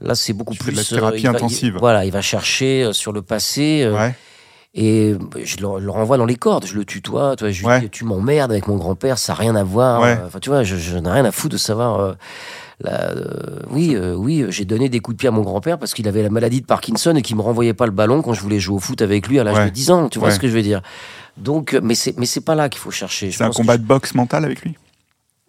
là, 0.00 0.14
c'est 0.14 0.32
beaucoup 0.32 0.54
Tu 0.54 0.58
fais 0.58 0.72
plus. 0.72 0.72
de 0.72 0.78
la 0.78 0.84
thérapie 1.00 1.18
il 1.18 1.22
va- 1.26 1.32
il- 1.32 1.36
intensive. 1.36 1.76
voilà, 1.78 2.04
il 2.04 2.12
va 2.12 2.20
chercher 2.22 2.84
euh, 2.84 2.92
sur 2.92 3.12
le 3.12 3.22
passé. 3.22 3.82
euh, 3.84 3.94
Ouais, 3.94 4.14
Et 4.74 5.14
je 5.42 5.56
le, 5.56 5.80
le 5.80 5.90
renvoie 5.90 6.18
dans 6.18 6.26
les 6.26 6.36
cordes, 6.36 6.66
je 6.66 6.74
le 6.74 6.84
tutoie, 6.84 7.34
tu 7.36 7.44
vois, 7.44 7.50
je 7.50 7.60
lui 7.60 7.66
Ouais. 7.66 7.80
dis, 7.80 7.90
tu 7.90 8.04
m'emmerdes 8.04 8.52
avec 8.52 8.68
mon 8.68 8.76
grand-père, 8.76 9.18
ça 9.18 9.32
n'a 9.32 9.38
rien 9.38 9.56
à 9.56 9.64
voir. 9.64 10.02
Ouais. 10.02 10.16
euh, 10.20 10.26
Enfin, 10.26 10.38
tu 10.40 10.50
vois, 10.50 10.62
je, 10.62 10.76
je 10.76 10.96
n'ai 10.98 11.10
rien 11.10 11.24
à 11.24 11.32
foutre 11.32 11.54
de 11.54 11.58
savoir. 11.58 11.98
euh, 12.00 12.12
la- 12.80 13.10
euh, 13.10 13.58
oui, 13.70 13.96
euh, 13.96 14.14
oui, 14.14 14.42
euh, 14.42 14.50
j'ai 14.52 14.64
donné 14.64 14.88
des 14.88 15.00
coups 15.00 15.16
de 15.16 15.18
pied 15.20 15.28
à 15.28 15.32
mon 15.32 15.40
grand-père 15.42 15.78
parce 15.78 15.94
qu'il 15.94 16.06
avait 16.06 16.22
la 16.22 16.30
maladie 16.30 16.60
de 16.60 16.66
Parkinson 16.66 17.16
et 17.16 17.22
qu'il 17.22 17.34
me 17.34 17.42
renvoyait 17.42 17.74
pas 17.74 17.86
le 17.86 17.92
ballon 17.92 18.22
quand 18.22 18.34
je 18.34 18.40
voulais 18.42 18.60
jouer 18.60 18.76
au 18.76 18.78
foot 18.78 19.02
avec 19.02 19.26
lui 19.26 19.40
à 19.40 19.42
l'âge 19.44 19.56
Ouais. 19.56 19.64
de 19.64 19.70
10 19.70 19.90
ans. 19.90 20.08
Tu 20.08 20.18
vois 20.20 20.30
ce 20.30 20.38
que 20.38 20.46
je 20.46 20.52
veux 20.52 20.62
dire 20.62 20.80
Donc, 21.38 21.74
euh, 21.74 21.80
mais 21.82 21.94
c'est 21.96 22.16
mais 22.18 22.26
c'est 22.26 22.42
pas 22.42 22.54
là 22.54 22.68
qu'il 22.68 22.78
faut 22.80 22.92
chercher. 22.92 23.32
C'est 23.32 23.42
un 23.42 23.50
combat 23.50 23.78
de 23.78 23.82
boxe 23.84 24.14
mental 24.14 24.44
avec 24.44 24.60
lui? 24.62 24.76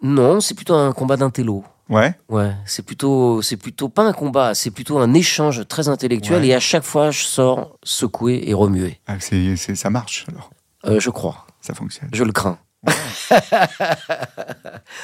Non, 0.02 0.40
c'est 0.40 0.54
plutôt 0.54 0.74
un 0.74 0.92
combat 0.92 1.16
d'intello. 1.16 1.62
Ouais, 1.90 2.14
Ouais, 2.28 2.52
c'est 2.66 2.84
plutôt, 2.84 3.42
c'est 3.42 3.56
plutôt 3.56 3.88
pas 3.88 4.04
un 4.04 4.12
combat, 4.12 4.54
c'est 4.54 4.70
plutôt 4.70 4.98
un 4.98 5.12
échange 5.12 5.66
très 5.68 5.88
intellectuel 5.88 6.40
Ouais. 6.42 6.48
et 6.48 6.54
à 6.54 6.60
chaque 6.60 6.84
fois 6.84 7.10
je 7.10 7.22
sors 7.24 7.76
secoué 7.82 8.44
et 8.48 8.54
remué. 8.54 9.00
Ah, 9.08 9.16
c'est, 9.18 9.56
c'est- 9.56 9.74
ça 9.74 9.90
marche 9.90 10.24
alors, 10.30 10.50
Euh, 10.86 11.00
je 11.00 11.10
crois, 11.10 11.46
ça 11.60 11.74
fonctionne. 11.74 12.08
je 12.12 12.22
le 12.24 12.32
crains. 12.32 12.58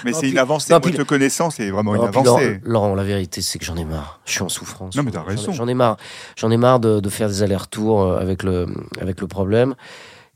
Mais 0.05 0.13
c'est 0.13 0.31
une 0.31 0.39
avancée, 0.39 0.73
non, 0.73 0.81
puis- 0.81 0.93
te 0.93 1.03
connaissant, 1.03 1.51
c'est 1.51 1.71
vraiment 1.71 1.95
une 1.95 2.01
Non, 2.03 2.07
avancée. 2.09 2.61
Laurent, 2.65 2.95
la 2.95 3.05
vérité, 3.05 3.43
c'est 3.43 3.59
que 3.59 3.65
j'en 3.65 3.77
ai 3.77 3.85
marre. 3.85 4.21
Je 4.25 4.33
suis 4.33 4.43
en 4.43 4.49
souffrance. 4.49 4.95
Non, 4.97 5.03
mais 5.03 5.11
t'as 5.11 5.23
raison. 5.23 5.53
J'en 5.53 5.69
ai 5.69 5.75
marre. 5.75 5.97
J'en 6.37 6.51
ai 6.51 6.57
marre 6.57 6.81
de, 6.81 7.01
de 7.01 7.09
faire 7.11 7.29
des 7.29 7.43
allers-retours 7.43 8.03
euh, 8.03 8.19
avec 8.21 8.43
le, 8.43 8.67
avec 9.01 9.21
le 9.21 9.27
problème. 9.27 9.75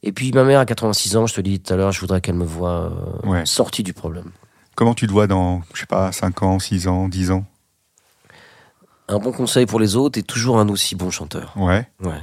Et 0.03 0.13
puis 0.13 0.33
ma 0.33 0.45
mère 0.45 0.61
a 0.61 0.67
86 0.67 1.17
ans, 1.17 1.27
je 1.27 1.35
te 1.35 1.41
dis 1.41 1.61
tout 1.61 1.73
à 1.73 1.77
l'heure, 1.77 1.93
je 1.93 2.01
voudrais 2.01 2.21
qu'elle 2.21 2.35
me 2.35 2.45
voie 2.45 2.91
euh, 3.25 3.29
Ouais. 3.29 3.47
sortie 3.47 3.83
du 3.83 3.93
problème. 3.93 4.31
Comment 4.81 4.95
tu 4.95 5.07
te 5.07 5.13
vois 5.13 5.27
dans, 5.27 5.61
je 5.75 5.81
sais 5.81 5.87
pas, 5.87 6.11
5 6.11 6.43
ans, 6.43 6.59
6 6.59 6.89
ans, 6.89 7.07
10 7.07 7.33
ans? 7.33 7.45
Un 9.09 9.19
bon 9.19 9.31
conseil 9.31 9.67
pour 9.67 9.79
les 9.79 9.95
autres 9.95 10.19
et 10.19 10.23
toujours 10.23 10.59
un 10.59 10.71
aussi 10.71 10.95
bon 10.95 11.11
chanteur. 11.11 11.53
Ouais. 11.55 11.87
Ouais. 12.03 12.19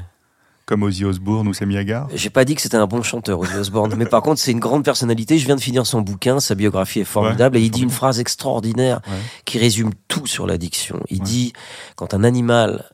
Comme 0.66 0.82
Ozzy 0.82 1.06
Osbourne 1.06 1.48
ou 1.48 1.54
Sammy 1.54 1.78
Hagar. 1.78 2.08
J'ai 2.16 2.32
pas 2.32 2.46
dit 2.46 2.56
que 2.56 2.62
c'était 2.64 2.78
un 2.78 2.88
bon 2.88 3.04
chanteur, 3.04 3.38
Ozzy 3.38 3.54
Osbourne, 3.58 3.94
mais 3.96 4.08
par 4.08 4.24
contre, 4.24 4.42
c'est 4.42 4.52
une 4.52 4.60
grande 4.60 4.84
personnalité. 4.84 5.38
Je 5.38 5.46
viens 5.46 5.56
de 5.56 5.62
finir 5.62 5.86
son 5.86 6.02
bouquin, 6.02 6.40
sa 6.40 6.56
biographie 6.56 7.02
est 7.02 7.04
formidable, 7.04 7.58
Ouais, 7.58 7.62
et 7.62 7.66
il 7.66 7.70
dit 7.70 7.84
une 7.84 7.92
phrase 7.92 8.20
extraordinaire 8.20 9.02
Ouais. 9.08 9.20
qui 9.46 9.60
résume 9.60 9.92
tout 10.08 10.26
sur 10.26 10.48
l'addiction. 10.48 11.00
Il 11.12 11.20
Ouais. 11.20 11.26
dit 11.26 11.54
quand 11.96 12.16
un 12.16 12.24
animal 12.24 12.90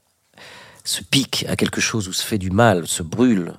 se 0.84 1.02
pique 1.04 1.46
à 1.48 1.56
quelque 1.56 1.80
chose 1.80 2.10
ou 2.10 2.12
se 2.12 2.26
fait 2.26 2.38
du 2.38 2.52
mal, 2.52 2.86
se 2.86 3.02
brûle, 3.02 3.54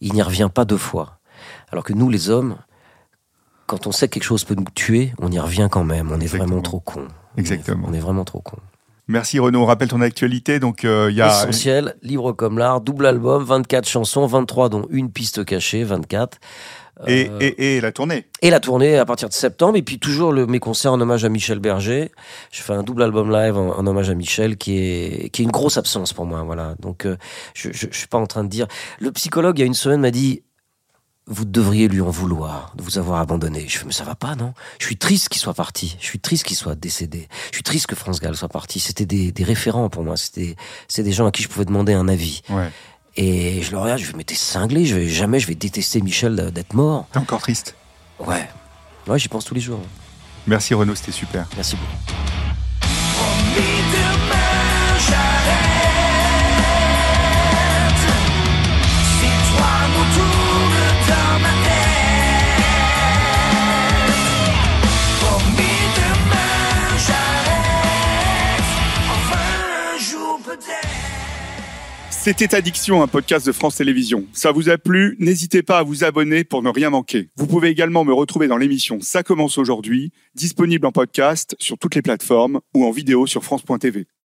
il 0.00 0.14
n'y 0.14 0.22
revient 0.22 0.48
pas 0.50 0.64
deux 0.64 0.78
fois. 0.78 1.18
Alors 1.70 1.84
que 1.84 1.92
nous, 1.92 2.08
les 2.08 2.30
hommes, 2.30 2.56
quand 3.70 3.86
on 3.86 3.92
sait 3.92 4.08
que 4.08 4.14
quelque 4.14 4.24
chose 4.24 4.42
peut 4.42 4.56
nous 4.56 4.64
tuer, 4.74 5.12
on 5.20 5.30
y 5.30 5.38
revient 5.38 5.68
quand 5.70 5.84
même. 5.84 6.10
On 6.10 6.18
est 6.18 6.22
Exactement. 6.24 6.46
vraiment 6.46 6.62
trop 6.62 6.80
con. 6.80 7.06
Exactement. 7.36 7.86
On 7.88 7.92
est 7.92 8.00
vraiment 8.00 8.24
trop 8.24 8.40
con. 8.40 8.56
Merci 9.06 9.38
Renaud. 9.38 9.60
On 9.62 9.66
rappelle 9.66 9.86
ton 9.88 10.00
actualité. 10.00 10.58
Donc, 10.58 10.84
euh, 10.84 11.06
il 11.08 11.16
y 11.16 11.22
a. 11.22 11.28
Essentiel, 11.28 11.94
libre 12.02 12.32
comme 12.32 12.58
l'art, 12.58 12.80
double 12.80 13.06
album, 13.06 13.44
24 13.44 13.88
chansons, 13.88 14.26
23 14.26 14.70
dont 14.70 14.86
une 14.90 15.12
piste 15.12 15.44
cachée, 15.44 15.84
24. 15.84 16.38
Et, 17.06 17.28
Euh, 17.30 17.38
et, 17.40 17.76
et 17.76 17.80
la 17.80 17.92
tournée. 17.92 18.26
Et 18.42 18.50
la 18.50 18.58
tournée 18.60 18.98
à 18.98 19.04
partir 19.06 19.28
de 19.28 19.32
septembre, 19.34 19.76
et 19.76 19.82
puis 19.82 19.98
toujours 20.00 20.32
le, 20.32 20.46
mes 20.46 20.58
concerts 20.58 20.92
en 20.92 21.00
hommage 21.00 21.24
à 21.24 21.28
Michel 21.28 21.60
Berger. 21.60 22.10
Je 22.52 22.60
fais 22.62 22.72
un 22.74 22.82
double 22.82 23.04
album 23.04 23.30
live 23.32 23.56
en, 23.56 23.70
en 23.78 23.86
hommage 23.86 24.10
à 24.10 24.14
Michel, 24.14 24.56
qui 24.56 24.76
est 24.78 25.30
qui 25.30 25.42
est 25.42 25.44
une 25.44 25.50
grosse 25.52 25.78
absence 25.78 26.12
pour 26.12 26.26
moi. 26.26 26.42
Voilà. 26.42 26.74
Donc 26.80 27.06
euh, 27.06 27.16
je, 27.54 27.70
je 27.72 27.86
je 27.90 27.96
suis 27.96 28.08
pas 28.08 28.18
en 28.18 28.26
train 28.26 28.42
de 28.44 28.48
dire. 28.50 28.66
Le 28.98 29.12
psychologue 29.12 29.56
il 29.58 29.60
y 29.62 29.64
a 29.64 29.66
une 29.66 29.74
semaine 29.74 30.00
m'a 30.00 30.10
dit. 30.10 30.42
Vous 31.26 31.44
devriez 31.44 31.86
lui 31.86 32.00
en 32.00 32.10
vouloir 32.10 32.72
de 32.76 32.82
vous 32.82 32.98
avoir 32.98 33.20
abandonné. 33.20 33.66
Je 33.68 33.78
fais 33.78 33.84
mais 33.84 33.92
ça 33.92 34.04
va 34.04 34.14
pas 34.14 34.34
non? 34.34 34.52
Je 34.80 34.86
suis 34.86 34.96
triste 34.96 35.28
qu'il 35.28 35.40
soit 35.40 35.54
parti. 35.54 35.96
Je 36.00 36.06
suis 36.06 36.18
triste 36.18 36.44
qu'il 36.44 36.56
soit 36.56 36.74
décédé. 36.74 37.28
Je 37.50 37.56
suis 37.56 37.62
triste 37.62 37.86
que 37.86 37.94
France 37.94 38.20
Gall 38.20 38.36
soit 38.36 38.48
parti. 38.48 38.80
C'était 38.80 39.06
des, 39.06 39.30
des 39.30 39.44
référents 39.44 39.88
pour 39.88 40.02
moi. 40.02 40.16
C'était 40.16 40.56
c'est 40.88 41.02
des 41.04 41.12
gens 41.12 41.26
à 41.26 41.30
qui 41.30 41.42
je 41.42 41.48
pouvais 41.48 41.64
demander 41.66 41.92
un 41.92 42.08
avis. 42.08 42.42
Ouais. 42.48 42.70
Et 43.16 43.62
je 43.62 43.70
le 43.70 43.78
regarde, 43.78 44.00
je 44.00 44.06
vais 44.06 44.16
mais 44.16 44.24
t'es 44.24 44.34
cinglé. 44.34 44.86
Je 44.86 44.96
vais 44.96 45.08
jamais 45.08 45.38
je 45.38 45.46
vais 45.46 45.54
détester 45.54 46.00
Michel 46.00 46.50
d'être 46.52 46.74
mort. 46.74 47.06
T'es 47.12 47.18
encore 47.18 47.42
triste? 47.42 47.76
Ouais. 48.18 48.48
Ouais, 49.06 49.18
j'y 49.18 49.28
pense 49.28 49.44
tous 49.44 49.54
les 49.54 49.60
jours. 49.60 49.80
Merci 50.46 50.74
Renaud, 50.74 50.94
c'était 50.94 51.12
super. 51.12 51.46
Merci 51.56 51.76
beaucoup. 51.76 52.39
C'était 72.22 72.54
Addiction, 72.54 73.02
un 73.02 73.06
podcast 73.06 73.46
de 73.46 73.52
France 73.52 73.76
Télévisions. 73.76 74.26
Ça 74.34 74.52
vous 74.52 74.68
a 74.68 74.76
plu 74.76 75.16
N'hésitez 75.20 75.62
pas 75.62 75.78
à 75.78 75.82
vous 75.82 76.04
abonner 76.04 76.44
pour 76.44 76.62
ne 76.62 76.68
rien 76.68 76.90
manquer. 76.90 77.30
Vous 77.34 77.46
pouvez 77.46 77.70
également 77.70 78.04
me 78.04 78.12
retrouver 78.12 78.46
dans 78.46 78.58
l'émission 78.58 78.98
Ça 79.00 79.22
commence 79.22 79.56
aujourd'hui, 79.56 80.12
disponible 80.34 80.86
en 80.86 80.92
podcast 80.92 81.56
sur 81.58 81.78
toutes 81.78 81.94
les 81.94 82.02
plateformes 82.02 82.60
ou 82.74 82.84
en 82.84 82.90
vidéo 82.90 83.26
sur 83.26 83.42
France.tv. 83.42 84.06